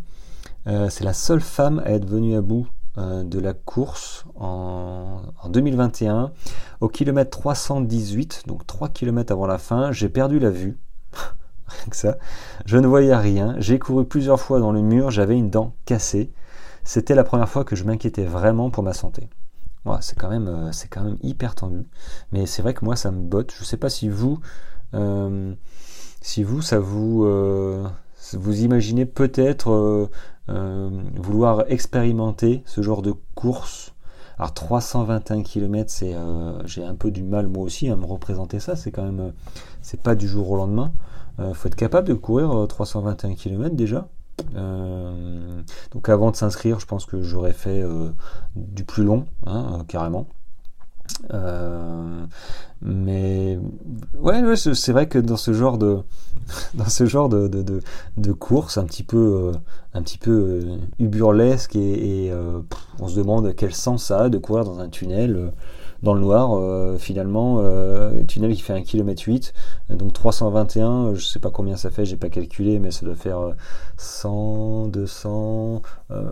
c'est 0.65 1.03
la 1.03 1.13
seule 1.13 1.41
femme 1.41 1.82
à 1.86 1.91
être 1.91 2.05
venue 2.05 2.36
à 2.36 2.41
bout 2.41 2.67
de 2.97 3.39
la 3.39 3.53
course 3.53 4.26
en, 4.36 5.22
en, 5.43 5.49
2021 5.49 6.32
au 6.80 6.88
kilomètre 6.88 7.32
318, 7.32 8.43
donc 8.47 8.65
3 8.65 8.89
km 8.89 9.34
avant 9.34 9.47
la 9.47 9.57
fin. 9.57 9.91
J'ai 9.91 10.07
perdu 10.07 10.39
la 10.39 10.49
vue 10.49 10.78
ça. 11.91 12.18
Je 12.66 12.78
ne 12.78 12.88
voyais 12.88 13.16
rien. 13.16 13.55
J'ai 13.59 13.80
couru 13.80 14.05
plusieurs 14.05 14.39
fois 14.39 14.59
dans 14.59 14.72
le 14.72 14.82
mur. 14.82 15.11
J'avais 15.11 15.38
une 15.38 15.49
dent 15.49 15.76
cassée. 15.86 16.32
C'était 16.84 17.16
la 17.16 17.24
première 17.24 17.49
fois 17.49 17.63
que 17.63 17.76
je 17.76 17.84
m'inquiétais 17.84 18.26
vraiment 18.26 18.70
pour 18.70 18.84
ma 18.84 18.93
santé. 18.93 19.28
c'est 20.01 20.18
quand 20.18 20.30
même, 20.30 20.47
euh, 20.47 20.72
c'est 20.72 20.88
quand 20.88 21.03
même 21.03 21.18
hyper 21.22 21.55
tendu. 21.55 21.84
Mais 22.32 22.45
c'est 22.45 22.61
vrai 22.61 22.74
que 22.74 22.86
moi, 22.86 22.95
ça 22.95 23.11
me 23.11 23.22
botte. 23.22 23.51
Je 23.55 23.61
ne 23.61 23.66
sais 23.66 23.78
pas 23.78 23.89
si 23.89 24.07
vous, 24.07 24.39
euh, 24.93 25.53
si 26.22 26.43
vous, 26.43 26.61
ça 26.61 26.80
vous, 26.80 27.26
euh, 27.26 27.88
vous 28.34 28.61
imaginez 28.61 29.05
peut-être 29.05 30.09
vouloir 30.47 31.63
expérimenter 31.70 32.61
ce 32.66 32.84
genre 32.84 33.01
de 33.01 33.13
course. 33.34 33.93
Alors 34.38 34.53
321 34.53 35.41
km, 35.41 35.91
j'ai 36.66 36.84
un 36.84 36.95
peu 36.95 37.09
du 37.09 37.24
mal 37.24 37.47
moi 37.47 37.63
aussi 37.63 37.89
à 37.89 37.95
me 37.95 38.05
représenter 38.05 38.59
ça. 38.59 38.76
C'est 38.76 38.91
quand 38.91 39.03
même, 39.03 39.34
c'est 39.82 40.01
pas 40.01 40.13
du 40.13 40.28
jour 40.28 40.51
au 40.51 40.57
lendemain. 40.57 40.91
Il 41.38 41.43
euh, 41.43 41.53
faut 41.53 41.67
être 41.67 41.75
capable 41.75 42.07
de 42.07 42.13
courir 42.13 42.65
321 42.67 43.31
euh, 43.31 43.33
km 43.36 43.75
déjà. 43.75 44.07
donc 45.91 46.09
avant 46.09 46.31
de 46.31 46.36
s'inscrire, 46.36 46.79
je 46.79 46.86
pense 46.86 47.05
que 47.05 47.21
j'aurais 47.21 47.53
fait 47.53 47.83
du 48.55 48.83
plus 48.83 49.03
long, 49.03 49.25
hein, 49.45 49.83
carrément. 49.88 50.27
mais 52.81 53.59
ouais, 54.19 54.55
c'est 54.55 54.91
vrai 54.91 55.07
que 55.07 55.19
dans 55.19 55.38
ce 55.38 55.53
genre 55.53 55.77
de 55.77 55.99
dans 56.75 56.89
ce 56.89 57.05
genre 57.05 57.27
de, 57.27 57.47
de, 57.47 57.81
de, 58.17 58.31
course 58.31 58.77
un 58.77 58.86
petit 58.86 59.03
peu 59.03 59.51
un 59.93 60.01
petit 60.03 60.19
peu 60.19 60.77
uburlesque 60.99 61.75
et, 61.75 62.31
on 62.99 63.07
se 63.07 63.15
demande 63.17 63.55
quel 63.55 63.73
sens 63.73 64.05
ça 64.05 64.23
a 64.23 64.29
de 64.29 64.38
courir 64.38 64.63
dans 64.63 64.79
un 64.79 64.89
tunnel 64.89 65.51
dans 66.04 66.14
le 66.14 66.22
noir 66.22 66.52
euh, 66.54 66.98
finalement 66.98 67.58
euh, 67.60 68.24
tunnel 68.24 68.54
qui 68.54 68.62
fait 68.62 68.74
1 68.74 68.84
km 68.84 69.24
8 69.26 69.54
donc 69.89 70.14
321 70.14 71.16
je 71.16 71.26
sais 71.26 71.39
pas 71.39 71.50
combien 71.50 71.76
ça 71.76 71.89
fait 71.89 72.06
j'ai 72.06 72.18
pas 72.18 72.30
calculé 72.30 72.80
mais 72.80 72.91
ça 72.91 73.06
doit 73.06 73.16
faire 73.16 73.54
100 73.98 74.88
200 74.88 75.82
euh, 76.12 76.24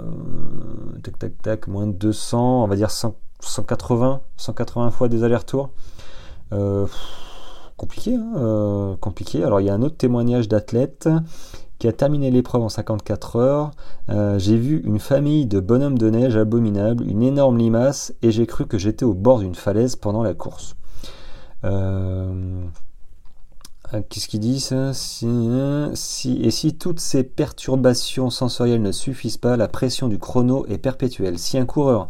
tac 1.02 1.20
tac 1.20 1.42
tac 1.42 1.68
moins 1.68 1.88
de 1.88 1.94
200 1.94 2.64
on 2.64 2.68
va 2.68 2.76
dire 2.76 2.92
180 2.92 4.22
180 4.38 4.92
fois 4.92 5.10
des 5.10 5.24
allers-retours. 5.24 5.70
Compliqué 7.76 8.14
hein, 8.16 8.98
compliqué. 9.02 9.44
Alors 9.44 9.60
il 9.60 9.66
y 9.66 9.70
a 9.70 9.74
un 9.74 9.82
autre 9.82 9.98
témoignage 9.98 10.48
d'athlète 10.48 11.10
qui 11.84 11.90
a 11.90 11.92
terminé 11.92 12.32
l'épreuve 12.32 12.62
en 12.62 12.70
54 12.70 13.36
heures. 13.36 13.72
Euh, 14.08 14.40
j'ai 14.40 14.56
vu 14.56 14.82
une 14.86 15.00
famille 15.00 15.46
de 15.46 15.60
bonhommes 15.60 15.98
de 15.98 16.10
neige 16.10 16.38
abominables, 16.38 17.06
une 17.06 17.22
énorme 17.22 17.58
limace, 17.58 18.14
et 18.22 18.32
j'ai 18.32 18.46
cru 18.46 18.66
que 18.68 18.78
j'étais 18.78 19.04
au 19.04 19.14
bord 19.14 19.40
d'une 19.40 19.54
falaise 19.54 19.98
pendant 19.98 20.24
la 20.24 20.34
course. 20.34 20.78
Euh, 21.66 22.64
qu'est-ce 24.08 24.30
qu'ils 24.30 24.40
disent 24.40 24.74
si, 24.94 26.40
Et 26.42 26.52
si 26.52 26.74
toutes 26.78 27.02
ces 27.02 27.26
perturbations 27.26 28.30
sensorielles 28.30 28.82
ne 28.82 28.94
suffisent 28.94 29.36
pas, 29.36 29.58
la 29.58 29.68
pression 29.68 30.08
du 30.08 30.20
chrono 30.20 30.66
est 30.68 30.78
perpétuelle. 30.78 31.38
Si 31.38 31.58
un 31.58 31.66
coureur 31.66 32.08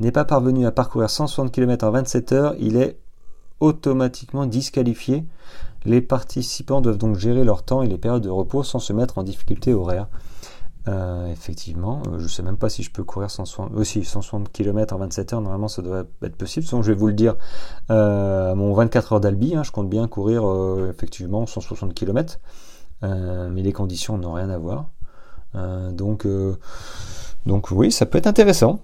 n'est 0.00 0.10
pas 0.10 0.24
parvenu 0.24 0.66
à 0.66 0.72
parcourir 0.72 1.08
160 1.08 1.52
km 1.52 1.86
en 1.86 1.92
27 1.92 2.32
heures, 2.32 2.54
il 2.58 2.74
est 2.74 2.98
automatiquement 3.62 4.46
disqualifié 4.46 5.24
les 5.84 6.00
participants 6.00 6.80
doivent 6.80 6.98
donc 6.98 7.16
gérer 7.16 7.44
leur 7.44 7.62
temps 7.62 7.82
et 7.82 7.88
les 7.88 7.98
périodes 7.98 8.22
de 8.22 8.30
repos 8.30 8.62
sans 8.62 8.78
se 8.78 8.92
mettre 8.92 9.18
en 9.18 9.22
difficulté 9.22 9.74
horaire. 9.74 10.08
Euh, 10.88 11.30
effectivement, 11.30 12.02
euh, 12.08 12.18
je 12.18 12.24
ne 12.24 12.28
sais 12.28 12.42
même 12.42 12.56
pas 12.56 12.68
si 12.68 12.82
je 12.82 12.90
peux 12.90 13.04
courir 13.04 13.30
160, 13.30 13.72
aussi 13.74 14.04
160 14.04 14.50
km 14.50 14.94
en 14.94 14.98
27 14.98 15.32
heures. 15.32 15.40
Normalement, 15.40 15.68
ça 15.68 15.80
doit 15.80 16.04
être 16.22 16.36
possible. 16.36 16.66
Sinon, 16.66 16.82
je 16.82 16.92
vais 16.92 16.98
vous 16.98 17.06
le 17.06 17.12
dire, 17.12 17.36
euh, 17.90 18.54
mon 18.56 18.74
24 18.74 19.12
heures 19.12 19.20
d'Albi, 19.20 19.54
hein, 19.54 19.62
je 19.62 19.70
compte 19.70 19.88
bien 19.88 20.08
courir 20.08 20.44
effectivement 20.90 21.46
160 21.46 21.94
km, 21.94 22.40
mais 23.02 23.62
les 23.62 23.72
conditions 23.72 24.18
n'ont 24.18 24.32
rien 24.32 24.50
à 24.50 24.58
voir. 24.58 24.86
donc, 25.92 26.26
donc 27.46 27.70
oui, 27.70 27.92
ça 27.92 28.06
peut 28.06 28.18
être 28.18 28.26
intéressant. 28.26 28.80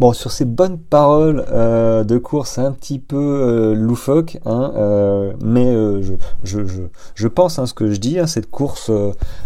Bon, 0.00 0.14
sur 0.14 0.32
ces 0.32 0.46
bonnes 0.46 0.78
paroles 0.78 1.44
euh, 1.50 2.04
de 2.04 2.16
course 2.16 2.56
un 2.56 2.72
petit 2.72 2.98
peu 2.98 3.18
euh, 3.18 3.74
loufoque, 3.74 4.38
hein, 4.46 4.72
euh, 4.74 5.34
mais 5.44 5.66
euh, 5.66 6.00
je, 6.00 6.14
je, 6.42 6.66
je, 6.66 6.82
je, 7.14 7.28
pense 7.28 7.58
hein, 7.58 7.66
ce 7.66 7.74
que 7.74 7.92
je 7.92 8.00
dis. 8.00 8.18
Hein, 8.18 8.26
cette 8.26 8.50
course 8.50 8.90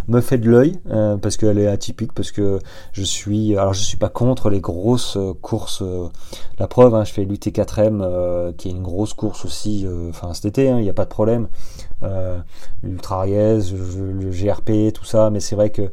me 0.06 0.20
fait 0.20 0.38
de 0.38 0.48
l'œil 0.48 0.78
parce 1.20 1.38
qu'elle 1.38 1.58
est 1.58 1.66
atypique, 1.66 2.12
parce 2.12 2.30
que 2.30 2.60
je 2.92 3.02
suis, 3.02 3.56
alors 3.56 3.74
je 3.74 3.82
suis 3.82 3.96
pas 3.96 4.10
contre 4.10 4.48
les 4.48 4.60
grosses 4.60 5.18
courses. 5.42 5.82
la 6.60 6.68
preuve, 6.68 6.94
hein, 6.94 7.02
je 7.02 7.12
fais 7.12 7.24
l'UT4M, 7.24 8.54
qui 8.54 8.68
est 8.68 8.70
une 8.70 8.82
grosse 8.82 9.12
course 9.12 9.44
aussi. 9.44 9.88
Enfin 10.08 10.34
cet 10.34 10.44
été, 10.44 10.66
il 10.66 10.82
n'y 10.82 10.88
a 10.88 10.94
pas 10.94 11.04
de 11.04 11.10
problème. 11.10 11.48
L'Ultra 12.84 13.22
Ries, 13.22 13.72
le 13.72 14.30
GRP, 14.30 14.92
tout 14.94 15.04
ça, 15.04 15.30
mais 15.30 15.40
c'est 15.40 15.56
vrai 15.56 15.70
que 15.70 15.90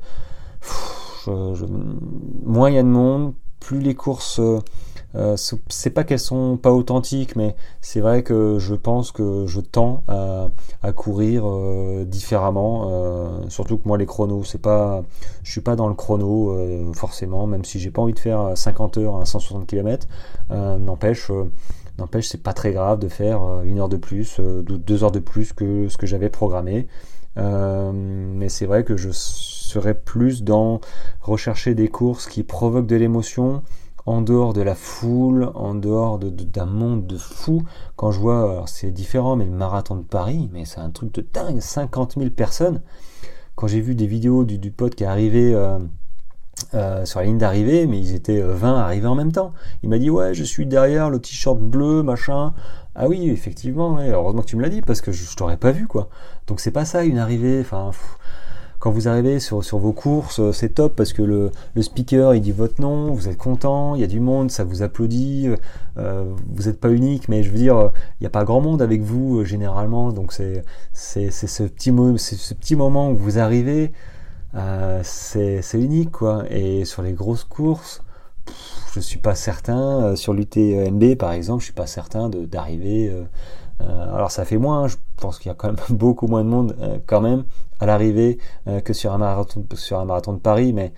je, 1.25 1.65
moins 2.45 2.69
il 2.69 2.75
y 2.75 2.79
a 2.79 2.83
de 2.83 2.87
monde 2.87 3.33
plus 3.61 3.79
les 3.79 3.95
courses, 3.95 4.39
euh, 4.39 4.59
euh, 5.15 5.37
c'est 5.69 5.91
pas 5.91 6.03
qu'elles 6.03 6.19
sont 6.19 6.57
pas 6.57 6.73
authentiques, 6.73 7.37
mais 7.37 7.55
c'est 7.79 8.01
vrai 8.01 8.23
que 8.23 8.57
je 8.59 8.75
pense 8.75 9.13
que 9.13 9.45
je 9.45 9.61
tends 9.61 10.03
à, 10.09 10.47
courir 10.93 11.43
euh, 11.45 12.03
différemment. 12.03 13.47
surtout 13.49 13.77
que 13.77 13.87
moi 13.87 13.97
les 13.97 14.05
chronos, 14.05 14.43
c'est 14.43 14.61
pas, 14.61 15.03
je 15.43 15.51
suis 15.51 15.61
pas 15.61 15.77
dans 15.77 15.87
le 15.87 15.93
chrono 15.93 16.57
forcément, 16.93 17.47
même 17.47 17.63
si 17.63 17.79
j'ai 17.79 17.91
pas 17.91 18.01
envie 18.01 18.13
de 18.13 18.19
faire 18.19 18.51
50 18.55 18.97
heures 18.97 19.17
à 19.17 19.25
160 19.25 19.65
km. 19.67 20.07
n'empêche. 20.49 21.31
N'empêche, 21.97 22.29
c'est 22.29 22.41
pas 22.41 22.53
très 22.53 22.71
grave 22.71 22.99
de 22.99 23.09
faire 23.09 23.41
une 23.63 23.79
heure 23.79 23.89
de 23.89 23.97
plus, 23.97 24.39
deux 24.39 25.03
heures 25.03 25.11
de 25.11 25.19
plus 25.19 25.53
que 25.53 25.87
ce 25.87 25.97
que 25.97 26.07
j'avais 26.07 26.29
programmé. 26.29 26.87
Mais 27.35 28.49
c'est 28.49 28.65
vrai 28.65 28.83
que 28.83 28.97
je 28.97 29.09
serais 29.11 29.93
plus 29.93 30.43
dans 30.43 30.81
rechercher 31.21 31.75
des 31.75 31.87
courses 31.87 32.27
qui 32.27 32.43
provoquent 32.43 32.87
de 32.87 32.95
l'émotion 32.95 33.63
en 34.05 34.21
dehors 34.21 34.53
de 34.53 34.61
la 34.61 34.75
foule, 34.75 35.51
en 35.55 35.75
dehors 35.75 36.19
d'un 36.19 36.65
monde 36.65 37.05
de 37.05 37.17
fou. 37.17 37.63
Quand 37.95 38.11
je 38.11 38.19
vois, 38.19 38.63
c'est 38.67 38.91
différent, 38.91 39.35
mais 39.35 39.45
le 39.45 39.51
marathon 39.51 39.95
de 39.95 40.03
Paris, 40.03 40.49
mais 40.51 40.65
c'est 40.65 40.79
un 40.79 40.89
truc 40.89 41.13
de 41.13 41.25
dingue, 41.33 41.59
50 41.59 42.15
000 42.17 42.31
personnes. 42.31 42.81
Quand 43.55 43.67
j'ai 43.67 43.81
vu 43.81 43.95
des 43.95 44.07
vidéos 44.07 44.43
du, 44.43 44.57
du 44.57 44.71
pote 44.71 44.95
qui 44.95 45.03
est 45.03 45.07
arrivé 45.07 45.53
euh, 45.53 45.77
euh, 46.73 47.05
sur 47.05 47.19
la 47.19 47.25
ligne 47.25 47.37
d'arrivée, 47.37 47.87
mais 47.87 47.99
ils 47.99 48.15
étaient 48.15 48.41
20 48.41 48.73
euh, 48.73 48.77
arrivés 48.77 49.07
en 49.07 49.15
même 49.15 49.31
temps. 49.31 49.53
Il 49.83 49.89
m'a 49.89 49.97
dit 49.97 50.09
ouais, 50.09 50.33
je 50.33 50.43
suis 50.43 50.65
derrière 50.65 51.09
le 51.09 51.19
t-shirt 51.19 51.59
bleu, 51.59 52.03
machin. 52.03 52.53
Ah 52.95 53.07
oui, 53.07 53.29
effectivement, 53.29 53.97
heureusement 53.99 54.41
que 54.41 54.47
tu 54.47 54.57
me 54.57 54.61
l'as 54.61 54.69
dit 54.69 54.81
parce 54.81 55.01
que 55.01 55.11
je, 55.11 55.35
t'aurais 55.35 55.57
pas 55.57 55.71
vu 55.71 55.87
quoi. 55.87 56.09
Donc 56.47 56.59
c'est 56.59 56.71
pas 56.71 56.85
ça 56.85 57.03
une 57.03 57.17
arrivée. 57.19 57.61
Enfin, 57.61 57.91
quand 58.81 58.89
vous 58.89 59.07
arrivez 59.07 59.39
sur, 59.39 59.63
sur 59.63 59.77
vos 59.77 59.93
courses, 59.93 60.39
euh, 60.39 60.51
c'est 60.51 60.69
top 60.69 60.95
parce 60.95 61.13
que 61.13 61.21
le, 61.21 61.51
le, 61.75 61.81
speaker 61.83 62.33
il 62.33 62.41
dit 62.41 62.51
votre 62.51 62.81
nom, 62.81 63.13
vous 63.13 63.29
êtes 63.29 63.37
content, 63.37 63.93
il 63.93 64.01
y 64.01 64.03
a 64.03 64.07
du 64.07 64.19
monde, 64.19 64.49
ça 64.49 64.63
vous 64.63 64.81
applaudit, 64.81 65.49
euh, 65.97 66.25
vous 66.51 66.63
n'êtes 66.63 66.79
pas 66.79 66.89
unique, 66.89 67.29
mais 67.29 67.43
je 67.43 67.51
veux 67.51 67.59
dire, 67.59 67.91
il 68.19 68.23
n'y 68.23 68.27
a 68.27 68.31
pas 68.31 68.43
grand 68.43 68.59
monde 68.59 68.81
avec 68.81 69.03
vous 69.03 69.37
euh, 69.37 69.45
généralement, 69.45 70.11
donc 70.11 70.33
c'est 70.33 70.63
c'est 70.93 71.29
ce 71.29 71.63
petit 71.63 71.93
c'est 72.17 72.35
ce 72.35 72.55
petit 72.55 72.75
moment 72.75 73.11
où 73.11 73.15
vous 73.15 73.37
arrivez, 73.37 73.91
euh, 74.55 75.01
c'est 75.03 75.61
unique 75.73 76.11
quoi. 76.11 76.43
Et 76.49 76.85
sur 76.85 77.01
les 77.01 77.13
grosses 77.13 77.43
courses, 77.43 78.03
je 78.93 78.99
suis 78.99 79.19
pas 79.19 79.35
certain. 79.35 80.15
sur 80.15 80.33
l'UTMB 80.33 81.15
par 81.15 81.31
exemple, 81.31 81.61
je 81.61 81.65
suis 81.65 81.73
pas 81.73 81.87
certain 81.87 82.29
d'arriver. 82.29 83.13
alors 83.79 84.31
ça 84.31 84.45
fait 84.45 84.57
moins, 84.57 84.87
je 84.87 84.97
pense 85.17 85.39
qu'il 85.39 85.49
y 85.49 85.51
a 85.51 85.55
quand 85.55 85.67
même 85.67 85.77
beaucoup 85.97 86.27
moins 86.27 86.43
de 86.43 86.49
monde 86.49 86.75
quand 87.07 87.21
même 87.21 87.45
à 87.81 87.85
l'arrivée 87.85 88.37
euh, 88.67 88.79
que 88.79 88.93
sur 88.93 89.11
un 89.11 89.17
marathon 89.17 89.65
sur 89.73 89.99
un 89.99 90.05
marathon 90.05 90.33
de 90.33 90.39
Paris 90.39 90.71
mais 90.71 90.93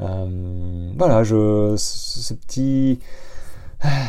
euh, 0.00 0.92
voilà 0.96 1.24
je 1.24 1.74
ce 1.76 2.32
petit 2.34 3.00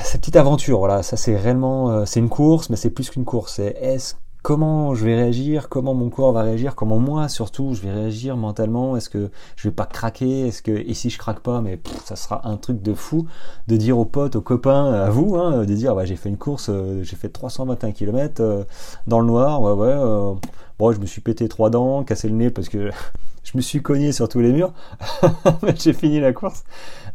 cette 0.03 0.21
petite 0.21 0.35
aventure 0.35 0.77
voilà 0.77 1.03
ça 1.03 1.17
c'est 1.17 1.35
réellement 1.35 1.89
euh, 1.89 2.05
c'est 2.05 2.19
une 2.19 2.29
course 2.29 2.69
mais 2.69 2.75
c'est 2.75 2.91
plus 2.91 3.09
qu'une 3.09 3.25
course 3.25 3.55
c'est 3.55 3.75
est-ce 3.81 4.13
comment 4.43 4.93
je 4.93 5.05
vais 5.05 5.15
réagir, 5.15 5.69
comment 5.69 5.95
mon 5.95 6.09
corps 6.09 6.33
va 6.33 6.43
réagir, 6.43 6.75
comment 6.75 6.99
moi 6.99 7.27
surtout 7.29 7.73
je 7.73 7.81
vais 7.81 7.91
réagir 7.91 8.37
mentalement, 8.37 8.95
est-ce 8.95 9.09
que 9.09 9.31
je 9.55 9.67
vais 9.67 9.73
pas 9.73 9.85
craquer, 9.87 10.47
est-ce 10.47 10.61
que 10.61 10.71
et 10.71 10.93
si 10.93 11.09
je 11.09 11.17
craque 11.17 11.39
pas, 11.39 11.61
mais 11.61 11.79
ça 12.05 12.15
sera 12.15 12.47
un 12.47 12.57
truc 12.57 12.81
de 12.83 12.93
fou 12.93 13.25
de 13.67 13.77
dire 13.77 13.97
aux 13.97 14.05
potes, 14.05 14.35
aux 14.35 14.41
copains, 14.41 14.93
à 14.93 15.09
vous, 15.09 15.35
hein, 15.35 15.65
de 15.65 15.73
dire 15.73 15.95
bah, 15.95 16.05
j'ai 16.05 16.17
fait 16.17 16.29
une 16.29 16.37
course, 16.37 16.69
j'ai 17.01 17.15
fait 17.15 17.29
321 17.29 17.91
km 17.91 18.67
dans 19.07 19.19
le 19.19 19.25
noir, 19.25 19.61
ouais 19.61 19.71
ouais, 19.71 20.35
Bon, 20.79 20.91
je 20.91 20.99
me 20.99 21.05
suis 21.05 21.21
pété 21.21 21.47
trois 21.47 21.69
dents, 21.69 22.03
cassé 22.03 22.27
le 22.27 22.35
nez 22.35 22.49
parce 22.49 22.67
que 22.67 22.89
je 23.43 23.51
me 23.55 23.61
suis 23.61 23.81
cogné 23.81 24.11
sur 24.11 24.27
tous 24.27 24.39
les 24.39 24.51
murs. 24.51 24.73
J'ai 25.77 25.93
fini 25.93 26.19
la 26.19 26.33
course. 26.33 26.63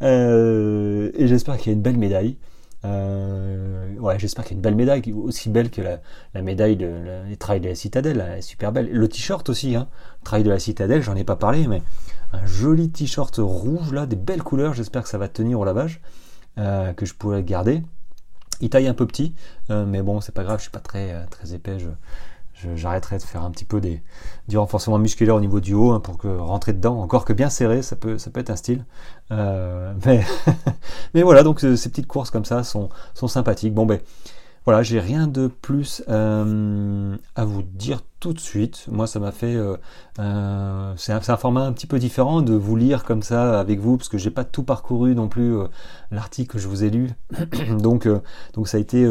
Euh, 0.02 1.10
et 1.14 1.26
j'espère 1.26 1.56
qu'il 1.58 1.66
y 1.66 1.70
a 1.70 1.76
une 1.76 1.82
belle 1.82 1.98
médaille. 1.98 2.36
Euh, 2.84 3.96
ouais, 3.96 4.18
j'espère 4.18 4.44
qu'il 4.44 4.52
y 4.52 4.54
a 4.54 4.58
une 4.58 4.62
belle 4.62 4.76
médaille, 4.76 5.12
aussi 5.12 5.48
belle 5.48 5.70
que 5.70 5.82
la, 5.82 6.42
médaille 6.42 6.76
de 6.76 7.24
les 7.28 7.36
trails 7.36 7.60
de 7.60 7.68
la 7.68 7.74
citadelle, 7.74 8.24
elle 8.26 8.38
est 8.38 8.42
super 8.42 8.72
belle. 8.72 8.90
Le 8.90 9.08
t-shirt 9.08 9.48
aussi, 9.48 9.74
hein, 9.74 9.88
trail 10.24 10.44
de 10.44 10.50
la 10.50 10.58
citadelle, 10.58 11.02
j'en 11.02 11.16
ai 11.16 11.24
pas 11.24 11.36
parlé, 11.36 11.66
mais 11.66 11.82
un 12.32 12.44
joli 12.46 12.90
t-shirt 12.90 13.36
rouge 13.38 13.92
là, 13.92 14.06
des 14.06 14.16
belles 14.16 14.42
couleurs, 14.42 14.74
j'espère 14.74 15.02
que 15.02 15.08
ça 15.08 15.18
va 15.18 15.28
tenir 15.28 15.58
au 15.58 15.64
lavage, 15.64 16.00
euh, 16.58 16.92
que 16.92 17.06
je 17.06 17.14
pourrai 17.14 17.42
garder. 17.42 17.82
Il 18.60 18.70
taille 18.70 18.88
un 18.88 18.94
peu 18.94 19.06
petit, 19.06 19.34
mais 19.68 20.02
bon, 20.02 20.20
c'est 20.20 20.34
pas 20.34 20.42
grave, 20.42 20.58
je 20.58 20.62
suis 20.62 20.72
pas 20.72 20.80
très 20.80 21.14
très 21.30 21.54
épais, 21.54 21.78
je, 21.78 21.86
j'arrêterai 22.74 23.18
de 23.18 23.22
faire 23.22 23.42
un 23.42 23.50
petit 23.50 23.64
peu 23.64 23.80
des, 23.80 24.02
du 24.48 24.58
renforcement 24.58 24.98
musculaire 24.98 25.34
au 25.34 25.40
niveau 25.40 25.60
du 25.60 25.74
haut 25.74 25.92
hein, 25.92 26.00
pour 26.00 26.18
que 26.18 26.28
rentrer 26.28 26.72
dedans, 26.72 27.00
encore 27.00 27.24
que 27.24 27.32
bien 27.32 27.50
serré, 27.50 27.82
ça 27.82 27.96
peut, 27.96 28.18
ça 28.18 28.30
peut 28.30 28.40
être 28.40 28.50
un 28.50 28.56
style. 28.56 28.84
Euh, 29.30 29.92
mais, 30.06 30.24
mais 31.14 31.22
voilà, 31.22 31.42
donc 31.42 31.64
euh, 31.64 31.76
ces 31.76 31.88
petites 31.88 32.06
courses 32.06 32.30
comme 32.30 32.44
ça 32.44 32.64
sont, 32.64 32.88
sont 33.14 33.28
sympathiques. 33.28 33.74
Bon 33.74 33.86
ben 33.86 34.00
Voilà, 34.68 34.82
j'ai 34.82 35.00
rien 35.00 35.26
de 35.26 35.46
plus 35.46 36.02
euh, 36.10 37.16
à 37.34 37.46
vous 37.46 37.62
dire 37.62 38.02
tout 38.20 38.34
de 38.34 38.38
suite. 38.38 38.84
Moi, 38.90 39.06
ça 39.06 39.18
m'a 39.18 39.32
fait. 39.32 39.54
Euh, 39.54 39.78
euh, 40.18 40.92
c'est 40.98 41.12
un, 41.12 41.36
format 41.38 41.62
un 41.62 41.72
petit 41.72 41.86
peu 41.86 41.98
différent 41.98 42.42
de 42.42 42.52
vous 42.52 42.76
lire 42.76 43.04
comme 43.04 43.22
ça 43.22 43.58
avec 43.58 43.80
vous, 43.80 43.96
parce 43.96 44.10
que 44.10 44.18
j'ai 44.18 44.30
pas 44.30 44.44
tout 44.44 44.64
parcouru 44.64 45.14
non 45.14 45.28
plus 45.28 45.56
l'article 46.10 46.52
que 46.52 46.58
je 46.58 46.68
vous 46.68 46.84
ai 46.84 46.90
lu. 46.90 47.08
donc, 47.78 48.06
donc 48.52 48.68
ça 48.68 48.76
a 48.76 48.80
été. 48.80 49.10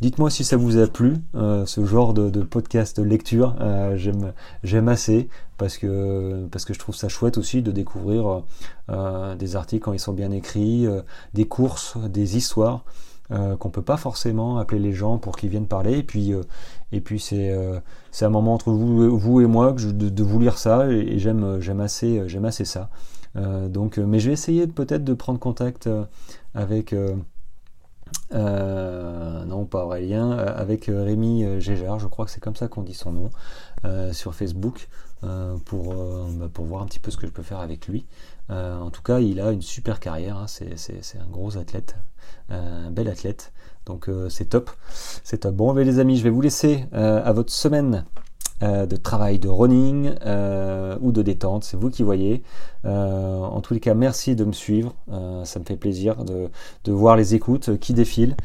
Dites-moi 0.00 0.30
si 0.30 0.42
ça 0.42 0.56
vous 0.56 0.78
a 0.78 0.86
plu, 0.86 1.16
ce 1.34 1.84
genre 1.84 2.14
de, 2.14 2.30
de 2.30 2.40
podcast 2.40 2.98
lecture. 2.98 3.54
j'aime, 3.96 4.32
j'aime 4.64 4.88
assez 4.88 5.28
parce 5.58 5.76
que 5.76 6.46
parce 6.50 6.64
que 6.64 6.72
je 6.72 6.78
trouve 6.78 6.94
ça 6.94 7.10
chouette 7.10 7.36
aussi 7.36 7.60
de 7.60 7.72
découvrir 7.72 8.42
des 8.88 9.54
articles 9.54 9.84
quand 9.84 9.92
ils 9.92 10.00
sont 10.00 10.14
bien 10.14 10.30
écrits, 10.30 10.86
des 11.34 11.44
courses, 11.44 11.98
des 11.98 12.38
histoires. 12.38 12.86
Euh, 13.30 13.56
qu'on 13.56 13.70
peut 13.70 13.82
pas 13.82 13.96
forcément 13.96 14.58
appeler 14.58 14.80
les 14.80 14.92
gens 14.92 15.16
pour 15.16 15.36
qu'ils 15.36 15.48
viennent 15.48 15.68
parler. 15.68 15.98
Et 15.98 16.02
puis, 16.02 16.34
euh, 16.34 16.42
et 16.90 17.00
puis 17.00 17.20
c'est 17.20 17.50
euh, 17.50 17.78
c'est 18.10 18.24
un 18.24 18.30
moment 18.30 18.52
entre 18.52 18.72
vous, 18.72 19.16
vous 19.16 19.40
et 19.40 19.46
moi 19.46 19.72
que 19.72 19.90
de, 19.90 20.22
vous 20.22 20.38
lire 20.38 20.58
ça 20.58 20.90
et, 20.90 21.18
j'aime 21.18 21.60
j'aime 21.60 21.80
assez 21.80 22.28
j'aime 22.28 22.44
assez 22.44 22.64
ça. 22.64 22.90
donc, 23.34 23.96
mais 23.98 24.18
je 24.18 24.28
vais 24.28 24.32
essayer 24.34 24.66
peut-être 24.66 25.04
de 25.04 25.14
prendre 25.14 25.38
contact 25.38 25.88
avec 26.54 26.94
non 28.32 29.64
pas 29.64 29.84
Aurélien, 29.84 30.32
avec 30.32 30.86
Rémi 30.86 31.60
Gégard, 31.60 31.98
je 31.98 32.08
crois 32.08 32.26
que 32.26 32.30
c'est 32.30 32.40
comme 32.40 32.56
ça 32.56 32.68
qu'on 32.68 32.82
dit 32.82 32.94
son 32.94 33.12
nom, 33.12 33.30
sur 34.12 34.34
Facebook, 34.34 34.88
pour, 35.64 35.94
bah, 35.94 36.48
pour 36.52 36.66
voir 36.66 36.82
un 36.82 36.86
petit 36.86 37.00
peu 37.00 37.10
ce 37.10 37.16
que 37.16 37.26
je 37.26 37.32
peux 37.32 37.42
faire 37.42 37.60
avec 37.60 37.88
lui. 37.88 38.04
en 38.50 38.90
tout 38.90 39.02
cas, 39.02 39.20
il 39.20 39.40
a 39.40 39.52
une 39.52 39.62
super 39.62 40.00
carrière, 40.00 40.36
hein. 40.36 40.46
c'est 40.46 41.18
un 41.18 41.30
gros 41.30 41.56
athlète, 41.56 41.96
un 42.50 42.90
bel 42.90 43.08
athlète. 43.08 43.52
Donc 43.86 44.08
euh, 44.08 44.28
c'est 44.28 44.46
top. 44.46 44.70
C'est 45.24 45.38
top. 45.38 45.54
Bon, 45.54 45.72
les 45.74 45.98
amis, 45.98 46.16
je 46.16 46.22
vais 46.22 46.30
vous 46.30 46.40
laisser 46.40 46.84
euh, 46.94 47.22
à 47.24 47.32
votre 47.32 47.52
semaine 47.52 48.04
euh, 48.62 48.86
de 48.86 48.94
travail 48.94 49.40
de 49.40 49.48
running 49.48 50.12
ou 51.00 51.10
de 51.10 51.22
détente, 51.22 51.64
c'est 51.64 51.76
vous 51.76 51.90
qui 51.90 52.04
voyez. 52.04 52.42
en 52.84 53.60
tous 53.60 53.74
les 53.74 53.80
cas, 53.80 53.94
merci 53.94 54.36
de 54.36 54.44
me 54.44 54.52
suivre, 54.52 54.94
ça 55.44 55.58
me 55.58 55.64
fait 55.64 55.76
plaisir 55.76 56.24
de, 56.24 56.92
voir 56.92 57.16
les 57.16 57.34
écoutes 57.34 57.78
qui 57.78 57.92
défilent 57.92 58.36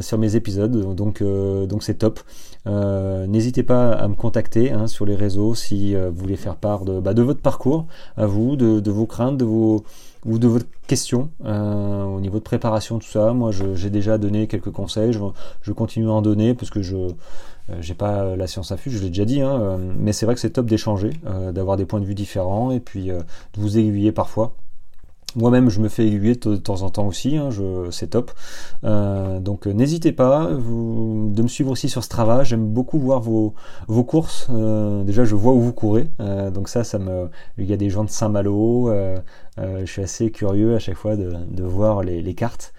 sur 0.00 0.18
mes 0.18 0.36
épisodes, 0.36 0.94
donc 0.94 1.22
donc 1.22 1.82
c'est 1.82 1.94
top. 1.94 2.20
N'hésitez 2.66 3.64
pas 3.64 3.90
à 3.90 4.06
me 4.06 4.14
contacter 4.14 4.70
hein, 4.70 4.86
sur 4.86 5.06
les 5.06 5.16
réseaux 5.16 5.56
si 5.56 5.96
vous 5.96 6.14
voulez 6.14 6.36
faire 6.36 6.56
part 6.56 6.84
de, 6.84 7.00
bah, 7.00 7.14
de 7.14 7.22
votre 7.22 7.40
parcours, 7.40 7.86
à 8.16 8.26
vous, 8.26 8.54
de 8.54 8.90
vos 8.90 9.06
craintes, 9.06 9.38
de 9.38 9.44
vos 9.44 9.82
ou 10.24 10.38
de 10.38 10.46
votre 10.46 10.66
question 10.86 11.30
euh, 11.44 12.04
au 12.04 12.20
niveau 12.20 12.38
de 12.38 12.44
préparation, 12.44 12.98
tout 12.98 13.08
ça. 13.08 13.32
Moi, 13.32 13.50
j'ai 13.52 13.90
déjà 13.90 14.18
donné 14.18 14.46
quelques 14.46 14.70
conseils. 14.70 15.12
Je, 15.12 15.72
continue 15.72 16.08
à 16.08 16.12
en 16.12 16.22
donner 16.22 16.54
parce 16.54 16.70
que 16.70 16.82
je 16.82 16.96
n'ai 16.96 17.12
euh, 17.70 17.94
pas 17.96 18.36
la 18.36 18.46
science 18.46 18.72
affuse, 18.72 18.94
je 18.94 19.02
l'ai 19.02 19.08
déjà 19.08 19.24
dit. 19.24 19.40
Hein, 19.40 19.60
euh, 19.60 19.92
mais 19.98 20.12
c'est 20.12 20.26
vrai 20.26 20.34
que 20.34 20.40
c'est 20.40 20.50
top 20.50 20.66
d'échanger, 20.66 21.10
d'avoir 21.52 21.76
des 21.76 21.84
points 21.84 22.00
de 22.00 22.06
vue 22.06 22.14
différents 22.14 22.70
et 22.70 22.80
puis 22.80 23.06
de 23.08 23.24
vous 23.56 23.78
aiguiller 23.78 24.12
parfois. 24.12 24.54
Moi-même, 25.36 25.68
je 25.68 25.80
me 25.80 25.88
fais 25.88 26.06
aiguiller 26.06 26.36
de, 26.36 26.56
temps 26.56 26.82
en 26.82 26.90
temps 26.90 27.06
aussi, 27.06 27.36
hein, 27.36 27.48
c'est 27.90 28.10
top. 28.10 28.30
Euh, 28.84 29.40
donc, 29.40 29.66
euh, 29.66 29.72
n'hésitez 29.72 30.12
pas 30.12 30.46
de 30.46 31.42
me 31.42 31.48
suivre 31.48 31.70
aussi 31.70 31.88
sur 31.88 32.04
Strava. 32.04 32.44
J'aime 32.44 32.66
beaucoup 32.66 32.98
voir 32.98 33.20
vos, 33.20 33.54
courses. 34.04 34.46
Euh, 34.50 35.02
déjà, 35.02 35.24
je 35.24 35.34
vois 35.34 35.52
où 35.52 35.60
vous 35.60 35.72
courez. 35.72 36.08
donc 36.52 36.68
ça, 36.68 36.84
ça 36.84 36.98
me. 36.98 37.28
Il 37.58 37.66
y 37.66 37.72
a 37.72 37.76
des 37.76 37.90
gens 37.90 38.04
de 38.04 38.10
Saint-Malo. 38.10 38.90
je 39.58 39.86
suis 39.86 40.02
assez 40.02 40.30
curieux 40.30 40.76
à 40.76 40.78
chaque 40.78 40.96
fois 40.96 41.16
de, 41.16 41.62
voir 41.62 42.02
les 42.02 42.34
cartes. 42.34 42.72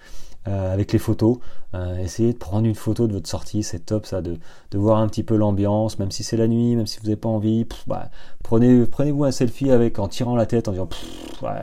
Euh, 0.48 0.72
avec 0.72 0.92
les 0.92 1.00
photos. 1.00 1.38
Euh, 1.74 1.96
essayez 1.98 2.32
de 2.32 2.38
prendre 2.38 2.66
une 2.66 2.76
photo 2.76 3.08
de 3.08 3.14
votre 3.14 3.28
sortie, 3.28 3.64
c'est 3.64 3.80
top 3.80 4.06
ça, 4.06 4.22
de, 4.22 4.36
de, 4.70 4.78
voir 4.78 4.98
un 4.98 5.08
petit 5.08 5.24
peu 5.24 5.34
l'ambiance, 5.34 5.98
même 5.98 6.12
si 6.12 6.22
c'est 6.22 6.36
la 6.36 6.46
nuit, 6.46 6.76
même 6.76 6.86
si 6.86 7.00
vous 7.00 7.06
n'avez 7.06 7.16
pas 7.16 7.28
envie. 7.28 7.66
bah, 7.88 8.10
prenez, 8.44 8.84
prenez-vous 8.86 9.24
un 9.24 9.32
selfie 9.32 9.72
avec 9.72 9.98
en 9.98 10.06
tirant 10.06 10.36
la 10.36 10.46
tête, 10.46 10.68
en 10.68 10.70
disant 10.70 10.88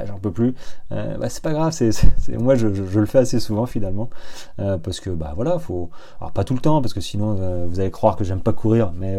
j'en 0.05 0.19
peux 0.19 0.31
plus. 0.31 0.53
Euh, 0.91 1.17
bah, 1.17 1.29
c'est 1.29 1.41
pas 1.41 1.53
grave, 1.53 1.71
c'est, 1.71 1.91
moi 2.37 2.55
je, 2.55 2.73
je, 2.73 2.99
le 2.99 3.05
fais 3.05 3.19
assez 3.19 3.39
souvent 3.39 3.65
finalement, 3.65 4.09
parce 4.57 4.99
que 4.99 5.09
bah 5.09 5.31
voilà, 5.33 5.59
faut, 5.59 5.89
alors 6.19 6.33
pas 6.33 6.43
tout 6.43 6.53
le 6.53 6.59
temps, 6.59 6.81
parce 6.81 6.93
que 6.93 7.01
sinon 7.01 7.65
vous 7.67 7.79
allez 7.79 7.91
croire 7.91 8.17
que 8.17 8.25
j'aime 8.25 8.41
pas 8.41 8.53
courir, 8.53 8.91
mais 8.97 9.17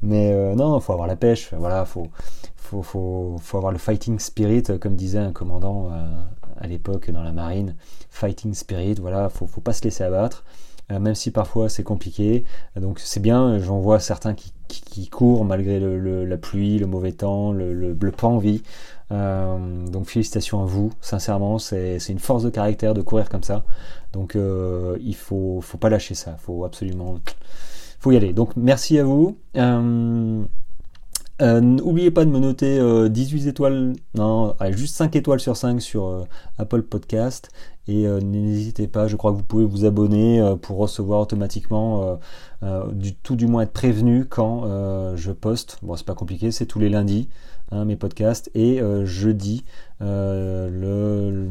mais 0.00 0.54
non, 0.54 0.80
faut 0.80 0.92
avoir 0.94 1.06
la 1.06 1.16
pêche, 1.16 1.52
voilà, 1.52 1.84
faut 1.84 2.06
faut, 2.56 2.82
faut, 2.82 3.36
faut 3.42 3.58
avoir 3.58 3.72
le 3.72 3.78
fighting 3.78 4.18
spirit, 4.18 4.62
comme 4.80 4.96
disait 4.96 5.18
un 5.18 5.32
commandant 5.32 5.90
à 6.62 6.66
l'époque 6.68 7.10
dans 7.10 7.22
la 7.22 7.32
marine, 7.32 7.74
fighting 8.08 8.54
spirit, 8.54 8.94
voilà, 9.00 9.28
faut, 9.28 9.46
faut 9.46 9.60
pas 9.60 9.72
se 9.72 9.82
laisser 9.82 10.04
abattre, 10.04 10.44
euh, 10.90 11.00
même 11.00 11.14
si 11.14 11.30
parfois 11.30 11.68
c'est 11.68 11.82
compliqué. 11.82 12.44
Donc 12.76 13.00
c'est 13.00 13.20
bien, 13.20 13.58
j'en 13.58 13.80
vois 13.80 13.98
certains 13.98 14.34
qui, 14.34 14.52
qui, 14.68 15.08
courent 15.08 15.44
malgré 15.44 15.80
le, 15.80 16.24
la 16.24 16.36
pluie, 16.38 16.78
le 16.78 16.86
mauvais 16.86 17.12
temps, 17.12 17.52
le, 17.52 17.74
le, 17.74 18.10
pas 18.12 18.28
envie. 18.28 18.62
Euh, 19.10 19.86
donc 19.88 20.06
félicitations 20.06 20.62
à 20.62 20.64
vous, 20.64 20.92
sincèrement, 21.00 21.58
c'est 21.58 21.98
une 22.08 22.20
force 22.20 22.44
de 22.44 22.50
caractère 22.50 22.94
de 22.94 23.02
courir 23.02 23.28
comme 23.28 23.42
ça. 23.42 23.64
Donc 24.12 24.36
euh, 24.36 24.96
il 25.02 25.16
faut, 25.16 25.60
faut 25.60 25.78
pas 25.78 25.90
lâcher 25.90 26.14
ça, 26.14 26.36
faut 26.38 26.64
absolument, 26.64 27.16
faut 27.98 28.12
y 28.12 28.16
aller. 28.16 28.32
Donc 28.32 28.56
merci 28.56 28.98
à 29.00 29.04
vous. 29.04 29.36
Euh, 31.42 31.60
n'oubliez 31.60 32.12
pas 32.12 32.24
de 32.24 32.30
me 32.30 32.38
noter 32.38 32.78
18 33.08 33.46
euh, 33.46 33.48
étoiles, 33.48 33.94
non, 34.14 34.54
juste 34.70 34.94
5 34.94 35.16
étoiles 35.16 35.40
sur 35.40 35.56
5 35.56 35.82
sur 35.82 36.06
euh, 36.06 36.24
Apple 36.58 36.82
Podcast. 36.82 37.50
Et 37.88 38.06
n'hésitez 38.06 38.86
pas, 38.86 39.08
je 39.08 39.16
crois 39.16 39.32
que 39.32 39.38
vous 39.38 39.42
pouvez 39.42 39.64
vous 39.64 39.84
abonner 39.84 40.40
pour 40.62 40.76
recevoir 40.76 41.18
automatiquement, 41.18 42.16
du, 42.92 43.12
tout 43.16 43.34
du 43.34 43.48
moins 43.48 43.62
être 43.62 43.72
prévenu 43.72 44.24
quand 44.24 44.68
je 45.16 45.32
poste. 45.32 45.78
Bon, 45.82 45.96
c'est 45.96 46.06
pas 46.06 46.14
compliqué, 46.14 46.52
c'est 46.52 46.66
tous 46.66 46.78
les 46.78 46.88
lundis, 46.88 47.28
hein, 47.72 47.84
mes 47.84 47.96
podcasts. 47.96 48.52
Et 48.54 48.80
jeudi, 49.02 49.64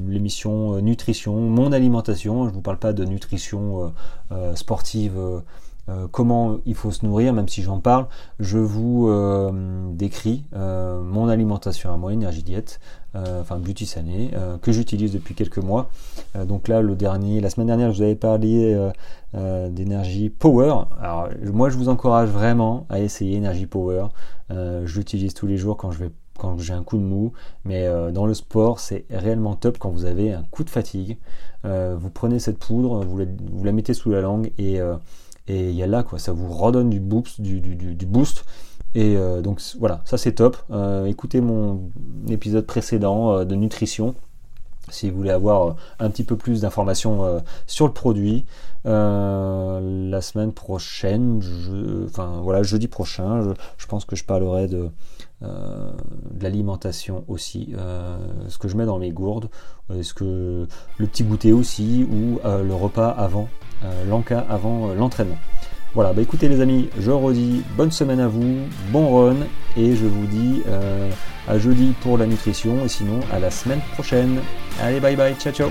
l'émission 0.09 0.79
Nutrition, 0.79 1.35
mon 1.35 1.73
alimentation. 1.73 2.45
Je 2.45 2.51
ne 2.51 2.53
vous 2.53 2.61
parle 2.61 2.79
pas 2.79 2.93
de 2.93 3.03
nutrition 3.03 3.91
sportive 4.55 5.19
euh, 5.89 6.07
comment 6.09 6.59
il 6.65 6.75
faut 6.75 6.91
se 6.91 7.05
nourrir, 7.05 7.33
même 7.33 7.47
si 7.47 7.63
j'en 7.63 7.79
parle, 7.79 8.07
je 8.39 8.59
vous 8.59 9.07
euh, 9.09 9.51
décris 9.91 10.45
euh, 10.53 11.01
mon 11.01 11.27
alimentation 11.27 11.91
à 11.91 11.97
moi, 11.97 12.13
énergie 12.13 12.43
diète, 12.43 12.79
enfin 13.13 13.57
beauty 13.57 13.85
sané, 13.85 14.31
que 14.61 14.71
j'utilise 14.71 15.11
depuis 15.11 15.35
quelques 15.35 15.57
mois. 15.57 15.89
donc 16.45 16.69
là, 16.69 16.81
le 16.81 16.95
dernier, 16.95 17.41
la 17.41 17.49
semaine 17.49 17.67
dernière, 17.67 17.91
je 17.91 17.97
vous 17.97 18.03
avais 18.03 18.15
parlé 18.15 18.89
d'énergie 19.33 20.29
power. 20.29 20.85
Alors 20.97 21.27
moi, 21.51 21.69
je 21.69 21.75
vous 21.75 21.89
encourage 21.89 22.29
vraiment 22.29 22.85
à 22.89 23.01
essayer 23.01 23.35
énergie 23.35 23.65
power. 23.65 24.05
je 24.49 24.97
l'utilise 24.97 25.33
tous 25.33 25.45
les 25.45 25.57
jours 25.57 25.75
quand 25.75 25.91
je 25.91 25.99
vais 25.99 26.11
quand 26.37 26.57
j'ai 26.57 26.73
un 26.73 26.83
coup 26.83 26.97
de 26.97 27.03
mou, 27.03 27.33
mais 27.65 27.85
dans 28.13 28.25
le 28.25 28.33
sport, 28.33 28.79
c'est 28.79 29.03
réellement 29.09 29.55
top 29.55 29.77
quand 29.77 29.89
vous 29.89 30.05
avez 30.05 30.31
un 30.31 30.43
coup 30.43 30.63
de 30.63 30.69
fatigue. 30.69 31.17
vous 31.65 32.09
prenez 32.13 32.39
cette 32.39 32.59
poudre, 32.59 33.03
vous 33.03 33.17
la, 33.17 33.25
vous 33.25 33.63
la 33.65 33.73
mettez 33.73 33.93
sous 33.93 34.09
la 34.09 34.21
langue 34.21 34.53
et 34.57 34.79
et 35.47 35.69
il 35.69 35.75
y 35.75 35.83
a 35.83 35.87
là 35.87 36.03
quoi, 36.03 36.19
ça 36.19 36.31
vous 36.31 36.51
redonne 36.51 36.89
du 36.89 36.99
boost, 36.99 37.41
du, 37.41 37.59
du, 37.59 38.05
boost. 38.05 38.45
Et 38.93 39.15
euh, 39.15 39.41
donc 39.41 39.61
voilà, 39.79 40.01
ça 40.05 40.17
c'est 40.17 40.33
top. 40.33 40.57
Euh, 40.69 41.05
écoutez 41.05 41.41
mon 41.41 41.89
épisode 42.29 42.65
précédent 42.65 43.31
euh, 43.31 43.45
de 43.45 43.55
nutrition 43.55 44.15
si 44.89 45.09
vous 45.09 45.17
voulez 45.17 45.31
avoir 45.31 45.77
un 45.99 46.09
petit 46.09 46.23
peu 46.23 46.35
plus 46.35 46.61
d'informations 46.61 47.41
sur 47.65 47.87
le 47.87 47.93
produit. 47.93 48.45
la 48.83 50.21
semaine 50.21 50.51
prochaine, 50.51 51.39
enfin 52.05 52.41
voilà, 52.41 52.61
jeudi 52.61 52.89
prochain, 52.89 53.53
je, 53.77 53.87
pense 53.87 54.03
que 54.03 54.17
je 54.17 54.25
parlerai 54.25 54.67
de, 54.67 54.89
de 55.41 56.43
l'alimentation 56.43 57.23
aussi, 57.27 57.73
ce 58.47 58.57
que 58.57 58.67
je 58.67 58.77
mets 58.77 58.85
dans 58.85 58.99
mes 58.99 59.11
gourdes, 59.11 59.49
est-ce 59.93 60.13
que 60.13 60.67
le 60.97 61.07
petit 61.07 61.23
goûter 61.23 61.51
aussi, 61.53 62.07
ou 62.11 62.39
le 62.43 62.73
repas 62.73 63.09
avant 63.09 63.49
euh, 63.83 64.05
l'enca 64.07 64.45
avant 64.47 64.89
euh, 64.89 64.95
l'entraînement. 64.95 65.37
Voilà, 65.95 66.13
bah 66.13 66.21
écoutez 66.21 66.47
les 66.47 66.61
amis, 66.61 66.87
je 66.99 67.09
redis 67.09 67.63
bonne 67.75 67.89
semaine 67.89 68.19
à 68.19 68.27
vous, 68.27 68.59
bon 68.91 69.17
run, 69.17 69.37
et 69.75 69.95
je 69.95 70.05
vous 70.05 70.27
dis 70.27 70.61
euh, 70.67 71.09
à 71.47 71.57
jeudi 71.57 71.93
pour 72.01 72.17
la 72.17 72.27
nutrition, 72.27 72.85
et 72.85 72.87
sinon 72.87 73.19
à 73.33 73.39
la 73.39 73.49
semaine 73.49 73.81
prochaine. 73.93 74.37
Allez, 74.79 74.99
bye 74.99 75.15
bye, 75.15 75.35
ciao 75.35 75.51
ciao 75.51 75.69